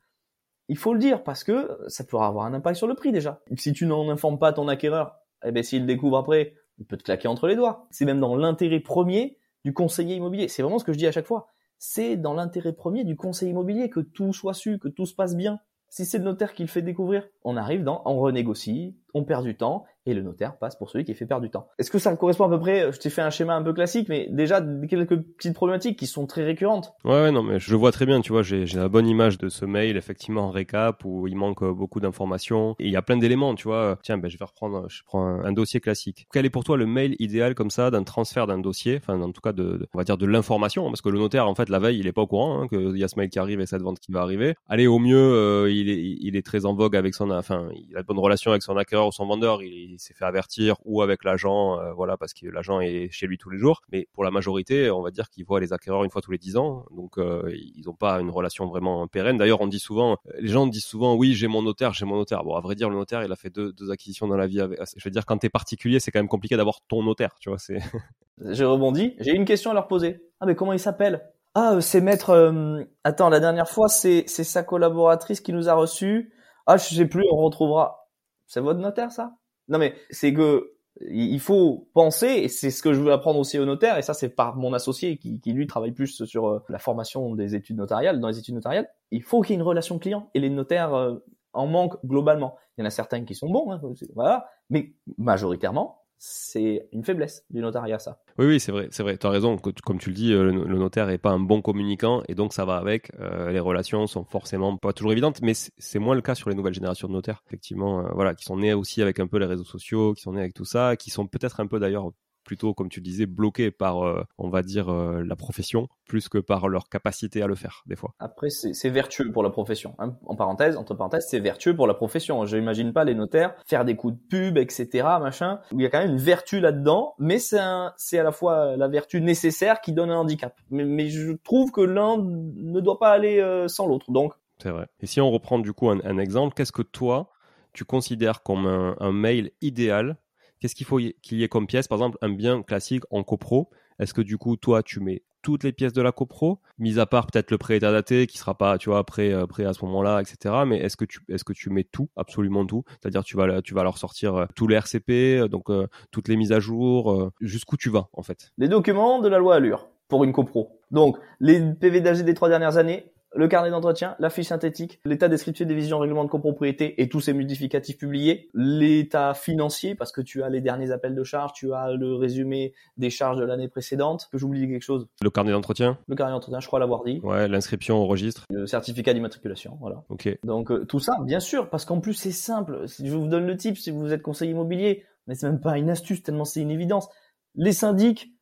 il 0.69 0.79
faut 0.79 0.95
le 0.95 0.99
dire 0.99 1.25
parce 1.25 1.45
que 1.45 1.79
ça 1.89 2.05
pourra 2.05 2.27
avoir 2.27 2.47
un 2.47 2.55
impact 2.55 2.77
sur 2.77 2.87
le 2.87 2.95
prix 2.95 3.13
déjà. 3.13 3.43
Si 3.57 3.73
tu 3.73 3.87
n'en 3.87 4.09
informes 4.09 4.39
pas 4.39 4.53
ton 4.53 4.69
acquéreur, 4.69 5.17
eh 5.45 5.53
ben 5.53 5.63
s'il 5.63 5.87
découvre 5.87 6.17
après, 6.17 6.55
il 6.79 6.87
peut 6.87 6.97
te 6.97 7.03
claquer 7.03 7.29
entre 7.29 7.49
les 7.49 7.57
doigts. 7.57 7.87
C'est 7.91 8.05
même 8.05 8.21
dans 8.21 8.37
l'intérêt 8.37 8.81
premier 8.81 9.39
du 9.65 9.75
conseiller 9.75 10.17
immobilier. 10.17 10.49
C'est 10.49 10.63
vraiment 10.63 10.79
ce 10.79 10.85
que 10.85 10.93
je 10.93 10.99
dis 10.99 11.07
à 11.07 11.13
chaque 11.13 11.27
fois. 11.27 11.49
C'est 11.79 12.17
dans 12.17 12.35
l'intérêt 12.35 12.73
premier 12.73 13.05
du 13.05 13.17
conseiller 13.17 13.51
immobilier 13.51 13.91
que 13.91 14.01
tout 14.01 14.33
soit 14.33 14.55
su, 14.55 14.79
que 14.79 14.89
tout 14.89 15.07
se 15.07 15.15
passe 15.15 15.37
bien. 15.37 15.59
Si 15.89 16.07
c'est 16.07 16.19
le 16.19 16.25
notaire 16.25 16.55
qui 16.55 16.63
le 16.63 16.69
fait 16.69 16.81
découvrir, 16.81 17.29
on 17.45 17.57
arrive 17.57 17.85
dans, 17.85 18.03
on 18.07 18.19
renégocie, 18.19 18.97
on 19.13 19.25
perd 19.25 19.45
du 19.45 19.57
temps, 19.57 19.85
et 20.07 20.15
le 20.15 20.23
notaire 20.23 20.57
passe 20.59 20.77
pour 20.77 20.91
celui 20.91 21.05
qui 21.05 21.15
fait 21.15 21.27
perdre 21.27 21.45
du 21.45 21.51
temps. 21.51 21.69
Est-ce 21.79 21.91
que 21.91 21.99
ça 21.99 22.15
correspond 22.17 22.45
à 22.45 22.49
peu 22.49 22.59
près? 22.59 22.93
Je 22.93 22.99
t'ai 22.99 23.11
fait 23.11 23.23
un 23.23 23.31
schéma 23.31 23.55
un 23.55 23.63
peu 23.63 23.73
classique, 23.73 24.09
mais 24.09 24.29
déjà 24.31 24.61
quelques 24.89 25.17
petites 25.17 25.55
problématiques 25.55 25.99
qui 25.99 26.07
sont 26.07 26.27
très 26.27 26.45
récurrentes. 26.45 26.93
Ouais, 27.05 27.23
ouais 27.23 27.31
non, 27.31 27.43
mais 27.43 27.59
je 27.59 27.71
le 27.71 27.77
vois 27.77 27.93
très 27.93 28.07
bien. 28.07 28.21
Tu 28.21 28.33
vois, 28.33 28.43
j'ai 28.43 28.65
la 28.67 28.89
bonne 28.89 29.07
image 29.07 29.39
de 29.39 29.49
ce 29.49 29.65
mail 29.65 29.97
effectivement 29.97 30.49
en 30.49 30.51
récap 30.51 31.05
où 31.05 31.27
il 31.27 31.37
manque 31.37 31.63
euh, 31.63 31.73
beaucoup 31.73 32.01
d'informations 32.01 32.75
il 32.79 32.91
y 32.91 32.97
a 32.97 33.03
plein 33.03 33.17
d'éléments. 33.17 33.55
Tu 33.55 33.65
vois, 33.65 33.99
tiens, 34.03 34.19
ben 34.19 34.31
je 34.31 34.39
vais 34.39 34.45
reprendre, 34.45 34.89
je 34.89 35.03
prends 35.05 35.25
un, 35.25 35.53
dossier 35.53 35.81
classique. 35.81 36.27
Quel 36.33 36.47
est 36.47 36.51
pour 36.51 36.65
toi 36.65 36.77
le 36.77 36.87
mail 36.87 37.15
idéal 37.19 37.55
comme 37.55 37.71
ça 37.71 37.91
d'un 37.91 38.05
transfert 38.05 38.47
d'un 38.47 38.59
dossier, 38.59 38.97
enfin 38.97 39.21
en 39.21 39.33
tout 39.33 39.41
cas 39.41 39.53
de, 39.53 39.87
on 39.95 39.99
va 39.99 40.05
dire 40.05 40.17
de 40.17 40.27
l'information, 40.27 40.87
parce 40.87 41.03
que 41.03 41.11
le 41.11 41.19
notaire 41.19 41.47
en 41.47 41.55
fait 41.55 41.69
la 41.69 41.79
veille 41.79 41.99
il 41.99 42.07
est 42.07 42.13
pas 42.13 42.23
au 42.23 42.27
courant 42.27 42.63
hein, 42.63 42.69
qu'il 42.69 42.97
y 42.97 43.05
a 43.05 43.09
ce 43.09 43.19
mail 43.19 43.29
qui 43.29 43.39
arrive 43.39 43.61
et 43.61 43.67
cette 43.67 43.83
vente 43.83 44.01
qui 44.01 44.13
va 44.13 44.23
arriver. 44.23 44.55
Allez, 44.69 44.87
au 44.87 44.99
mieux, 44.99 45.17
euh, 45.17 45.71
il 45.71 45.91
est 45.91 46.17
il 46.21 46.37
est 46.37 46.45
très 46.45 46.65
en 46.65 46.75
vogue 46.75 46.97
avec 46.97 47.15
son, 47.15 47.31
enfin 47.31 47.69
il 47.75 47.97
a 47.97 48.03
de 48.03 48.07
bonnes 48.07 48.19
relations 48.19 48.51
avec 48.51 48.63
son 48.63 48.77
acquéreur 48.77 49.09
ou 49.09 49.13
son 49.13 49.27
vendeur. 49.27 49.61
Il 49.93 49.99
s'est 49.99 50.15
fait 50.15 50.25
avertir 50.25 50.77
ou 50.85 51.03
avec 51.03 51.25
l'agent, 51.25 51.79
euh, 51.79 51.93
voilà, 51.93 52.17
parce 52.17 52.33
que 52.33 52.47
l'agent 52.47 52.81
est 52.81 53.09
chez 53.11 53.27
lui 53.27 53.39
tous 53.39 53.51
les 53.51 53.59
jours. 53.59 53.83
Mais 53.91 54.09
pour 54.13 54.25
la 54.25 54.31
majorité, 54.31 54.91
on 54.91 55.03
va 55.03 55.11
dire 55.11 55.29
qu'ils 55.29 55.45
voient 55.45 55.61
les 55.61 55.73
acquéreurs 55.73 56.05
une 56.05 56.11
fois 56.11 56.23
tous 56.23 56.31
les 56.31 56.39
dix 56.39 56.57
ans, 56.57 56.85
donc 56.91 57.19
euh, 57.19 57.53
ils 57.55 57.85
n'ont 57.87 57.95
pas 57.95 58.21
une 58.21 58.31
relation 58.31 58.67
vraiment 58.67 59.07
pérenne. 59.09 59.37
D'ailleurs, 59.37 59.61
on 59.61 59.67
dit 59.67 59.79
souvent, 59.79 60.19
les 60.39 60.49
gens 60.49 60.67
disent 60.67 60.85
souvent, 60.85 61.15
oui, 61.15 61.35
j'ai 61.35 61.49
mon 61.49 61.63
notaire, 61.63 61.93
j'ai 61.93 62.07
mon 62.07 62.17
notaire. 62.17 62.45
Bon, 62.45 62.55
à 62.55 62.61
vrai 62.61 62.75
dire, 62.75 62.89
le 62.89 62.97
notaire, 62.97 63.23
il 63.25 63.33
a 63.33 63.37
fait 63.37 63.51
deux, 63.51 63.73
acquisitions 63.91 64.27
dans 64.27 64.37
la 64.37 64.47
vie. 64.47 64.59
Je 64.97 65.05
veux 65.05 65.11
dire, 65.11 65.27
quand 65.27 65.39
t'es 65.39 65.51
particulier, 65.51 66.01
c'est 66.01 66.11
quand 66.11 66.21
même 66.21 66.29
compliqué 66.29 66.57
d'avoir 66.57 66.81
ton 66.89 67.03
notaire, 67.03 67.37
tu 67.41 67.51
vois. 67.51 67.59
J'ai 68.51 68.65
rebondi. 68.65 69.15
J'ai 69.21 69.33
une 69.33 69.45
question 69.45 69.71
à 69.71 69.75
leur 69.75 69.87
poser. 69.87 70.23
Ah, 70.41 70.47
mais 70.47 70.55
comment 70.55 70.73
il 70.73 70.81
s'appelle? 70.81 71.31
Ah, 71.55 71.75
euh, 71.75 71.81
c'est 71.81 72.01
maître. 72.01 72.87
Attends, 73.05 73.29
la 73.29 73.41
dernière 73.41 73.69
fois, 73.69 73.89
c'est 73.89 74.27
sa 74.27 74.63
collaboratrice 74.63 75.41
qui 75.41 75.53
nous 75.53 75.69
a 75.69 75.75
reçus. 75.75 76.33
Ah, 76.67 76.77
je 76.77 76.95
sais 76.95 77.07
plus, 77.07 77.25
on 77.33 77.37
retrouvera. 77.37 78.09
C'est 78.47 78.61
votre 78.61 78.81
notaire, 78.81 79.11
ça? 79.11 79.35
Non 79.69 79.79
mais 79.79 79.95
c'est 80.11 80.33
que 80.33 80.73
il 81.01 81.41
faut 81.41 81.89
penser, 81.95 82.27
et 82.27 82.49
c'est 82.49 82.71
ce 82.71 82.83
que 82.83 82.93
je 82.93 83.01
veux 83.01 83.13
apprendre 83.13 83.39
aussi 83.39 83.59
au 83.59 83.65
notaire, 83.65 83.97
et 83.97 84.03
ça 84.03 84.15
c'est 84.15 84.29
par 84.29 84.57
mon 84.57 84.73
associé 84.73 85.17
qui, 85.17 85.41
qui 85.41 85.53
lui 85.53 85.67
travaille 85.67 85.93
plus 85.93 86.25
sur 86.25 86.49
euh, 86.49 86.63
la 86.69 86.79
formation 86.79 87.35
des 87.35 87.55
études 87.55 87.79
notariales, 87.79 88.21
dans 88.21 88.29
les 88.29 88.39
études 88.39 88.55
notariales, 88.55 88.89
il 89.11 89.23
faut 89.23 89.41
qu'il 89.41 89.51
y 89.51 89.55
ait 89.55 89.61
une 89.61 89.67
relation 89.67 89.99
client, 89.99 90.31
et 90.35 90.41
les 90.41 90.51
notaires 90.51 90.95
euh, 90.95 91.17
en 91.55 91.67
manquent 91.67 92.05
globalement. 92.05 92.57
Il 92.77 92.83
y 92.83 92.85
en 92.85 92.87
a 92.87 92.91
certains 92.91 93.25
qui 93.25 93.35
sont 93.35 93.51
bons, 93.51 93.73
hein, 93.73 93.81
voilà, 94.15 94.47
mais 94.71 94.95
majoritairement, 95.19 96.02
c'est 96.25 96.89
une 96.93 97.03
faiblesse 97.03 97.45
du 97.51 97.61
notariat, 97.61 97.99
ça. 97.99 98.21
Oui, 98.39 98.47
oui, 98.47 98.61
c'est 98.61 98.71
vrai, 98.71 98.87
c'est 98.93 99.03
vrai. 99.03 99.19
Tu 99.19 99.27
as 99.27 99.31
raison. 99.31 99.57
Comme 99.57 99.99
tu 99.99 100.11
le 100.11 100.15
dis, 100.15 100.33
euh, 100.33 100.53
le, 100.53 100.79
notaire 100.79 101.11
est 101.11 101.19
pas 101.19 101.31
un 101.31 101.41
bon 101.41 101.63
communicant 101.63 102.23
et 102.29 102.37
donc 102.37 102.53
ça 102.53 102.65
va 102.65 102.77
avec. 102.77 103.11
Euh, 103.19 103.51
les 103.51 103.59
relations 103.59 104.07
sont 104.07 104.25
forcément 104.25 104.77
pas 104.77 104.93
toujours 104.93 105.11
évidentes, 105.11 105.43
mais 105.43 105.53
c'est 105.55 105.99
moins 105.99 106.15
le 106.15 106.23
cas 106.23 106.37
sur 106.37 106.49
les 106.49 106.55
nouvelles 106.55 106.75
générations 106.75 107.09
de 107.09 107.13
notaires, 107.13 107.43
effectivement, 107.49 108.07
euh, 108.07 108.11
voilà, 108.15 108.37
qui 108.37 108.45
sont 108.45 108.57
nés 108.57 108.73
aussi 108.73 109.03
avec 109.03 109.19
un 109.19 109.27
peu 109.27 109.39
les 109.39 109.47
réseaux 109.47 109.65
sociaux, 109.65 110.15
qui 110.15 110.23
sont 110.23 110.35
nés 110.35 110.43
avec 110.43 110.55
tout 110.55 110.65
ça, 110.65 110.95
qui 110.95 111.11
sont 111.11 111.27
peut-être 111.27 111.59
un 111.59 111.67
peu 111.67 111.81
d'ailleurs 111.81 112.13
plutôt, 112.45 112.75
comme 112.75 112.89
tu 112.89 113.01
disais, 113.01 113.27
bloqués 113.27 113.71
par, 113.71 114.05
euh, 114.05 114.25
on 114.39 114.49
va 114.49 114.63
dire, 114.63 114.93
euh, 114.93 115.23
la 115.25 115.37
profession, 115.37 115.89
plus 116.07 116.29
que 116.29 116.39
par 116.39 116.69
leur 116.69 116.89
capacité 116.89 117.43
à 117.43 117.47
le 117.47 117.55
faire, 117.55 117.83
des 117.87 117.97
fois. 117.97 118.15
Après, 118.19 118.51
c'est 118.51 118.91
vertueux 118.91 119.31
pour 119.33 119.43
la 119.43 119.51
profession. 119.51 119.95
Hein. 119.99 120.17
En 120.27 120.37
parenthèse, 120.37 120.77
entre 120.77 120.95
parenthèses, 120.95 121.27
c'est 121.29 121.41
vertueux 121.41 121.75
pour 121.75 121.87
la 121.87 121.95
profession. 121.95 122.45
Je 122.47 122.57
n'imagine 122.57 122.93
pas 122.93 123.05
les 123.05 123.15
notaires 123.15 123.55
faire 123.67 123.85
des 123.85 123.97
coups 123.97 124.15
de 124.15 124.21
pub, 124.29 124.59
etc., 124.59 125.05
machin, 125.21 125.61
où 125.73 125.81
il 125.81 125.83
y 125.83 125.87
a 125.87 125.91
quand 125.91 126.01
même 126.01 126.13
une 126.13 126.19
vertu 126.19 126.61
là-dedans, 126.61 127.15
mais 127.19 127.39
c'est 127.39 127.59
à 127.59 128.23
la 128.23 128.33
fois 128.33 128.77
la 128.77 128.89
vertu 128.89 129.21
nécessaire 129.21 129.81
qui 129.81 129.93
donne 129.93 130.11
un 130.11 130.19
handicap. 130.19 130.59
Mais, 130.71 131.09
je 131.09 131.33
trouve 131.33 131.73
que 131.73 131.81
l'un 131.81 132.17
ne 132.19 132.81
doit 132.81 132.99
pas 132.99 133.11
aller 133.11 133.41
euh, 133.41 133.69
sans 133.69 133.87
l'autre. 133.87 134.11
Donc, 134.11 134.35
c'est 134.59 134.71
vrai. 134.71 134.87
Et 135.01 135.07
si 135.07 135.21
on 135.21 135.31
reprend 135.31 135.59
du 135.59 135.73
coup 135.73 135.91
un, 135.91 136.19
exemple, 136.19 136.55
qu'est-ce 136.55 136.73
que 136.73 136.83
toi, 136.83 137.31
tu 137.73 137.85
considères 137.85 138.43
comme 138.43 138.67
un 138.67 139.13
mail 139.13 139.51
idéal 139.61 140.17
Qu'est-ce 140.63 140.77
qu'il 140.77 140.87
faut 140.87 140.99
qu'il 140.99 141.39
y 141.39 141.43
ait 141.43 141.49
comme 141.49 141.67
pièce? 141.67 141.89
Par 141.89 141.99
exemple, 141.99 142.19
un 142.23 142.29
bien 142.29 142.63
classique 142.63 143.03
en 143.11 143.25
copro. 143.25 143.69
Est-ce 143.99 144.15
que 144.15 144.21
du 144.21 144.39
coup, 144.39 144.55
toi, 144.55 144.85
tu 144.85 145.01
mets 145.01 145.25
toutes 145.43 145.65
les 145.65 145.73
pièces 145.73 145.93
de 145.93 146.01
la 146.01 146.13
copro, 146.13 146.61
mis 146.79 147.01
à 147.01 147.07
part 147.07 147.27
peut-être 147.27 147.51
le 147.51 147.59
prêt 147.59 147.79
état 147.79 147.91
daté 147.91 148.29
qui 148.29 148.39
sera 148.39 148.57
pas, 148.57 148.79
tu 148.79 148.89
vois, 148.89 149.03
prêt, 149.03 149.33
euh, 149.33 149.45
à 149.69 149.73
ce 149.73 149.85
moment-là, 149.85 150.21
etc. 150.21 150.55
Mais 150.65 150.79
est-ce 150.79 150.97
que 150.97 151.05
tu, 151.53 151.71
mets 151.71 151.83
tout, 151.83 152.11
absolument 152.15 152.65
tout? 152.65 152.85
C'est-à-dire, 153.01 153.25
tu 153.25 153.37
vas, 153.37 153.61
tu 153.61 153.75
vas 153.75 153.83
leur 153.83 153.99
sortir 153.99 154.37
euh, 154.37 154.47
tous 154.55 154.69
les 154.69 154.77
RCP, 154.77 155.11
euh, 155.11 155.49
donc 155.49 155.67
toutes 156.13 156.29
les 156.29 156.37
mises 156.37 156.53
à 156.53 156.61
jour, 156.61 157.33
jusqu'où 157.41 157.77
tu 157.77 157.91
vas 157.91 158.07
en 158.13 158.23
fait 158.23 158.53
Les 158.57 158.69
documents 158.69 159.21
de 159.21 159.29
la 159.29 159.39
loi 159.39 159.57
Allure 159.57 159.89
pour 160.07 160.23
une 160.23 160.33
copro. 160.33 160.79
Donc, 160.93 161.17
les 161.41 161.61
PV 161.75 162.03
d'AG 162.03 162.23
des 162.23 162.35
trois 162.35 162.49
dernières 162.49 162.77
années, 162.77 163.11
le 163.35 163.49
carnet 163.49 163.71
d'entretien, 163.71 164.15
la 164.19 164.31
fiche 164.31 164.49
synthétique, 164.49 165.01
l'état 165.05 165.29
descriptif 165.29 165.67
des 165.67 165.75
visions 165.75 165.99
règlement 165.99 166.25
de 166.25 166.29
copropriété 166.29 167.01
et 167.01 167.09
tous 167.09 167.21
ces 167.21 167.33
modificatifs 167.33 167.97
publiés, 167.97 168.51
l'état 168.55 169.35
financier 169.35 169.95
parce 169.95 170.13
que 170.13 170.21
tu 170.21 170.43
as 170.43 170.49
les 170.49 170.61
derniers 170.61 170.91
appels 170.91 171.15
de 171.15 171.25
charges, 171.25 171.53
tu 171.53 171.73
as 171.73 171.93
le 171.93 172.15
résumé 172.15 172.75
des 172.97 173.11
charges 173.11 173.39
de 173.39 173.45
l'année 173.45 173.69
précédente, 173.69 174.29
que 174.31 174.39
j'oublie 174.39 174.69
quelque 174.69 174.83
chose? 174.83 175.09
Le 175.23 175.31
carnet 175.31 175.53
d'entretien? 175.53 175.99
Le 176.09 176.17
carnet 176.17 176.33
d'entretien, 176.33 176.61
je 176.61 176.67
crois 176.67 176.79
l'avoir 176.79 177.05
dit. 177.05 177.21
Ouais, 177.23 177.49
l'inscription 177.49 177.99
au 177.99 178.07
registre. 178.07 178.45
Le 178.51 178.67
certificat 178.67 179.15
d'immatriculation, 179.15 179.77
voilà. 179.81 180.05
OK. 180.09 180.29
Donc 180.45 180.71
euh, 180.71 180.85
tout 180.85 181.01
ça, 181.01 181.17
bien 181.23 181.41
sûr, 181.41 181.71
parce 181.71 181.85
qu'en 181.85 182.01
plus 182.01 182.15
c'est 182.15 182.33
simple. 182.33 182.87
Si 182.89 183.09
je 183.09 183.17
vous 183.17 183.29
donne 183.29 183.47
le 183.47 183.57
type 183.57 183.79
si 183.79 183.91
vous 183.91 184.13
êtes 184.13 184.23
conseiller 184.23 184.53
immobilier, 184.53 185.05
mais 185.27 185.35
c'est 185.35 185.47
même 185.47 185.61
pas 185.61 185.79
une 185.79 185.91
astuce 185.91 186.23
tellement 186.23 186.45
c'est 186.45 186.61
une 186.61 186.71
évidence. 186.71 187.09
Les 187.55 187.73
syndics 187.73 188.33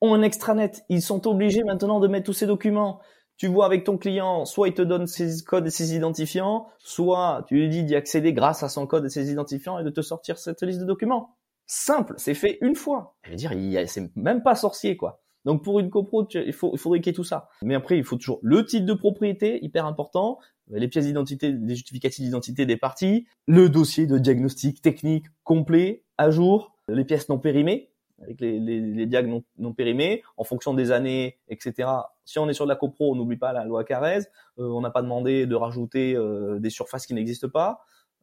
ont 0.00 0.14
un 0.14 0.22
extranet, 0.22 0.84
ils 0.88 1.02
sont 1.02 1.26
obligés 1.26 1.64
maintenant 1.64 1.98
de 1.98 2.06
mettre 2.06 2.26
tous 2.26 2.32
ces 2.32 2.46
documents 2.46 3.00
tu 3.38 3.46
vois 3.46 3.66
avec 3.66 3.84
ton 3.84 3.96
client, 3.96 4.44
soit 4.44 4.68
il 4.68 4.74
te 4.74 4.82
donne 4.82 5.06
ses 5.06 5.42
codes 5.44 5.66
et 5.66 5.70
ses 5.70 5.94
identifiants, 5.94 6.66
soit 6.78 7.44
tu 7.48 7.54
lui 7.54 7.68
dis 7.68 7.84
d'y 7.84 7.94
accéder 7.94 8.32
grâce 8.32 8.62
à 8.62 8.68
son 8.68 8.86
code 8.86 9.06
et 9.06 9.08
ses 9.08 9.30
identifiants 9.30 9.78
et 9.78 9.84
de 9.84 9.90
te 9.90 10.02
sortir 10.02 10.38
cette 10.38 10.62
liste 10.62 10.80
de 10.80 10.84
documents. 10.84 11.36
Simple, 11.66 12.14
c'est 12.16 12.34
fait 12.34 12.58
une 12.60 12.74
fois. 12.74 13.14
Je 13.22 13.30
veux 13.30 13.36
dire, 13.36 13.52
c'est 13.86 14.14
même 14.16 14.42
pas 14.42 14.56
sorcier 14.56 14.96
quoi. 14.96 15.22
Donc 15.44 15.62
pour 15.62 15.78
une 15.78 15.88
copro, 15.88 16.26
il, 16.34 16.52
faut, 16.52 16.72
il 16.72 16.78
faudrait 16.78 17.00
qu'il 17.00 17.10
y 17.10 17.14
ait 17.14 17.16
tout 17.16 17.24
ça. 17.24 17.48
Mais 17.62 17.74
après, 17.74 17.96
il 17.96 18.04
faut 18.04 18.16
toujours 18.16 18.40
le 18.42 18.66
titre 18.66 18.86
de 18.86 18.92
propriété, 18.92 19.64
hyper 19.64 19.86
important, 19.86 20.38
les 20.68 20.88
pièces 20.88 21.06
d'identité, 21.06 21.52
les 21.52 21.74
justificatifs 21.74 22.24
d'identité 22.24 22.66
des 22.66 22.76
parties, 22.76 23.26
le 23.46 23.68
dossier 23.68 24.06
de 24.06 24.18
diagnostic 24.18 24.82
technique 24.82 25.26
complet, 25.44 26.02
à 26.18 26.30
jour, 26.30 26.76
les 26.88 27.04
pièces 27.04 27.28
non 27.28 27.38
périmées, 27.38 27.90
avec 28.20 28.40
les, 28.40 28.58
les, 28.58 28.80
les 28.80 29.06
diagnostics 29.06 29.46
non, 29.58 29.72
périmés, 29.72 30.22
en 30.36 30.44
fonction 30.44 30.74
des 30.74 30.90
années, 30.90 31.38
etc. 31.48 31.88
Si 32.28 32.38
on 32.38 32.46
est 32.46 32.52
sur 32.52 32.66
de 32.66 32.68
la 32.68 32.76
copro, 32.76 33.10
on 33.10 33.14
n'oublie 33.14 33.38
pas 33.38 33.54
la 33.54 33.64
loi 33.64 33.84
Carrez. 33.84 34.18
Euh, 34.58 34.68
on 34.68 34.82
n'a 34.82 34.90
pas 34.90 35.00
demandé 35.00 35.46
de 35.46 35.54
rajouter 35.54 36.14
euh, 36.14 36.58
des 36.58 36.68
surfaces 36.68 37.06
qui 37.06 37.14
n'existent 37.14 37.48
pas. 37.48 37.80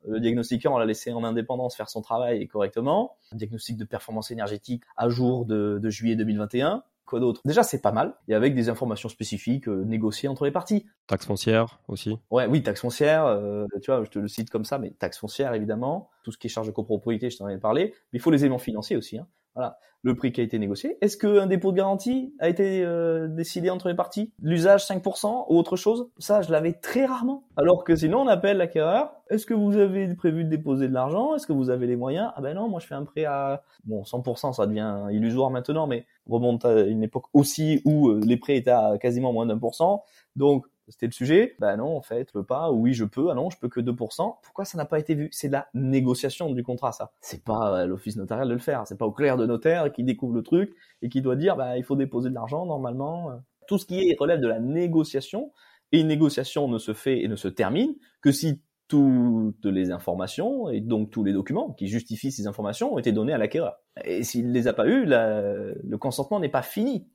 Le 0.07 0.19
diagnostiqueur, 0.19 0.71
on 0.73 0.77
l'a 0.77 0.85
laissé 0.85 1.11
en 1.11 1.23
indépendance 1.23 1.75
faire 1.75 1.89
son 1.89 2.03
travail 2.03 2.47
correctement. 2.47 3.17
Diagnostic 3.31 3.77
de 3.77 3.83
performance 3.83 4.29
énergétique 4.29 4.83
à 4.95 5.09
jour 5.09 5.47
de, 5.47 5.79
de 5.81 5.89
juillet 5.89 6.15
2021. 6.15 6.83
Quoi 7.05 7.19
d'autre? 7.19 7.41
Déjà, 7.45 7.63
c'est 7.63 7.81
pas 7.81 7.91
mal. 7.91 8.13
Et 8.27 8.35
avec 8.35 8.53
des 8.53 8.69
informations 8.69 9.09
spécifiques 9.09 9.67
euh, 9.67 9.83
négociées 9.83 10.29
entre 10.29 10.45
les 10.45 10.51
parties. 10.51 10.85
Taxe 11.07 11.25
foncière 11.25 11.79
aussi? 11.87 12.19
Ouais, 12.29 12.45
oui, 12.45 12.61
taxe 12.61 12.81
foncière. 12.81 13.25
Euh, 13.25 13.65
tu 13.81 13.89
vois, 13.89 14.03
je 14.03 14.11
te 14.11 14.19
le 14.19 14.27
cite 14.27 14.51
comme 14.51 14.65
ça, 14.65 14.77
mais 14.77 14.91
taxe 14.91 15.17
foncière 15.17 15.55
évidemment. 15.55 16.11
Tout 16.23 16.31
ce 16.31 16.37
qui 16.37 16.45
est 16.45 16.49
charge 16.51 16.67
de 16.67 16.71
copropriété, 16.71 17.31
je 17.31 17.37
t'en 17.37 17.47
ai 17.47 17.57
parlé. 17.57 17.93
Mais 18.13 18.17
il 18.17 18.21
faut 18.21 18.29
les 18.29 18.43
éléments 18.43 18.59
financiers 18.59 18.97
aussi. 18.97 19.17
Hein. 19.17 19.27
Voilà, 19.55 19.79
le 20.01 20.15
prix 20.15 20.31
qui 20.31 20.41
a 20.41 20.43
été 20.43 20.59
négocié. 20.59 20.97
Est-ce 21.01 21.17
qu'un 21.17 21.47
dépôt 21.47 21.71
de 21.71 21.77
garantie 21.77 22.33
a 22.39 22.47
été 22.49 22.83
euh, 22.83 23.27
décidé 23.27 23.69
entre 23.69 23.87
les 23.87 23.95
parties? 23.95 24.31
L'usage 24.41 24.85
5% 24.85 25.45
ou 25.49 25.57
autre 25.57 25.77
chose? 25.77 26.09
Ça, 26.19 26.41
je 26.41 26.51
l'avais 26.51 26.73
très 26.73 27.05
rarement. 27.05 27.43
Alors 27.57 27.83
que 27.83 27.95
sinon, 27.95 28.19
on 28.19 28.27
appelle 28.27 28.57
l'acquéreur. 28.57 29.13
Est-ce 29.29 29.45
que 29.45 29.53
vous 29.53 29.77
avez 29.77 30.13
prévu 30.13 30.43
de 30.43 30.49
déposer 30.49 30.87
de 30.87 30.93
l'argent? 30.93 31.35
Est-ce 31.35 31.47
que 31.47 31.53
vous 31.53 31.71
avez 31.71 31.87
les 31.87 31.95
moyens? 31.95 32.31
Ah 32.35 32.41
ben 32.41 32.53
non, 32.53 32.69
moi 32.69 32.79
je 32.79 32.85
fais 32.85 32.93
un 32.93 33.03
prêt 33.03 33.25
à 33.25 33.63
bon 33.85 34.03
100%, 34.03 34.53
ça 34.53 34.67
devient 34.67 35.05
illusoire 35.11 35.49
maintenant, 35.49 35.87
mais 35.87 36.05
remonte 36.27 36.65
à 36.65 36.81
une 36.81 37.01
époque 37.01 37.25
aussi 37.33 37.81
où 37.85 38.09
euh, 38.09 38.21
les 38.23 38.37
prêts 38.37 38.57
étaient 38.57 38.69
à 38.69 38.97
quasiment 38.99 39.33
moins 39.33 39.47
d'un 39.47 39.57
pour 39.57 39.73
cent. 39.73 40.03
Donc 40.35 40.67
c'était 40.87 41.05
le 41.07 41.11
sujet. 41.11 41.55
Ben 41.59 41.77
non, 41.77 41.97
en 41.97 42.01
fait, 42.01 42.29
le 42.33 42.43
pas. 42.43 42.71
Oui, 42.71 42.93
je 42.93 43.05
peux. 43.05 43.29
Ah 43.31 43.33
non, 43.33 43.49
je 43.49 43.57
peux 43.57 43.69
que 43.69 43.79
2%. 43.79 44.37
Pourquoi 44.43 44.65
ça 44.65 44.77
n'a 44.77 44.85
pas 44.85 44.99
été 44.99 45.15
vu? 45.15 45.29
C'est 45.31 45.47
de 45.47 45.53
la 45.53 45.67
négociation 45.73 46.51
du 46.51 46.63
contrat, 46.63 46.91
ça. 46.91 47.11
C'est 47.21 47.43
pas 47.43 47.81
euh, 47.81 47.85
l'office 47.85 48.17
notarial 48.17 48.47
de 48.47 48.53
le 48.53 48.59
faire. 48.59 48.85
C'est 48.87 48.97
pas 48.97 49.05
au 49.05 49.11
clair 49.11 49.37
de 49.37 49.45
notaire 49.45 49.91
qui 49.91 50.03
découvre 50.03 50.33
le 50.33 50.43
truc 50.43 50.73
et 51.01 51.09
qui 51.09 51.21
doit 51.21 51.35
dire, 51.35 51.55
bah, 51.55 51.77
il 51.77 51.83
faut 51.83 51.95
déposer 51.95 52.29
de 52.29 52.35
l'argent 52.35 52.65
normalement. 52.65 53.31
Tout 53.67 53.77
ce 53.77 53.85
qui 53.85 54.09
est 54.09 54.15
relève 54.19 54.39
de 54.39 54.47
la 54.47 54.59
négociation. 54.59 55.51
Et 55.91 55.99
une 55.99 56.07
négociation 56.07 56.67
ne 56.67 56.77
se 56.77 56.93
fait 56.93 57.23
et 57.23 57.27
ne 57.27 57.35
se 57.35 57.47
termine 57.47 57.95
que 58.21 58.31
si 58.31 58.61
toutes 58.87 59.65
les 59.65 59.91
informations 59.91 60.69
et 60.69 60.79
donc 60.79 61.09
tous 61.09 61.23
les 61.23 61.33
documents 61.33 61.73
qui 61.73 61.87
justifient 61.87 62.31
ces 62.31 62.47
informations 62.47 62.93
ont 62.93 62.99
été 62.99 63.11
donnés 63.11 63.33
à 63.33 63.37
l'acquéreur. 63.37 63.77
Et 64.03 64.23
s'il 64.23 64.49
ne 64.49 64.53
les 64.53 64.67
a 64.67 64.73
pas 64.73 64.87
eus, 64.87 65.05
le 65.05 65.95
consentement 65.97 66.39
n'est 66.39 66.49
pas 66.49 66.61
fini. 66.61 67.07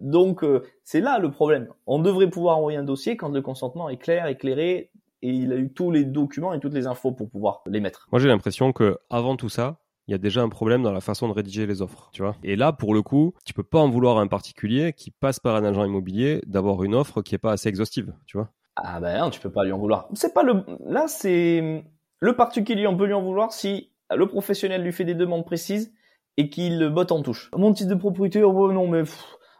Donc 0.00 0.42
euh, 0.44 0.62
c'est 0.84 1.00
là 1.00 1.18
le 1.18 1.30
problème. 1.30 1.68
On 1.86 1.98
devrait 1.98 2.30
pouvoir 2.30 2.58
envoyer 2.58 2.78
un 2.78 2.84
dossier 2.84 3.16
quand 3.16 3.28
le 3.28 3.42
consentement 3.42 3.88
est 3.88 3.96
clair, 3.96 4.26
éclairé 4.26 4.90
et 5.22 5.30
il 5.30 5.52
a 5.52 5.56
eu 5.56 5.72
tous 5.72 5.90
les 5.90 6.04
documents 6.04 6.52
et 6.52 6.60
toutes 6.60 6.74
les 6.74 6.86
infos 6.86 7.12
pour 7.12 7.30
pouvoir 7.30 7.62
les 7.66 7.80
mettre. 7.80 8.08
Moi 8.10 8.20
j'ai 8.20 8.28
l'impression 8.28 8.72
que 8.72 8.98
avant 9.10 9.36
tout 9.36 9.48
ça, 9.48 9.78
il 10.08 10.12
y 10.12 10.14
a 10.14 10.18
déjà 10.18 10.42
un 10.42 10.48
problème 10.48 10.82
dans 10.82 10.92
la 10.92 11.00
façon 11.00 11.28
de 11.28 11.32
rédiger 11.32 11.66
les 11.66 11.80
offres, 11.80 12.10
tu 12.12 12.22
vois. 12.22 12.34
Et 12.42 12.56
là, 12.56 12.72
pour 12.72 12.92
le 12.92 13.02
coup, 13.02 13.34
tu 13.44 13.54
peux 13.54 13.62
pas 13.62 13.78
en 13.78 13.88
vouloir 13.88 14.18
à 14.18 14.20
un 14.20 14.26
particulier 14.26 14.92
qui 14.92 15.12
passe 15.12 15.38
par 15.38 15.54
un 15.54 15.64
agent 15.64 15.84
immobilier 15.84 16.42
d'avoir 16.46 16.82
une 16.82 16.94
offre 16.94 17.22
qui 17.22 17.36
est 17.36 17.38
pas 17.38 17.52
assez 17.52 17.68
exhaustive, 17.68 18.12
tu 18.26 18.36
vois. 18.36 18.50
Ah 18.76 19.00
ben 19.00 19.20
non, 19.20 19.30
tu 19.30 19.40
peux 19.40 19.50
pas 19.50 19.64
lui 19.64 19.72
en 19.72 19.78
vouloir. 19.78 20.08
C'est 20.14 20.34
pas 20.34 20.42
le 20.42 20.64
là 20.86 21.06
c'est 21.06 21.84
le 22.18 22.36
particulier, 22.36 22.86
on 22.86 22.96
peut 22.96 23.06
lui 23.06 23.12
en 23.12 23.22
vouloir 23.22 23.52
si 23.52 23.90
le 24.14 24.26
professionnel 24.26 24.82
lui 24.82 24.92
fait 24.92 25.04
des 25.04 25.14
demandes 25.14 25.44
précises 25.44 25.92
et 26.36 26.48
qu'il 26.48 26.88
botte 26.88 27.12
en 27.12 27.22
touche. 27.22 27.50
Mon 27.56 27.72
titre 27.72 27.90
de 27.90 27.94
propriété, 27.94 28.42
oh 28.42 28.72
non 28.72 28.88
mais 28.88 29.02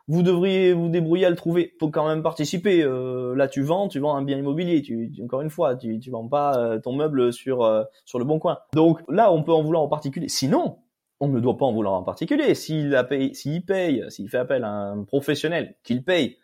vous 0.09 0.23
devriez 0.23 0.73
vous 0.73 0.89
débrouiller 0.89 1.27
à 1.27 1.31
le 1.31 1.37
trouver. 1.37 1.75
Faut 1.79 1.91
quand 1.91 2.07
même 2.07 2.23
participer. 2.23 2.83
Euh, 2.83 3.35
là, 3.35 3.49
tu 3.49 3.63
vends, 3.63 3.89
tu 3.89 3.99
vends 3.99 4.17
un 4.17 4.23
bien 4.23 4.39
immobilier. 4.39 4.83
Tu, 4.83 5.13
encore 5.23 5.43
une 5.43 5.51
fois, 5.51 5.77
tu, 5.77 5.99
tu 5.99 6.11
vends 6.11 6.29
pas 6.29 6.57
euh, 6.57 6.79
ton 6.79 6.93
meuble 6.93 7.33
sur 7.33 7.63
euh, 7.63 7.85
sur 8.05 8.19
le 8.19 8.25
bon 8.25 8.39
coin. 8.39 8.59
Donc 8.75 9.01
là, 9.09 9.33
on 9.33 9.43
peut 9.43 9.53
en 9.53 9.63
vouloir 9.63 9.83
en 9.83 9.89
particulier. 9.89 10.29
Sinon, 10.29 10.79
on 11.21 11.29
ne 11.29 11.41
doit 11.41 11.57
pas 11.57 11.67
en 11.67 11.73
vouloir 11.73 11.95
en 11.95 12.03
particulier. 12.03 12.55
S'il 12.55 12.95
a 12.95 13.05
payé, 13.05 13.35
s'il 13.35 13.65
paye, 13.65 14.05
s'il 14.09 14.29
fait 14.29 14.39
appel 14.39 14.65
à 14.65 14.71
un 14.71 15.05
professionnel, 15.05 15.77
qu'il 15.85 16.05
paye 16.05 16.39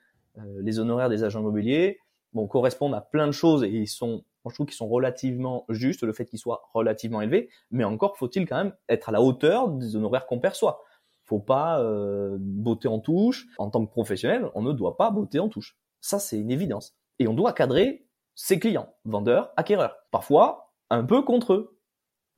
les 0.60 0.78
honoraires 0.78 1.08
des 1.08 1.24
agents 1.24 1.40
immobiliers, 1.40 1.98
bon, 2.32 2.46
correspondent 2.46 2.94
à 2.94 3.00
plein 3.00 3.26
de 3.26 3.32
choses 3.32 3.64
et 3.64 3.70
ils 3.70 3.88
sont 3.88 4.22
je 4.48 4.54
trouve 4.54 4.66
qu'ils 4.66 4.76
sont 4.76 4.88
relativement 4.88 5.64
justes, 5.68 6.02
le 6.02 6.12
fait 6.12 6.24
qu'ils 6.24 6.38
soient 6.38 6.68
relativement 6.72 7.20
élevés, 7.20 7.50
mais 7.70 7.84
encore 7.84 8.16
faut-il 8.16 8.46
quand 8.46 8.56
même 8.56 8.72
être 8.88 9.08
à 9.08 9.12
la 9.12 9.20
hauteur 9.20 9.68
des 9.68 9.96
honoraires 9.96 10.26
qu'on 10.26 10.38
perçoit 10.38 10.82
faut 11.28 11.38
pas 11.38 11.80
euh, 11.80 12.36
botter 12.40 12.88
en 12.88 13.00
touche. 13.00 13.46
En 13.58 13.70
tant 13.70 13.84
que 13.84 13.90
professionnel, 13.90 14.50
on 14.54 14.62
ne 14.62 14.72
doit 14.72 14.96
pas 14.96 15.10
botter 15.10 15.38
en 15.38 15.48
touche. 15.48 15.78
Ça, 16.00 16.18
c'est 16.18 16.38
une 16.38 16.50
évidence. 16.50 16.96
Et 17.18 17.28
on 17.28 17.34
doit 17.34 17.52
cadrer 17.52 18.08
ses 18.34 18.58
clients, 18.58 18.94
vendeurs, 19.04 19.52
acquéreurs. 19.56 19.96
Parfois, 20.10 20.72
un 20.90 21.04
peu 21.04 21.22
contre 21.22 21.52
eux 21.52 21.77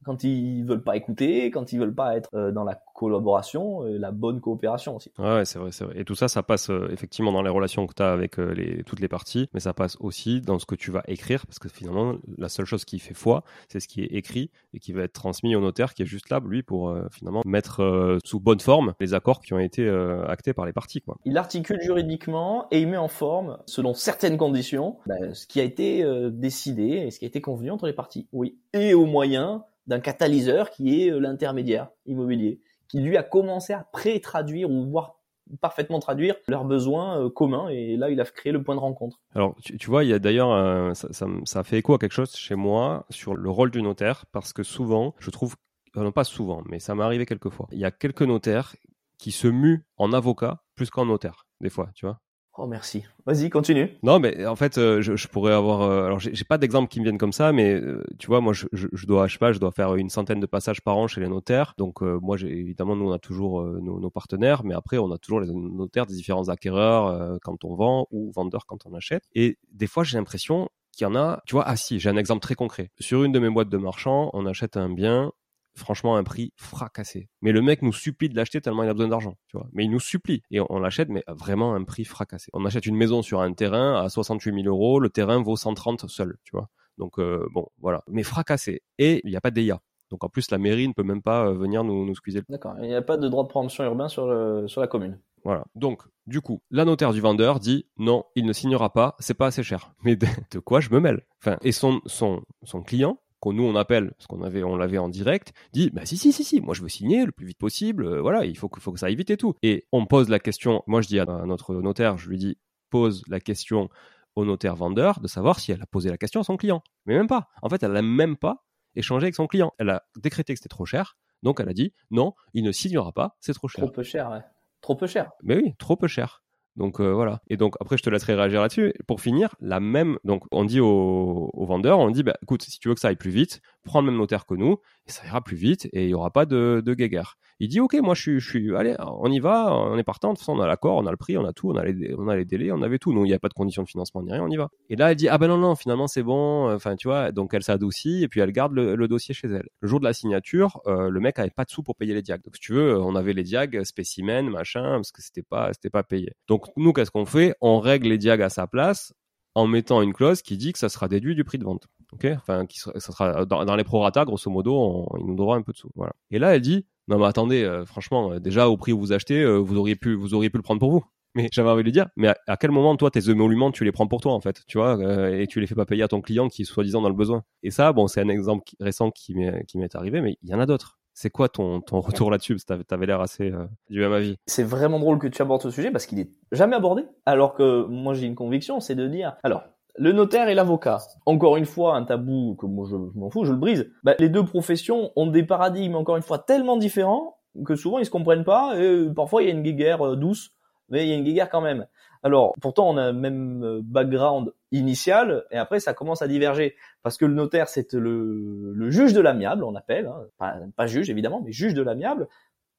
quand 0.05 0.25
ils 0.25 0.65
veulent 0.65 0.83
pas 0.83 0.97
écouter, 0.97 1.51
quand 1.51 1.73
ils 1.73 1.79
veulent 1.79 1.95
pas 1.95 2.17
être 2.17 2.31
euh, 2.35 2.53
dans 2.53 2.65
la 2.65 2.83
collaboration, 2.95 3.87
et 3.87 3.99
la 3.99 4.11
bonne 4.11 4.41
coopération 4.41 4.97
aussi. 4.97 5.11
Ouais, 5.19 5.45
c'est 5.45 5.59
vrai, 5.59 5.73
c'est 5.73 5.85
vrai. 5.85 5.99
Et 5.99 6.05
tout 6.05 6.15
ça, 6.15 6.29
ça 6.29 6.43
passe 6.43 6.71
euh, 6.71 6.89
effectivement 6.91 7.33
dans 7.33 7.43
les 7.43 7.51
relations 7.51 7.87
que 7.87 7.95
tu 7.95 8.03
as 8.03 8.13
avec 8.13 8.39
euh, 8.39 8.53
les, 8.53 8.83
toutes 8.85 9.01
les 9.01 9.09
parties, 9.09 9.49
mais 9.55 9.61
ça 9.61 9.73
passe 9.73 9.97
aussi 10.01 10.41
dans 10.41 10.59
ce 10.59 10.67
que 10.67 10.75
tu 10.75 10.91
vas 10.91 11.03
écrire, 11.07 11.47
parce 11.47 11.59
que 11.59 11.69
finalement, 11.69 12.15
la 12.39 12.49
seule 12.49 12.67
chose 12.67 12.85
qui 12.85 12.99
fait 12.99 13.15
foi, 13.15 13.45
c'est 13.69 13.81
ce 13.81 13.89
qui 13.89 14.03
est 14.03 14.13
écrit 14.13 14.51
et 14.75 14.79
qui 14.79 14.93
va 14.93 15.03
être 15.03 15.13
transmis 15.13 15.55
au 15.55 15.61
notaire, 15.61 15.95
qui 15.95 16.03
est 16.03 16.07
juste 16.07 16.31
là, 16.31 16.41
lui, 16.45 16.63
pour 16.63 16.95
finalement 17.11 17.43
mettre 17.45 18.19
sous 18.25 18.41
bonne 18.41 18.61
forme 18.61 18.95
les 19.01 19.15
accords 19.15 19.41
qui 19.41 19.53
ont 19.55 19.59
été 19.59 19.89
actés 20.27 20.53
par 20.53 20.67
les 20.67 20.73
parties. 20.73 21.01
Quoi. 21.01 21.17
Il 21.25 21.37
articule 21.37 21.81
juridiquement 21.81 22.67
et 22.71 22.81
il 22.81 22.89
met 22.89 22.97
en 22.97 23.09
forme, 23.09 23.59
selon 23.67 23.95
certaines 23.95 24.37
conditions, 24.37 24.99
bah, 25.07 25.15
ce 25.33 25.47
qui 25.47 25.61
a 25.61 25.65
été 25.65 26.05
décidé 26.31 26.85
et 26.85 27.11
ce 27.11 27.19
qui 27.19 27.25
a 27.25 27.29
été 27.29 27.41
convenu 27.41 27.71
entre 27.71 27.87
les 27.87 27.93
parties. 27.93 28.27
Oui. 28.33 28.59
Et 28.73 28.95
au 28.95 29.07
moyen 29.07 29.65
d'un 29.91 30.01
catalyseur 30.01 30.71
qui 30.71 31.03
est 31.03 31.11
euh, 31.11 31.19
l'intermédiaire 31.19 31.91
immobilier, 32.07 32.61
qui 32.89 33.01
lui 33.01 33.17
a 33.17 33.23
commencé 33.23 33.73
à 33.73 33.87
pré-traduire 33.93 34.71
ou 34.71 34.89
voir 34.89 35.17
parfaitement 35.61 35.99
traduire 35.99 36.37
leurs 36.47 36.65
besoins 36.65 37.21
euh, 37.21 37.29
communs. 37.29 37.69
Et 37.69 37.97
là 37.97 38.09
il 38.09 38.21
a 38.21 38.25
créé 38.25 38.53
le 38.53 38.63
point 38.63 38.77
de 38.77 38.81
rencontre. 38.81 39.21
Alors 39.35 39.57
tu, 39.63 39.91
vois 39.91 40.05
il 40.05 40.11
y 40.11 40.13
a 40.13 40.21
d'ailleurs 40.21 40.53
euh, 40.53 40.95
ça, 40.95 41.27
ça, 41.45 41.65
fait 41.65 41.79
écho 41.79 41.93
à 41.93 41.99
quelque 41.99 42.13
chose 42.13 42.35
chez 42.37 42.55
moi 42.55 43.05
sur 43.11 43.35
le 43.35 43.51
rôle 43.51 43.73
du 43.73 43.83
notaire 43.83 44.27
parce 44.33 44.53
que 44.53 44.63
souvent 44.63 45.15
je 45.19 45.31
trouve 45.31 45.57
non 45.97 46.13
pas 46.13 46.25
souvent 46.25 46.63
mais 46.67 46.79
ça 46.79 46.95
m'est 46.95 47.03
arrivé 47.03 47.27
quelquefois. 47.27 47.67
Il 47.73 47.79
y 47.79 47.85
a 47.85 47.91
quelques 47.91 48.23
notaires 48.23 48.77
qui 49.19 49.33
se 49.33 49.49
muent 49.49 49.85
en 49.97 50.13
avocat 50.13 50.63
plus 50.77 50.89
qu'en 50.89 51.07
notaire 51.07 51.47
des 51.61 51.69
fois 51.69 51.91
tu 51.95 52.07
vois 52.07 52.21
Oh 52.59 52.67
merci. 52.67 53.05
Vas-y, 53.27 53.49
continue. 53.49 53.97
Non, 54.03 54.19
mais 54.19 54.45
en 54.45 54.57
fait, 54.57 54.77
euh, 54.77 55.01
je, 55.01 55.29
pourrais 55.29 55.53
avoir. 55.53 55.83
Euh, 55.83 56.07
alors, 56.07 56.19
j'ai 56.19 56.45
pas 56.45 56.59
d'exemple 56.59 56.89
qui 56.89 56.99
me 56.99 57.05
viennent 57.05 57.19
comme 57.19 57.33
ça, 57.33 57.53
mais 57.53 57.75
euh, 57.75 58.03
tu 58.19 58.27
vois, 58.27 58.41
moi, 58.41 58.53
je, 58.53 58.67
dois, 59.07 59.29
je 59.29 59.35
sais 59.35 59.39
pas, 59.39 59.53
je 59.53 59.61
dois 59.61 59.71
faire 59.71 59.95
une 59.95 60.11
centaine 60.11 60.41
de 60.41 60.47
passages 60.47 60.81
par 60.81 60.97
an 60.97 61.07
chez 61.07 61.21
les 61.21 61.29
notaires. 61.29 61.75
Donc, 61.79 62.03
moi, 62.03 62.37
j'ai 62.37 62.51
évidemment, 62.51 62.97
nous, 62.97 63.09
on 63.09 63.13
a 63.13 63.19
toujours 63.19 63.63
nos, 63.63 64.11
partenaires, 64.11 64.65
mais 64.65 64.75
après, 64.75 64.99
on 64.99 65.13
a 65.13 65.19
toujours 65.19 65.41
les 65.41 65.53
notaires 65.53 66.07
des 66.07 66.15
différents 66.15 66.49
acquéreurs 66.49 67.39
quand 67.43 67.65
on 67.65 67.75
vend 67.75 68.09
ou 68.11 68.33
vendeurs 68.35 68.67
quand 68.67 68.85
on 68.85 68.95
achète. 68.95 69.23
Et 69.35 69.57
des 69.73 69.87
fois, 69.87 70.03
j'ai 70.03 70.19
l'impression 70.19 70.69
qu'il 70.93 71.05
y 71.05 71.07
en 71.07 71.15
a. 71.15 71.43
Tu 71.47 71.55
vois, 71.55 71.65
ah 71.67 71.77
si, 71.77 72.01
j'ai 72.01 72.11
un 72.11 72.17
exemple 72.17 72.41
très 72.41 72.57
concret. 72.57 72.91
Sur 72.99 73.23
une 73.23 73.33
de 73.33 73.39
mes 73.39 73.49
boîtes 73.49 73.69
de 73.69 73.79
marchands, 73.79 74.31
on 74.33 74.45
achète 74.47 74.77
un 74.77 74.91
bien 74.91 75.33
franchement 75.75 76.17
un 76.17 76.25
prix 76.25 76.53
fracassé. 76.57 77.29
Mais 77.43 77.53
le 77.53 77.63
mec 77.63 77.83
nous 77.83 77.93
supplie 77.93 78.29
de 78.29 78.37
l'acheter 78.37 78.61
tellement 78.61 78.83
il 78.83 78.89
a 78.89 78.95
besoin 78.95 79.09
d'argent, 79.09 79.37
tu 79.49 79.57
vois. 79.57 79.69
Mais 79.73 79.85
il 79.85 79.91
nous 79.91 80.01
supplie 80.01 80.43
et 80.51 80.61
on, 80.61 80.79
l'achète, 80.79 81.09
mais 81.09 81.25
vraiment 81.29 81.75
un 81.75 81.85
prix 81.85 82.05
fracassé. 82.05 82.51
On 82.53 82.65
achète 82.65 82.87
une 82.87 82.97
maison 82.97 83.23
sur 83.23 83.41
un 83.41 83.53
terrain 83.53 84.03
à 84.03 84.09
68 84.09 84.63
000 84.63 84.67
euros, 84.67 85.01
le 85.01 85.11
terrain 85.11 85.43
vaut 85.43 85.57
130 85.57 86.09
seul, 86.09 86.37
tu 86.45 86.53
vois. 86.53 86.69
Donc 86.99 87.19
euh, 87.19 87.47
bon, 87.53 87.67
voilà. 87.79 88.03
Mais 88.09 88.23
fracassé. 88.23 88.83
Et 88.99 89.21
il 89.25 89.31
n'y 89.31 89.37
a 89.37 89.41
pas 89.41 89.51
d'EIA. 89.51 89.81
Donc 90.11 90.25
en 90.25 90.29
plus, 90.29 90.51
la 90.51 90.59
mairie 90.59 90.89
ne 90.89 90.93
peut 90.93 91.05
même 91.05 91.23
pas 91.23 91.47
euh, 91.47 91.55
venir 91.55 91.85
nous, 91.85 92.05
nous 92.05 92.15
squeezer. 92.15 92.43
D'accord. 92.49 92.75
Il 92.81 92.89
n'y 92.89 92.95
a 92.95 93.03
pas 93.03 93.17
de 93.17 93.29
droit 93.29 93.45
de 93.45 93.49
préemption 93.49 93.85
urbain 93.85 94.09
sur, 94.09 94.25
sur 94.69 94.81
la 94.81 94.87
commune. 94.87 95.21
Voilà. 95.45 95.65
Donc, 95.75 96.03
du 96.27 96.41
coup, 96.41 96.63
la 96.71 96.85
notaire 96.85 97.13
du 97.13 97.21
vendeur 97.21 97.61
dit 97.61 97.87
non, 97.97 98.25
il 98.35 98.45
ne 98.45 98.53
signera 98.53 98.93
pas, 98.93 99.17
c'est 99.21 99.35
pas 99.35 99.47
assez 99.47 99.63
cher. 99.63 99.95
Mais 100.03 100.17
de, 100.17 100.27
de 100.51 100.59
quoi 100.59 100.81
je 100.81 100.91
me 100.91 101.01
mêle? 101.01 101.23
Enfin, 101.43 101.57
et 101.63 101.73
son, 101.73 102.01
son, 102.07 102.43
son 102.63 102.83
client 102.83 103.19
qu'on 103.41 103.53
nous 103.53 103.65
on 103.65 103.75
appelle, 103.75 104.13
parce 104.13 104.27
qu'on 104.27 104.43
avait, 104.43 104.63
on 104.63 104.77
l'avait 104.77 104.99
en 104.99 105.09
direct, 105.09 105.53
dit 105.73 105.91
bah 105.91 106.05
si 106.05 106.17
si 106.17 106.33
si 106.33 106.45
si, 106.45 106.61
moi 106.61 106.75
je 106.75 106.83
veux 106.83 106.89
signer 106.89 107.25
le 107.25 107.33
plus 107.33 107.47
vite 107.47 107.59
possible, 107.59 108.05
euh, 108.05 108.21
voilà, 108.21 108.45
il 108.45 108.57
faut 108.57 108.69
que, 108.69 108.81
faut 108.81 108.93
que 108.93 109.01
ça 109.01 109.07
aille 109.07 109.17
vite 109.17 109.31
et 109.31 109.37
tout. 109.37 109.55
Et 109.63 109.87
on 109.93 110.07
pose 110.07 110.29
la 110.29 110.39
question, 110.39 110.83
moi 110.87 111.01
je 111.01 111.09
dis 111.09 111.19
à 111.19 111.25
notre 111.25 111.75
notaire, 111.75 112.19
je 112.19 112.29
lui 112.29 112.39
dis 112.39 112.59
pose 112.91 113.23
la 113.29 113.41
question 113.41 113.89
au 114.37 114.45
notaire 114.45 114.77
vendeur 114.77 115.21
de 115.21 115.29
savoir 115.29 115.59
si 115.59 115.73
elle 115.73 115.83
a 115.83 115.87
posé 115.87 116.11
la 116.11 116.19
question 116.19 116.41
à 116.41 116.45
son 116.45 116.57
client. 116.57 116.83
Mais 117.07 117.15
même 117.15 117.27
pas. 117.27 117.49
En 117.63 117.69
fait, 117.69 117.83
elle 117.83 117.93
n'a 117.93 118.03
même 118.03 118.37
pas 118.37 118.65
échangé 118.95 119.25
avec 119.25 119.35
son 119.35 119.47
client. 119.47 119.73
Elle 119.79 119.91
a 119.91 120.05
décrété 120.17 120.53
que 120.53 120.59
c'était 120.59 120.69
trop 120.69 120.87
cher, 120.87 121.17
donc 121.43 121.61
elle 121.61 121.69
a 121.69 121.75
dit 121.75 121.93
non, 122.11 122.35
il 122.53 122.65
ne 122.65 122.73
signera 122.73 123.13
pas, 123.13 123.37
c'est 123.41 123.55
trop 123.55 123.69
cher. 123.69 123.85
Trop 123.85 123.93
peu 123.93 124.03
cher, 124.03 124.31
ouais. 124.31 124.43
Trop 124.81 124.97
peu 124.97 125.07
cher. 125.07 125.31
Mais 125.43 125.57
oui, 125.57 125.75
trop 125.79 125.97
peu 125.97 126.09
cher. 126.09 126.43
Donc 126.77 127.01
euh, 127.01 127.13
voilà. 127.13 127.41
Et 127.49 127.57
donc 127.57 127.75
après, 127.81 127.97
je 127.97 128.03
te 128.03 128.11
laisserai 128.11 128.35
réagir 128.35 128.61
là-dessus. 128.61 128.93
Pour 129.07 129.21
finir, 129.21 129.55
la 129.61 129.81
même. 129.81 130.19
Donc 130.25 130.45
on 130.53 130.65
dit 130.65 130.81
au, 130.81 131.51
au 131.53 131.67
vendeur, 131.67 131.99
on 131.99 132.11
dit, 132.11 132.23
bah, 132.23 132.37
écoute, 132.43 132.63
si 132.63 132.79
tu 132.79 132.89
veux 132.89 132.95
que 132.95 133.01
ça 133.01 133.09
aille 133.09 133.17
plus 133.17 133.31
vite, 133.31 133.61
prends 133.85 134.01
le 134.01 134.07
même 134.07 134.17
notaire 134.17 134.47
que 134.47 134.55
nous 134.55 134.79
ça 135.11 135.27
ira 135.27 135.41
plus 135.43 135.57
vite 135.57 135.89
et 135.93 136.05
il 136.05 136.11
y 136.11 136.15
aura 136.15 136.31
pas 136.31 136.47
de, 136.47 136.83
de 136.85 136.95
guéguerre. 136.95 137.37
Il 137.63 137.69
dit 137.69 137.79
ok, 137.79 137.95
moi 138.03 138.15
je 138.15 138.39
suis, 138.39 138.75
allez, 138.75 138.97
on 138.99 139.31
y 139.31 139.39
va, 139.39 139.75
on 139.75 139.99
est 139.99 140.03
partant. 140.03 140.29
De 140.29 140.35
toute 140.35 140.41
façon, 140.41 140.53
on 140.59 140.61
a 140.61 140.67
l'accord, 140.67 140.97
on 140.97 141.07
a 141.07 141.11
le 141.11 141.19
prix, 141.19 141.37
on 141.37 141.45
a 141.45 141.53
tout, 141.53 141.71
on 141.71 141.77
a 141.77 141.85
les, 141.85 142.45
délais, 142.47 142.73
on 142.73 142.81
avait 142.81 142.99
tout. 142.99 143.13
Non, 143.13 143.25
il 143.27 143.29
n'y 143.29 143.35
a 143.35 143.39
pas 143.39 143.49
de 143.49 143.55
conditions 143.55 143.83
de 143.83 143.89
financement 143.89 144.23
ni 144.23 144.33
rien, 144.33 144.43
on 144.43 144.49
y 144.49 144.57
va. 144.57 144.71
Et 144.89 144.97
là, 144.97 145.11
elle 145.11 145.17
dit 145.17 145.29
ah 145.29 145.37
ben 145.37 145.49
non 145.49 145.59
non, 145.59 145.77
finalement 145.77 146.07
c'est 146.07 146.23
bon. 146.23 146.73
Enfin 146.73 146.97
tu 146.97 147.09
vois, 147.09 147.33
donc 147.33 147.53
elle 147.53 147.63
s'adoucit 147.63 148.23
et 148.23 148.29
puis 148.29 148.41
elle 148.41 148.53
garde 148.53 148.73
le, 148.73 149.09
dossier 149.09 149.35
chez 149.35 149.49
elle. 149.49 149.69
Le 149.81 149.89
jour 149.89 150.01
de 150.01 150.05
la 150.05 150.15
signature, 150.15 150.81
euh, 150.87 151.11
le 151.11 151.21
mec 151.21 151.39
avait 151.39 151.51
pas 151.51 151.65
de 151.65 151.71
sous 151.71 151.83
pour 151.83 151.97
payer 151.97 152.15
les 152.15 152.23
diags. 152.23 152.43
Donc 152.43 152.57
si 152.57 152.63
tu 152.63 152.73
veux, 152.73 152.99
on 152.99 153.15
avait 153.15 153.35
les 153.35 153.43
diags, 153.43 153.85
spécimens, 153.85 154.49
machin, 154.49 154.93
parce 154.97 155.13
que 155.13 155.21
c'était 155.21 155.43
pas, 155.43 155.73
c'était 155.75 155.91
pas 155.91 156.03
payé. 156.03 156.33
Donc 156.49 156.67
nous, 156.77 156.95
qu'est-ce 156.95 157.11
qu'on 157.11 157.27
fait? 157.27 157.55
On 157.61 157.79
règle 157.81 158.09
les 158.09 158.19
diags 158.19 158.41
à 158.41 158.49
sa 158.49 158.67
place 158.67 159.13
en 159.55 159.67
mettant 159.67 160.01
une 160.01 160.13
clause 160.15 160.41
qui 160.41 160.57
dit 160.57 160.73
que 160.73 160.79
ça 160.79 160.89
sera 160.89 161.09
déduit 161.09 161.35
du 161.35 161.45
prix 161.45 161.59
de 161.59 161.65
vente. 161.65 161.89
Ok, 162.13 162.27
enfin, 162.37 162.67
qui 162.67 162.79
sera, 162.79 162.99
ça 162.99 163.13
sera 163.13 163.45
dans, 163.45 163.65
dans 163.65 163.77
les 163.77 163.85
prorata, 163.85 164.25
grosso 164.25 164.51
modo, 164.51 164.75
on, 164.75 165.07
il 165.19 165.27
nous 165.27 165.37
devra 165.37 165.57
un 165.57 165.63
peu 165.63 165.73
de 165.73 165.77
sous. 165.79 165.91
Voilà. 165.95 166.13
Et 166.31 166.39
là, 166.39 166.55
elle 166.55 166.61
dit, 166.61 166.87
non 167.09 167.19
mais 167.19 167.27
attendez, 167.27 167.63
euh, 167.63 167.85
franchement, 167.85 168.33
euh, 168.33 168.41
déjà 168.41 168.69
au 168.69 168.77
prix 168.77 168.93
où 168.93 168.99
vous 168.99 169.13
achetez, 169.13 169.41
euh, 169.43 169.57
vous 169.59 169.77
auriez 169.79 169.97
pu, 169.97 170.15
vous 170.15 170.35
auriez 170.35 170.51
pu 170.51 170.57
le 170.59 170.63
prendre 170.63 170.81
pour 170.81 170.91
vous. 170.91 171.05
Mais 171.37 171.49
j'avais 171.53 171.69
envie 171.71 171.83
de 171.83 171.85
lui 171.85 171.93
dire, 171.93 172.09
mais 172.17 172.29
à, 172.29 172.37
à 172.49 172.57
quel 172.57 172.73
moment 172.73 172.97
toi 172.97 173.11
tes 173.11 173.31
émoluments 173.31 173.71
tu 173.71 173.85
les 173.85 173.93
prends 173.93 174.09
pour 174.09 174.21
toi 174.21 174.33
en 174.33 174.41
fait, 174.41 174.63
tu 174.67 174.79
vois, 174.79 174.99
euh, 174.99 175.39
et 175.41 175.47
tu 175.47 175.61
les 175.61 175.67
fais 175.69 175.77
pas 175.77 175.87
payer 175.87 176.03
à 176.03 176.09
ton 176.09 176.21
client 176.21 176.49
qui 176.49 176.63
est 176.63 176.65
soi-disant 176.65 177.01
dans 177.03 177.09
le 177.09 177.15
besoin. 177.15 177.45
Et 177.63 177.71
ça, 177.71 177.93
bon, 177.93 178.09
c'est 178.09 178.21
un 178.21 178.29
exemple 178.29 178.65
qui- 178.67 178.77
récent 178.81 179.11
qui 179.13 179.35
m'est 179.35 179.65
qui 179.67 179.79
m'est 179.79 179.95
arrivé, 179.95 180.21
mais 180.21 180.37
il 180.43 180.49
y 180.51 180.55
en 180.55 180.59
a 180.61 180.67
d'autres. 180.67 180.99
C'est 181.15 181.31
quoi 181.31 181.49
ton 181.49 181.81
ton 181.81 182.01
retour 182.01 182.31
là-dessus? 182.31 182.55
Parce 182.55 182.63
que 182.65 182.69
t'avais- 182.69 182.85
T'avais 182.85 183.07
l'air 183.07 183.21
assez 183.21 183.51
euh, 183.53 183.67
du 183.91 184.01
même 184.01 184.13
avis. 184.13 184.37
C'est 184.47 184.63
vraiment 184.65 184.99
drôle 184.99 185.19
que 185.19 185.27
tu 185.29 185.41
abordes 185.43 185.63
ce 185.63 185.71
sujet 185.71 185.91
parce 185.93 186.07
qu'il 186.07 186.19
est 186.19 186.31
jamais 186.51 186.75
abordé. 186.77 187.05
Alors 187.27 187.55
que 187.55 187.85
moi 187.85 188.15
j'ai 188.15 188.27
une 188.27 188.35
conviction, 188.35 188.81
c'est 188.81 188.95
de 188.97 189.07
dire, 189.07 189.37
alors, 189.45 189.63
le 189.97 190.13
notaire 190.13 190.49
et 190.49 190.55
l'avocat. 190.55 191.01
Encore 191.27 191.57
une 191.57 191.67
fois, 191.67 191.97
un 191.97 192.05
tabou 192.05 192.57
que 192.57 192.67
moi 192.67 192.87
je, 192.91 192.97
m'en 192.97 193.31
fous, 193.31 193.45
je 193.45 193.53
le 193.53 193.59
brise. 193.59 193.91
Bah, 194.03 194.15
les 194.19 194.29
deux 194.29 194.45
professions 194.45 195.13
ont 195.17 195.27
des 195.27 195.43
paradigmes 195.43 195.97
encore 195.97 196.17
une 196.17 196.23
fois 196.23 196.39
tellement 196.39 196.77
différents 196.77 197.39
que 197.65 197.75
souvent 197.75 197.99
ils 197.99 198.07
se 198.07 198.11
comprennent 198.11 198.45
pas 198.45 198.77
et 198.77 198.83
euh, 198.83 199.13
parfois 199.13 199.43
il 199.43 199.49
y 199.49 199.51
a 199.51 199.55
une 199.55 199.63
guéguerre 199.63 200.07
euh, 200.07 200.17
douce, 200.17 200.53
mais 200.89 201.05
il 201.05 201.11
y 201.11 201.13
a 201.13 201.17
une 201.17 201.25
guéguerre 201.25 201.51
quand 201.51 201.61
même. 201.61 201.87
Alors, 202.23 202.53
pourtant 202.61 202.89
on 202.89 202.97
a 202.97 203.03
un 203.03 203.13
même 203.13 203.65
euh, 203.65 203.81
background 203.83 204.53
initial 204.73 205.45
et 205.51 205.59
après 205.59 205.81
ça 205.81 205.95
commence 205.95 206.23
à 206.23 206.29
diverger 206.29 206.77
parce 207.03 207.17
que 207.17 207.25
le 207.25 207.35
notaire 207.35 207.69
c'est 207.69 207.93
le, 207.93 208.73
le 208.73 208.91
juge 208.91 209.13
de 209.13 209.21
l'amiable, 209.21 209.65
on 209.65 209.75
appelle, 209.75 210.07
hein. 210.07 210.27
pas, 210.39 210.57
pas 210.77 210.87
juge 210.87 211.11
évidemment, 211.11 211.43
mais 211.45 211.53
juge 211.53 211.75
de 211.75 211.83
l'amiable. 211.83 212.29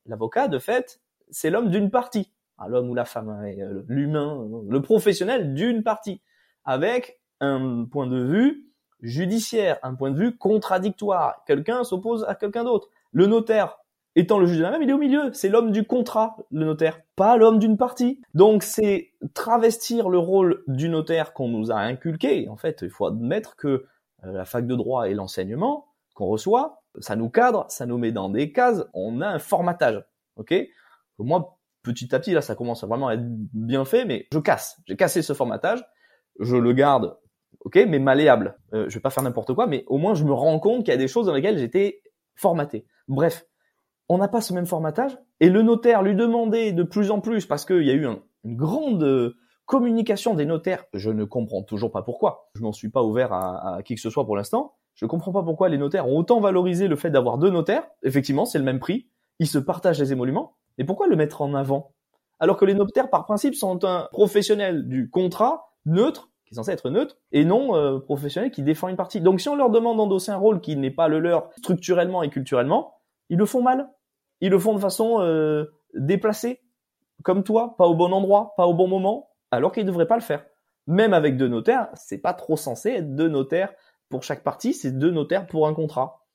L'avocat, 0.05 0.47
de 0.47 0.59
fait, 0.59 0.99
c'est 1.29 1.49
l'homme 1.49 1.69
d'une 1.69 1.91
partie, 1.91 2.31
Ah, 2.57 2.67
l'homme 2.67 2.89
ou 2.89 2.95
la 2.95 3.05
femme, 3.05 3.29
hein, 3.29 3.51
l'humain, 3.87 4.47
le 4.67 4.81
professionnel 4.81 5.53
d'une 5.53 5.83
partie, 5.83 6.21
avec 6.65 7.19
un 7.39 7.85
point 7.85 8.07
de 8.07 8.21
vue 8.21 8.71
judiciaire, 9.01 9.79
un 9.83 9.95
point 9.95 10.11
de 10.11 10.17
vue 10.17 10.37
contradictoire. 10.37 11.43
Quelqu'un 11.47 11.83
s'oppose 11.83 12.25
à 12.27 12.35
quelqu'un 12.35 12.63
d'autre. 12.63 12.89
Le 13.11 13.25
notaire, 13.25 13.79
étant 14.15 14.37
le 14.39 14.45
juge 14.45 14.57
de 14.57 14.63
la 14.63 14.71
même, 14.71 14.83
il 14.83 14.89
est 14.89 14.93
au 14.93 14.97
milieu. 14.97 15.31
C'est 15.33 15.49
l'homme 15.49 15.71
du 15.71 15.85
contrat, 15.85 16.37
le 16.51 16.65
notaire, 16.65 17.01
pas 17.15 17.37
l'homme 17.37 17.59
d'une 17.59 17.77
partie. 17.77 18.21
Donc 18.33 18.63
c'est 18.63 19.11
travestir 19.33 20.09
le 20.09 20.17
rôle 20.17 20.63
du 20.67 20.89
notaire 20.89 21.33
qu'on 21.33 21.47
nous 21.47 21.71
a 21.71 21.75
inculqué. 21.75 22.47
En 22.49 22.57
fait, 22.57 22.79
il 22.83 22.89
faut 22.89 23.07
admettre 23.07 23.55
que 23.55 23.67
euh, 24.23 24.31
la 24.31 24.45
fac 24.45 24.67
de 24.67 24.75
droit 24.75 25.09
et 25.09 25.13
l'enseignement 25.13 25.87
qu'on 26.13 26.27
reçoit, 26.27 26.83
ça 26.99 27.15
nous 27.15 27.29
cadre, 27.29 27.65
ça 27.69 27.85
nous 27.85 27.97
met 27.97 28.11
dans 28.11 28.29
des 28.29 28.51
cases, 28.51 28.83
on 28.93 29.21
a 29.21 29.27
un 29.27 29.39
formatage. 29.39 30.03
Ok? 30.35 30.53
Moi, 31.19 31.57
petit 31.83 32.13
à 32.13 32.19
petit, 32.19 32.33
là, 32.33 32.41
ça 32.41 32.55
commence 32.55 32.83
à 32.83 32.87
vraiment 32.87 33.09
être 33.11 33.23
bien 33.23 33.85
fait, 33.85 34.05
mais 34.05 34.27
je 34.31 34.39
casse. 34.39 34.81
J'ai 34.87 34.95
cassé 34.95 35.21
ce 35.21 35.33
formatage, 35.33 35.83
je 36.39 36.55
le 36.55 36.73
garde, 36.73 37.17
ok, 37.61 37.85
mais 37.87 37.99
malléable. 37.99 38.57
Euh, 38.73 38.89
je 38.89 38.95
vais 38.95 39.01
pas 39.01 39.09
faire 39.09 39.23
n'importe 39.23 39.53
quoi, 39.53 39.67
mais 39.67 39.83
au 39.87 39.97
moins 39.97 40.13
je 40.13 40.23
me 40.23 40.33
rends 40.33 40.59
compte 40.59 40.85
qu'il 40.85 40.93
y 40.93 40.95
a 40.95 40.97
des 40.97 41.07
choses 41.07 41.27
dans 41.27 41.33
lesquelles 41.33 41.57
j'étais 41.57 42.01
formaté. 42.35 42.85
Bref, 43.07 43.45
on 44.09 44.17
n'a 44.17 44.27
pas 44.27 44.41
ce 44.41 44.53
même 44.53 44.65
formatage, 44.65 45.17
et 45.39 45.49
le 45.49 45.61
notaire 45.61 46.03
lui 46.03 46.15
demandait 46.15 46.71
de 46.71 46.83
plus 46.83 47.11
en 47.11 47.19
plus, 47.21 47.45
parce 47.45 47.65
qu'il 47.65 47.83
y 47.83 47.91
a 47.91 47.93
eu 47.93 48.05
un- 48.07 48.21
une 48.43 48.55
grande 48.55 49.03
euh, 49.03 49.35
communication 49.65 50.33
des 50.33 50.45
notaires, 50.45 50.85
je 50.93 51.11
ne 51.11 51.23
comprends 51.23 51.63
toujours 51.63 51.91
pas 51.91 52.01
pourquoi. 52.01 52.49
Je 52.55 52.61
m'en 52.61 52.73
suis 52.73 52.89
pas 52.89 53.03
ouvert 53.03 53.31
à, 53.31 53.75
à 53.75 53.83
qui 53.83 53.95
que 53.95 54.01
ce 54.01 54.09
soit 54.09 54.25
pour 54.25 54.35
l'instant. 54.35 54.73
Je 54.95 55.05
comprends 55.05 55.31
pas 55.31 55.43
pourquoi 55.43 55.69
les 55.69 55.77
notaires 55.77 56.07
ont 56.07 56.17
autant 56.17 56.41
valorisé 56.41 56.89
le 56.89 56.97
fait 56.97 57.09
d'avoir 57.09 57.37
deux 57.37 57.49
notaires. 57.49 57.87
Effectivement, 58.03 58.43
c'est 58.43 58.57
le 58.57 58.65
même 58.65 58.79
prix. 58.79 59.07
Ils 59.39 59.47
se 59.47 59.57
partagent 59.57 59.99
les 59.99 60.11
émoluments. 60.11 60.57
Mais 60.77 60.83
pourquoi 60.83 61.07
le 61.07 61.15
mettre 61.15 61.41
en 61.41 61.53
avant? 61.53 61.93
Alors 62.39 62.57
que 62.57 62.65
les 62.65 62.73
notaires, 62.73 63.09
par 63.09 63.23
principe, 63.23 63.55
sont 63.55 63.85
un 63.85 64.09
professionnel 64.11 64.89
du 64.89 65.09
contrat 65.09 65.70
neutre, 65.85 66.29
qui 66.45 66.53
est 66.53 66.55
censé 66.55 66.71
être 66.71 66.89
neutre, 66.89 67.17
et 67.31 67.45
non 67.45 67.75
euh, 67.75 67.99
professionnel 67.99 68.51
qui 68.51 68.63
défend 68.63 68.87
une 68.87 68.95
partie. 68.95 69.21
Donc 69.21 69.41
si 69.41 69.49
on 69.49 69.55
leur 69.55 69.69
demande 69.69 69.97
d'endosser 69.97 70.31
un 70.31 70.37
rôle 70.37 70.61
qui 70.61 70.75
n'est 70.75 70.91
pas 70.91 71.07
le 71.07 71.19
leur 71.19 71.49
structurellement 71.57 72.23
et 72.23 72.29
culturellement, 72.29 72.95
ils 73.29 73.37
le 73.37 73.45
font 73.45 73.61
mal. 73.61 73.89
Ils 74.41 74.49
le 74.49 74.59
font 74.59 74.73
de 74.73 74.79
façon 74.79 75.21
euh, 75.21 75.65
déplacée, 75.93 76.61
comme 77.23 77.43
toi, 77.43 77.75
pas 77.77 77.85
au 77.85 77.95
bon 77.95 78.11
endroit, 78.11 78.53
pas 78.57 78.65
au 78.65 78.73
bon 78.73 78.87
moment, 78.87 79.29
alors 79.51 79.71
qu'ils 79.71 79.85
ne 79.85 79.89
devraient 79.89 80.07
pas 80.07 80.15
le 80.15 80.21
faire. 80.21 80.45
Même 80.87 81.13
avec 81.13 81.37
deux 81.37 81.47
notaires, 81.47 81.89
c'est 81.93 82.17
pas 82.17 82.33
trop 82.33 82.57
censé 82.57 82.89
être 82.89 83.15
deux 83.15 83.29
notaires 83.29 83.73
pour 84.09 84.23
chaque 84.23 84.43
partie, 84.43 84.73
c'est 84.73 84.91
deux 84.91 85.11
notaires 85.11 85.47
pour 85.47 85.67
un 85.67 85.73
contrat. 85.73 86.25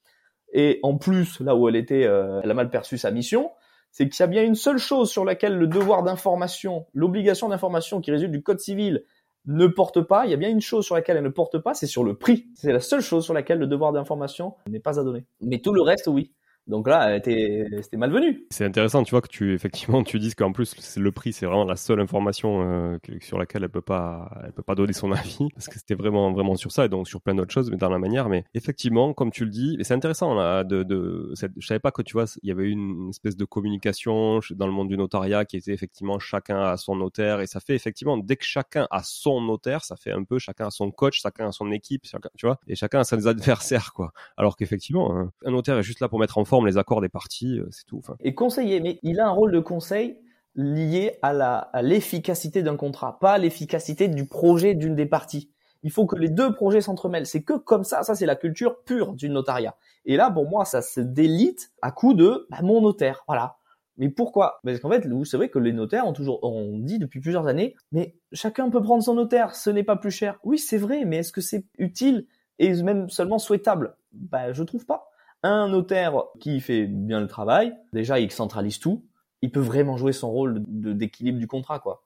Et 0.53 0.79
en 0.83 0.97
plus, 0.97 1.41
là 1.41 1.55
où 1.57 1.69
elle 1.69 1.77
était, 1.77 2.05
euh, 2.05 2.41
elle 2.43 2.51
a 2.51 2.55
mal 2.55 2.71
perçu 2.71 2.97
sa 2.97 3.11
mission, 3.11 3.51
c'est 3.91 4.09
qu'il 4.09 4.21
y 4.21 4.23
a 4.23 4.29
bien 4.29 4.43
une 4.43 4.55
seule 4.55 4.79
chose 4.79 5.11
sur 5.11 5.25
laquelle 5.25 5.57
le 5.59 5.67
devoir 5.67 6.03
d'information, 6.03 6.87
l'obligation 6.95 7.49
d'information 7.49 8.01
qui 8.01 8.11
résulte 8.11 8.33
du 8.33 8.43
code 8.43 8.61
civil 8.61 9.05
ne 9.47 9.67
porte 9.67 10.01
pas, 10.01 10.27
il 10.27 10.31
y 10.31 10.35
a 10.35 10.37
bien 10.37 10.51
une 10.51 10.61
chose 10.61 10.85
sur 10.85 10.95
laquelle 10.95 11.17
elle 11.17 11.25
ne 11.25 11.29
porte 11.29 11.59
pas, 11.59 11.75
c'est 11.75 11.87
sur 11.87 12.05
le 12.05 12.15
prix. 12.15 12.47
C'est 12.55 12.73
la 12.73 12.81
seule 12.81 13.01
chose 13.01 13.25
sur 13.25 13.35
laquelle 13.35 13.59
le 13.59 13.67
devoir 13.67 13.93
d'information 13.93 14.55
n'est 14.69 14.81
pas 14.81 14.99
à 14.99 15.05
donner. 15.05 15.25
Mais 15.41 15.59
tout 15.59 15.73
le 15.73 15.83
reste, 15.83 16.09
oui. 16.09 16.33
Donc 16.67 16.89
là, 16.89 17.15
c'était 17.23 17.97
malvenu. 17.97 18.45
C'est 18.51 18.65
intéressant, 18.65 19.05
tu 19.05 19.13
vois, 19.13 19.21
que 19.21 19.29
tu 19.29 19.55
effectivement 19.55 20.03
tu 20.03 20.19
dises 20.19 20.35
qu'en 20.35 20.53
plus 20.53 20.97
le 20.97 21.13
prix, 21.13 21.33
c'est 21.33 21.47
vraiment 21.47 21.65
la 21.65 21.77
seule 21.77 22.01
information 22.01 22.63
euh, 22.63 22.99
sur 23.21 23.39
laquelle 23.39 23.63
elle 23.63 23.71
peut 23.71 23.81
pas, 23.81 24.31
elle 24.45 24.53
peut 24.53 24.63
pas 24.63 24.75
donner 24.75 24.93
son 24.93 25.13
avis, 25.13 25.49
parce 25.55 25.69
que 25.69 25.75
c'était 25.79 25.95
vraiment 25.95 26.33
vraiment 26.33 26.57
sur 26.57 26.73
ça 26.73 26.85
et 26.85 26.89
donc 26.89 27.07
sur 27.09 27.21
plein 27.21 27.35
d'autres 27.35 27.53
choses, 27.53 27.71
mais 27.71 27.77
dans 27.77 27.89
la 27.89 27.99
manière. 27.99 28.29
Mais 28.29 28.45
effectivement, 28.55 29.15
comme 29.15 29.31
tu 29.31 29.45
le 29.45 29.51
dis, 29.51 29.79
c'est 29.83 29.95
intéressant 29.95 30.35
là, 30.35 30.65
de, 30.65 30.83
de 30.83 31.33
je 31.57 31.67
savais 31.67 31.81
pas 31.81 31.93
que 31.93 32.03
tu 32.03 32.15
vois, 32.15 32.25
il 32.43 32.49
y 32.49 32.53
avait 32.53 32.69
une, 32.69 33.11
espèce 33.11 33.37
de 33.37 33.45
communication 33.45 34.41
dans 34.51 34.67
le 34.67 34.73
monde 34.73 34.89
du 34.89 34.97
notariat 34.97 35.45
qui 35.45 35.57
était 35.57 35.73
effectivement 35.73 36.19
chacun 36.19 36.61
à 36.61 36.77
son 36.77 36.97
notaire 36.97 37.41
et 37.41 37.47
ça 37.47 37.61
fait 37.61 37.75
effectivement 37.75 38.17
dès 38.17 38.37
que 38.37 38.45
chacun 38.45 38.87
a 38.91 39.03
son 39.03 39.41
notaire, 39.41 39.85
ça 39.85 39.97
fait 39.97 40.13
un 40.13 40.25
peu 40.25 40.39
chacun 40.39 40.67
a 40.67 40.71
son 40.71 40.91
coach, 40.91 41.21
chacun 41.23 41.49
a 41.49 41.53
son 41.53 41.71
équipe, 41.71 42.03
tu 42.37 42.47
vois, 42.47 42.59
et 42.67 42.75
chacun 42.75 43.01
a 43.01 43.05
ses 43.05 43.27
adversaires 43.27 43.93
quoi. 43.93 44.13
Alors 44.37 44.57
qu'effectivement, 44.57 45.17
un- 45.17 45.33
un 45.45 45.51
notaire 45.51 45.79
est 45.79 45.83
juste 45.83 46.01
là 46.01 46.09
pour 46.09 46.19
mettre 46.19 46.39
en 46.39 46.45
forme 46.45 46.56
les 46.65 46.79
accords 46.79 47.01
des 47.01 47.09
parties, 47.09 47.59
euh, 47.59 47.69
c'est 47.71 47.85
tout. 47.87 48.01
Et 48.21 48.35
conseiller, 48.35 48.81
mais 48.81 48.99
il 49.03 49.21
a 49.21 49.27
un 49.27 49.31
rôle 49.31 49.53
de 49.53 49.61
conseil 49.61 50.19
lié 50.55 51.19
à 51.23 51.33
la 51.33 51.59
à 51.59 51.83
l'efficacité 51.83 52.63
d'un 52.63 52.77
contrat, 52.77 53.19
pas 53.19 53.39
l'efficacité 53.39 54.09
du 54.09 54.27
projet 54.27 54.75
d'une 54.75 54.95
des 54.95 55.07
parties. 55.07 55.51
Il 55.83 55.91
faut 55.91 56.07
que 56.07 56.17
les 56.17 56.29
deux 56.31 56.55
projets 56.55 56.81
s'entremêlent. 56.81 57.27
C'est 57.27 57.43
que 57.43 57.53
comme 57.53 57.85
ça, 57.85 58.03
ça 58.03 58.15
c'est 58.15 58.27
la 58.27 58.37
culture 58.37 58.83
pure 58.85 59.13
du 59.13 59.29
notariat. 59.29 59.77
Et 60.05 60.17
là, 60.17 60.31
pour 60.31 60.49
moi, 60.49 60.65
ça 60.65 60.83
se 60.83 61.01
délite 61.01 61.73
à 61.83 61.93
coup 61.93 62.15
de 62.15 62.47
bah, 62.51 62.59
mon 62.63 62.81
notaire. 62.81 63.23
Voilà. 63.29 63.57
Mais 63.99 64.09
pourquoi? 64.09 64.61
Parce 64.65 64.81
qu'en 64.81 64.91
fait, 64.91 65.07
vous 65.07 65.25
savez 65.25 65.49
que 65.49 65.59
les 65.59 65.73
notaires 65.73 66.07
ont 66.07 66.13
toujours, 66.13 66.43
ont 66.45 66.79
dit 66.79 66.99
depuis 66.99 67.21
plusieurs 67.21 67.47
années, 67.47 67.75
mais 67.93 68.15
chacun 68.33 68.69
peut 68.69 68.83
prendre 68.83 69.03
son 69.03 69.15
notaire, 69.15 69.55
ce 69.55 69.71
n'est 69.71 69.85
pas 69.85 69.97
plus 69.97 70.11
cher. 70.11 70.39
Oui, 70.45 70.59
c'est 70.59 70.77
vrai, 70.77 71.05
mais 71.05 71.19
est-ce 71.19 71.33
que 71.33 71.41
c'est 71.41 71.65
utile 71.79 72.27
et 72.59 72.83
même 72.83 73.09
seulement 73.09 73.39
souhaitable? 73.39 73.97
Bah, 74.13 74.53
je 74.53 74.63
trouve 74.63 74.85
pas. 74.85 75.09
Un 75.49 75.69
notaire 75.69 76.25
qui 76.41 76.61
fait 76.61 76.87
bien 76.87 77.21
le 77.21 77.29
travail, 77.29 77.73
déjà, 77.93 78.19
il 78.19 78.31
centralise 78.33 78.81
tout. 78.81 79.05
Il 79.43 79.53
peut 79.53 79.61
vraiment 79.61 79.97
jouer 79.97 80.13
son 80.13 80.31
rôle 80.31 80.63
de- 80.67 80.93
d'équilibre 80.93 81.39
du 81.39 81.47
contrat, 81.47 81.79
quoi, 81.79 82.03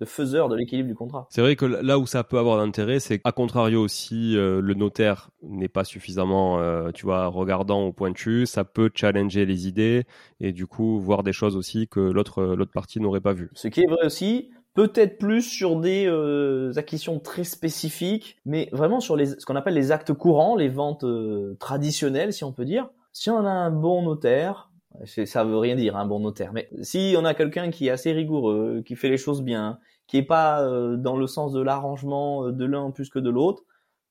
de 0.00 0.06
faiseur 0.06 0.48
de 0.48 0.56
l'équilibre 0.56 0.88
du 0.88 0.94
contrat. 0.96 1.28
C'est 1.30 1.40
vrai 1.40 1.54
que 1.54 1.66
là 1.66 1.98
où 2.00 2.06
ça 2.06 2.24
peut 2.24 2.38
avoir 2.38 2.56
d'intérêt, 2.56 2.98
c'est 2.98 3.20
qu'à 3.20 3.30
contrario 3.30 3.80
aussi, 3.80 4.36
euh, 4.36 4.60
le 4.60 4.74
notaire 4.74 5.30
n'est 5.42 5.68
pas 5.68 5.84
suffisamment, 5.84 6.58
euh, 6.58 6.90
tu 6.90 7.04
vois, 7.04 7.26
regardant 7.26 7.86
ou 7.86 7.92
pointu. 7.92 8.44
Ça 8.46 8.64
peut 8.64 8.90
challenger 8.92 9.46
les 9.46 9.68
idées 9.68 10.04
et 10.40 10.52
du 10.52 10.66
coup 10.66 10.98
voir 11.00 11.22
des 11.22 11.32
choses 11.32 11.54
aussi 11.56 11.86
que 11.86 12.00
l'autre 12.00 12.42
l'autre 12.42 12.72
partie 12.72 12.98
n'aurait 12.98 13.20
pas 13.20 13.34
vues. 13.34 13.50
Ce 13.54 13.68
qui 13.68 13.82
est 13.82 13.86
vrai 13.86 14.04
aussi, 14.06 14.50
peut-être 14.74 15.18
plus 15.18 15.42
sur 15.42 15.76
des 15.76 16.06
euh, 16.06 16.72
acquisitions 16.76 17.18
très 17.18 17.44
spécifiques, 17.44 18.38
mais 18.44 18.68
vraiment 18.72 19.00
sur 19.00 19.16
les, 19.16 19.26
ce 19.26 19.46
qu'on 19.46 19.56
appelle 19.56 19.74
les 19.74 19.92
actes 19.92 20.12
courants, 20.12 20.56
les 20.56 20.68
ventes 20.68 21.04
euh, 21.04 21.56
traditionnelles, 21.58 22.32
si 22.32 22.44
on 22.44 22.52
peut 22.52 22.64
dire. 22.64 22.88
Si 23.12 23.30
on 23.30 23.44
a 23.44 23.50
un 23.50 23.70
bon 23.70 24.02
notaire, 24.02 24.70
ça 25.04 25.44
veut 25.44 25.58
rien 25.58 25.76
dire 25.76 25.96
un 25.96 26.06
bon 26.06 26.20
notaire, 26.20 26.52
mais 26.52 26.68
si 26.82 27.14
on 27.16 27.24
a 27.24 27.34
quelqu'un 27.34 27.70
qui 27.70 27.86
est 27.86 27.90
assez 27.90 28.12
rigoureux, 28.12 28.82
qui 28.84 28.96
fait 28.96 29.08
les 29.08 29.16
choses 29.16 29.42
bien, 29.42 29.78
qui 30.06 30.16
est 30.18 30.22
pas 30.22 30.62
euh, 30.62 30.96
dans 30.96 31.16
le 31.16 31.26
sens 31.26 31.52
de 31.52 31.60
l'arrangement 31.60 32.46
euh, 32.46 32.52
de 32.52 32.64
l'un 32.64 32.90
plus 32.90 33.08
que 33.08 33.18
de 33.18 33.30
l'autre, 33.30 33.62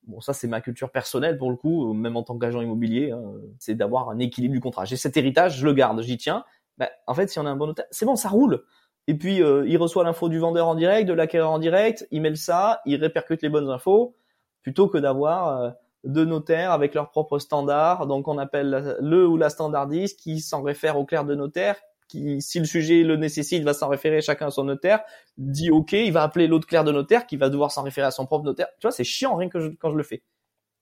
bon 0.08 0.22
ça 0.22 0.34
c'est 0.34 0.48
ma 0.48 0.62
culture 0.62 0.92
personnelle 0.92 1.38
pour 1.38 1.50
le 1.50 1.58
coup, 1.58 1.94
même 1.94 2.16
en 2.16 2.24
tant 2.24 2.38
qu'agent 2.38 2.62
immobilier, 2.62 3.12
hein, 3.12 3.22
c'est 3.60 3.76
d'avoir 3.76 4.10
un 4.10 4.20
équilibre 4.20 4.54
du 4.54 4.62
contrat. 4.62 4.86
J'ai 4.86 4.96
cet 4.96 5.18
héritage, 5.18 5.58
je 5.58 5.66
le 5.66 5.74
garde, 5.74 6.02
j'y 6.02 6.18
tiens. 6.18 6.44
Ben, 6.78 6.88
en 7.08 7.14
fait, 7.14 7.28
si 7.28 7.40
on 7.40 7.46
a 7.46 7.50
un 7.50 7.58
bon 7.58 7.68
notaire, 7.68 7.86
c'est 7.92 8.06
bon, 8.06 8.16
ça 8.16 8.30
roule. 8.30 8.64
Et 9.10 9.16
puis, 9.16 9.42
euh, 9.42 9.66
il 9.68 9.76
reçoit 9.78 10.04
l'info 10.04 10.30
du 10.30 10.38
vendeur 10.38 10.68
en 10.68 10.76
direct, 10.76 11.08
de 11.10 11.14
l'acquéreur 11.14 11.50
en 11.50 11.58
direct, 11.58 12.08
il 12.12 12.22
mêle 12.22 12.38
ça, 12.38 12.80
il 12.86 12.96
répercute 13.02 13.42
les 13.42 13.50
bonnes 13.50 13.68
infos, 13.72 14.16
plutôt 14.62 14.88
que 14.88 15.00
d'avoir 15.00 15.62
euh, 15.62 15.70
deux 16.04 16.26
notaires 16.26 16.72
avec 16.72 16.94
leurs 16.94 17.10
propres 17.10 17.40
standards. 17.40 18.06
Donc, 18.06 18.28
on 18.28 18.38
appelle 18.38 18.98
le 19.02 19.28
ou 19.28 19.36
la 19.36 19.50
standardiste 19.50 20.20
qui 20.20 20.40
s'en 20.42 20.62
réfère 20.62 20.96
au 21.00 21.06
clerc 21.06 21.26
de 21.26 21.34
notaire, 21.34 21.76
qui, 22.08 22.40
si 22.40 22.60
le 22.60 22.66
sujet 22.66 23.02
le 23.02 23.16
nécessite, 23.16 23.64
va 23.64 23.74
s'en 23.74 23.88
référer 23.88 24.22
chacun 24.22 24.48
à 24.48 24.52
son 24.52 24.66
notaire, 24.66 25.02
dit 25.40 25.72
OK, 25.72 25.94
il 25.94 26.14
va 26.14 26.22
appeler 26.22 26.46
l'autre 26.48 26.68
clerc 26.68 26.84
de 26.84 26.92
notaire 26.92 27.26
qui 27.26 27.36
va 27.38 27.50
devoir 27.50 27.72
s'en 27.72 27.82
référer 27.82 28.06
à 28.08 28.12
son 28.12 28.28
propre 28.28 28.46
notaire. 28.46 28.68
Tu 28.80 28.86
vois, 28.88 28.92
c'est 28.92 29.04
chiant 29.04 29.36
rien 29.38 29.50
que 29.50 29.60
je- 29.60 29.70
quand 29.80 29.90
je 29.92 29.98
le 29.98 30.04
fais. 30.04 30.22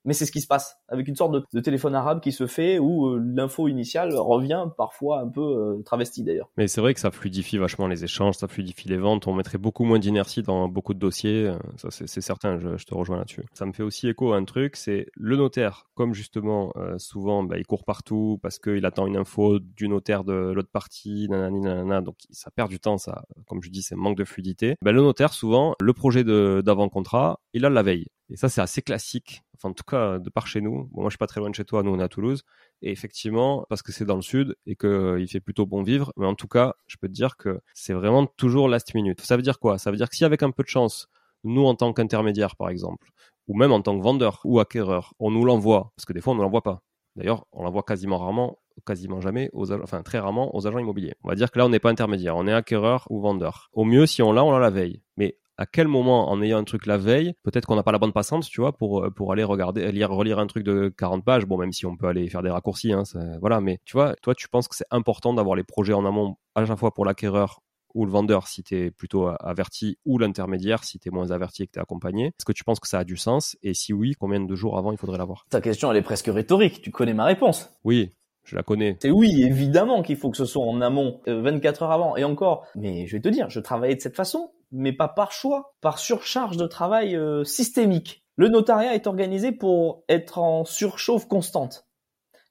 Mais 0.05 0.13
c'est 0.13 0.25
ce 0.25 0.31
qui 0.31 0.41
se 0.41 0.47
passe 0.47 0.77
avec 0.87 1.07
une 1.07 1.15
sorte 1.15 1.33
de, 1.53 1.59
téléphone 1.59 1.95
arabe 1.95 2.21
qui 2.21 2.31
se 2.31 2.47
fait 2.47 2.79
où 2.79 3.07
euh, 3.07 3.21
l'info 3.21 3.67
initiale 3.67 4.15
revient 4.15 4.67
parfois 4.77 5.19
un 5.19 5.27
peu 5.27 5.41
euh, 5.41 5.81
travestie 5.83 6.23
d'ailleurs. 6.23 6.49
Mais 6.55 6.67
c'est 6.67 6.81
vrai 6.81 6.93
que 6.93 6.99
ça 6.99 7.11
fluidifie 7.11 7.57
vachement 7.57 7.87
les 7.87 8.03
échanges, 8.03 8.35
ça 8.35 8.47
fluidifie 8.47 8.87
les 8.87 8.97
ventes, 8.97 9.27
on 9.27 9.33
mettrait 9.33 9.57
beaucoup 9.57 9.83
moins 9.83 9.99
d'inertie 9.99 10.43
dans 10.43 10.69
beaucoup 10.69 10.93
de 10.93 10.99
dossiers, 10.99 11.47
euh, 11.47 11.57
ça 11.75 11.89
c'est 11.91 12.21
certain, 12.21 12.57
je, 12.59 12.85
te 12.85 12.93
rejoins 12.93 13.17
là-dessus. 13.17 13.43
Ça 13.53 13.65
me 13.65 13.73
fait 13.73 13.83
aussi 13.83 14.07
écho 14.07 14.31
à 14.33 14.37
un 14.37 14.45
truc, 14.45 14.75
c'est 14.75 15.07
le 15.15 15.35
notaire, 15.35 15.87
comme 15.95 16.13
justement 16.13 16.71
souvent 16.97 17.43
bah, 17.43 17.57
il 17.57 17.65
court 17.65 17.83
partout 17.83 18.39
parce 18.41 18.59
qu'il 18.59 18.85
attend 18.85 19.07
une 19.07 19.17
info 19.17 19.59
du 19.59 19.89
notaire 19.89 20.23
de 20.23 20.33
l'autre 20.33 20.71
partie, 20.71 21.27
nanana, 21.29 22.01
donc 22.01 22.15
ça 22.31 22.51
perd 22.51 22.69
du 22.69 22.79
temps, 22.79 22.97
ça, 22.97 23.23
comme 23.47 23.61
je 23.61 23.69
dis, 23.69 23.81
c'est 23.81 23.95
manque 23.95 24.17
de 24.17 24.23
fluidité. 24.23 24.75
Bah, 24.81 24.91
le 24.91 25.01
notaire 25.01 25.33
souvent, 25.33 25.75
le 25.79 25.93
projet 25.93 26.23
d'avant-contrat, 26.23 27.39
il 27.53 27.65
a 27.65 27.69
la 27.69 27.83
veille. 27.83 28.07
Et 28.29 28.35
ça, 28.35 28.49
c'est 28.49 28.61
assez 28.61 28.81
classique 28.81 29.43
enfin 29.57 29.69
en 29.69 29.73
tout 29.73 29.83
cas 29.83 30.19
de 30.19 30.29
par 30.29 30.47
chez 30.47 30.61
nous. 30.61 30.85
Bon, 30.91 31.01
moi 31.01 31.05
je 31.05 31.11
suis 31.11 31.17
pas 31.17 31.27
très 31.27 31.39
loin 31.39 31.49
de 31.49 31.55
chez 31.55 31.65
toi, 31.65 31.83
nous 31.83 31.91
on 31.91 31.99
est 31.99 32.03
à 32.03 32.07
Toulouse, 32.07 32.43
et 32.81 32.91
effectivement 32.91 33.65
parce 33.69 33.81
que 33.81 33.91
c'est 33.91 34.05
dans 34.05 34.15
le 34.15 34.21
sud 34.21 34.55
et 34.65 34.75
que 34.75 34.87
euh, 34.87 35.21
il 35.21 35.27
fait 35.27 35.39
plutôt 35.39 35.65
bon 35.65 35.83
vivre, 35.83 36.13
mais 36.17 36.25
en 36.25 36.35
tout 36.35 36.47
cas 36.47 36.75
je 36.87 36.97
peux 36.97 37.07
te 37.07 37.13
dire 37.13 37.37
que 37.37 37.59
c'est 37.73 37.93
vraiment 37.93 38.25
toujours 38.25 38.69
last 38.69 38.93
minute. 38.95 39.21
Ça 39.21 39.35
veut 39.35 39.43
dire 39.43 39.59
quoi? 39.59 39.77
Ça 39.77 39.91
veut 39.91 39.97
dire 39.97 40.09
que 40.09 40.15
si 40.15 40.25
avec 40.25 40.43
un 40.43 40.51
peu 40.51 40.63
de 40.63 40.69
chance, 40.69 41.07
nous 41.43 41.65
en 41.65 41.75
tant 41.75 41.93
qu'intermédiaire 41.93 42.55
par 42.55 42.69
exemple, 42.69 43.09
ou 43.47 43.57
même 43.57 43.71
en 43.71 43.81
tant 43.81 43.97
que 43.97 44.03
vendeur 44.03 44.41
ou 44.43 44.59
acquéreur, 44.59 45.13
on 45.19 45.31
nous 45.31 45.45
l'envoie, 45.45 45.91
parce 45.95 46.05
que 46.05 46.13
des 46.13 46.21
fois 46.21 46.33
on 46.33 46.37
ne 46.37 46.41
l'envoie 46.41 46.63
pas. 46.63 46.83
D'ailleurs, 47.15 47.47
on 47.51 47.63
l'envoie 47.63 47.81
quasiment 47.81 48.19
rarement, 48.19 48.59
quasiment 48.85 49.21
jamais, 49.21 49.49
aux 49.53 49.71
enfin 49.71 50.03
très 50.03 50.19
rarement 50.19 50.55
aux 50.55 50.67
agents 50.67 50.77
immobiliers. 50.77 51.15
On 51.23 51.29
va 51.29 51.35
dire 51.35 51.49
que 51.49 51.57
là 51.57 51.65
on 51.65 51.69
n'est 51.69 51.79
pas 51.79 51.89
intermédiaire, 51.89 52.37
on 52.37 52.45
est 52.47 52.53
acquéreur 52.53 53.07
ou 53.09 53.19
vendeur. 53.21 53.69
Au 53.73 53.85
mieux 53.85 54.05
si 54.05 54.21
on 54.21 54.31
l'a, 54.31 54.43
on 54.43 54.51
l'a 54.51 54.59
la 54.59 54.69
veille. 54.69 55.01
Mais 55.15 55.39
à 55.57 55.65
quel 55.65 55.87
moment, 55.87 56.29
en 56.29 56.41
ayant 56.41 56.59
un 56.59 56.63
truc 56.63 56.85
la 56.85 56.97
veille, 56.97 57.33
peut-être 57.43 57.65
qu'on 57.65 57.75
n'a 57.75 57.83
pas 57.83 57.91
la 57.91 57.99
bonne 57.99 58.13
passante, 58.13 58.47
tu 58.47 58.61
vois, 58.61 58.77
pour, 58.77 59.03
euh, 59.03 59.09
pour 59.09 59.31
aller 59.31 59.43
regarder, 59.43 59.91
lire, 59.91 60.11
relire 60.11 60.39
un 60.39 60.47
truc 60.47 60.63
de 60.63 60.93
40 60.97 61.25
pages. 61.25 61.45
Bon, 61.45 61.57
même 61.57 61.73
si 61.73 61.85
on 61.85 61.97
peut 61.97 62.07
aller 62.07 62.29
faire 62.29 62.43
des 62.43 62.49
raccourcis, 62.49 62.93
hein, 62.93 63.03
voilà. 63.39 63.59
Mais 63.61 63.79
tu 63.85 63.93
vois, 63.93 64.15
toi, 64.21 64.35
tu 64.35 64.47
penses 64.49 64.67
que 64.67 64.75
c'est 64.75 64.87
important 64.91 65.33
d'avoir 65.33 65.55
les 65.55 65.63
projets 65.63 65.93
en 65.93 66.05
amont, 66.05 66.37
à 66.55 66.61
la 66.61 66.75
fois 66.75 66.93
pour 66.93 67.05
l'acquéreur 67.05 67.61
ou 67.95 68.05
le 68.05 68.11
vendeur 68.11 68.47
si 68.47 68.63
tu 68.63 68.75
es 68.75 68.91
plutôt 68.91 69.29
averti 69.39 69.97
ou 70.05 70.19
l'intermédiaire 70.19 70.83
si 70.83 70.99
tu 70.99 71.09
es 71.09 71.11
moins 71.11 71.31
averti 71.31 71.63
et 71.63 71.67
que 71.67 71.71
tu 71.71 71.79
es 71.79 71.81
accompagné. 71.81 72.27
Est-ce 72.27 72.45
que 72.45 72.51
tu 72.51 72.63
penses 72.63 72.79
que 72.79 72.87
ça 72.87 72.99
a 72.99 73.03
du 73.03 73.17
sens? 73.17 73.57
Et 73.63 73.73
si 73.73 73.93
oui, 73.93 74.13
combien 74.19 74.39
de 74.39 74.55
jours 74.55 74.77
avant 74.77 74.91
il 74.91 74.97
faudrait 74.97 75.17
l'avoir? 75.17 75.45
Ta 75.49 75.61
question, 75.61 75.91
elle 75.91 75.97
est 75.97 76.03
presque 76.03 76.27
rhétorique. 76.27 76.81
Tu 76.81 76.91
connais 76.91 77.15
ma 77.15 77.25
réponse. 77.25 77.71
Oui, 77.83 78.11
je 78.43 78.55
la 78.55 78.61
connais. 78.61 78.97
C'est 79.01 79.09
oui, 79.09 79.43
évidemment 79.43 80.03
qu'il 80.03 80.17
faut 80.17 80.29
que 80.29 80.37
ce 80.37 80.45
soit 80.45 80.63
en 80.63 80.79
amont, 80.81 81.21
24 81.25 81.81
euh, 81.81 81.85
heures 81.85 81.91
avant. 81.91 82.17
Et 82.17 82.23
encore, 82.23 82.67
mais 82.75 83.07
je 83.07 83.15
vais 83.15 83.21
te 83.21 83.29
dire, 83.29 83.49
je 83.49 83.59
travaillais 83.59 83.95
de 83.95 84.01
cette 84.01 84.15
façon 84.15 84.51
mais 84.71 84.93
pas 84.93 85.07
par 85.07 85.31
choix, 85.31 85.75
par 85.81 85.99
surcharge 85.99 86.57
de 86.57 86.67
travail 86.67 87.15
euh, 87.15 87.43
systémique. 87.43 88.23
Le 88.35 88.49
notariat 88.49 88.93
est 88.93 89.07
organisé 89.07 89.51
pour 89.51 90.03
être 90.09 90.37
en 90.37 90.65
surchauffe 90.65 91.27
constante. 91.27 91.87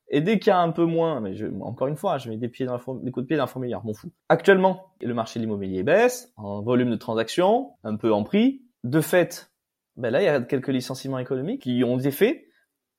Et 0.09 0.21
dès 0.21 0.39
qu'il 0.39 0.49
y 0.49 0.53
a 0.53 0.59
un 0.59 0.71
peu 0.71 0.85
moins, 0.85 1.21
mais 1.21 1.35
je, 1.35 1.47
encore 1.61 1.89
une 1.89 1.97
fois, 1.97 2.19
je 2.19 2.31
mets 2.31 2.37
des, 2.37 2.49
pieds 2.49 2.67
dans 2.67 2.77
des 2.77 3.11
coups 3.11 3.25
de 3.25 3.29
pied 3.29 3.37
d'un 3.37 3.47
fourmilière, 3.47 3.85
m'en 3.85 3.93
fous. 3.93 4.13
Actuellement, 4.29 4.93
le 5.01 5.15
marché 5.15 5.41
de 5.41 5.45
l'immobilier 5.45 5.83
baisse 5.83 6.33
en 6.37 6.63
volume 6.63 6.91
de 6.91 6.97
transactions, 6.97 7.73
un 7.83 7.97
peu 7.97 8.13
en 8.13 8.23
prix. 8.23 8.63
De 8.85 9.01
fait, 9.01 9.53
ben 9.97 10.11
là, 10.11 10.23
il 10.23 10.25
y 10.27 10.29
a 10.29 10.41
quelques 10.41 10.69
licenciements 10.69 11.19
économiques 11.19 11.63
qui 11.63 11.83
ont 11.83 11.97
des 11.97 12.13
faits 12.13 12.45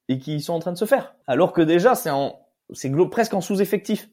et 0.09 0.20
qui 0.20 0.41
sont 0.41 0.53
en 0.53 0.59
train 0.59 0.74
de 0.74 0.78
se 0.78 0.86
faire. 0.86 1.15
Alors 1.28 1.53
que 1.53 1.61
déjà, 1.61 1.95
c'est 1.95 2.09
c'est 2.74 2.91
presque 3.09 3.34
en 3.34 3.41
sous-effectif. 3.41 4.09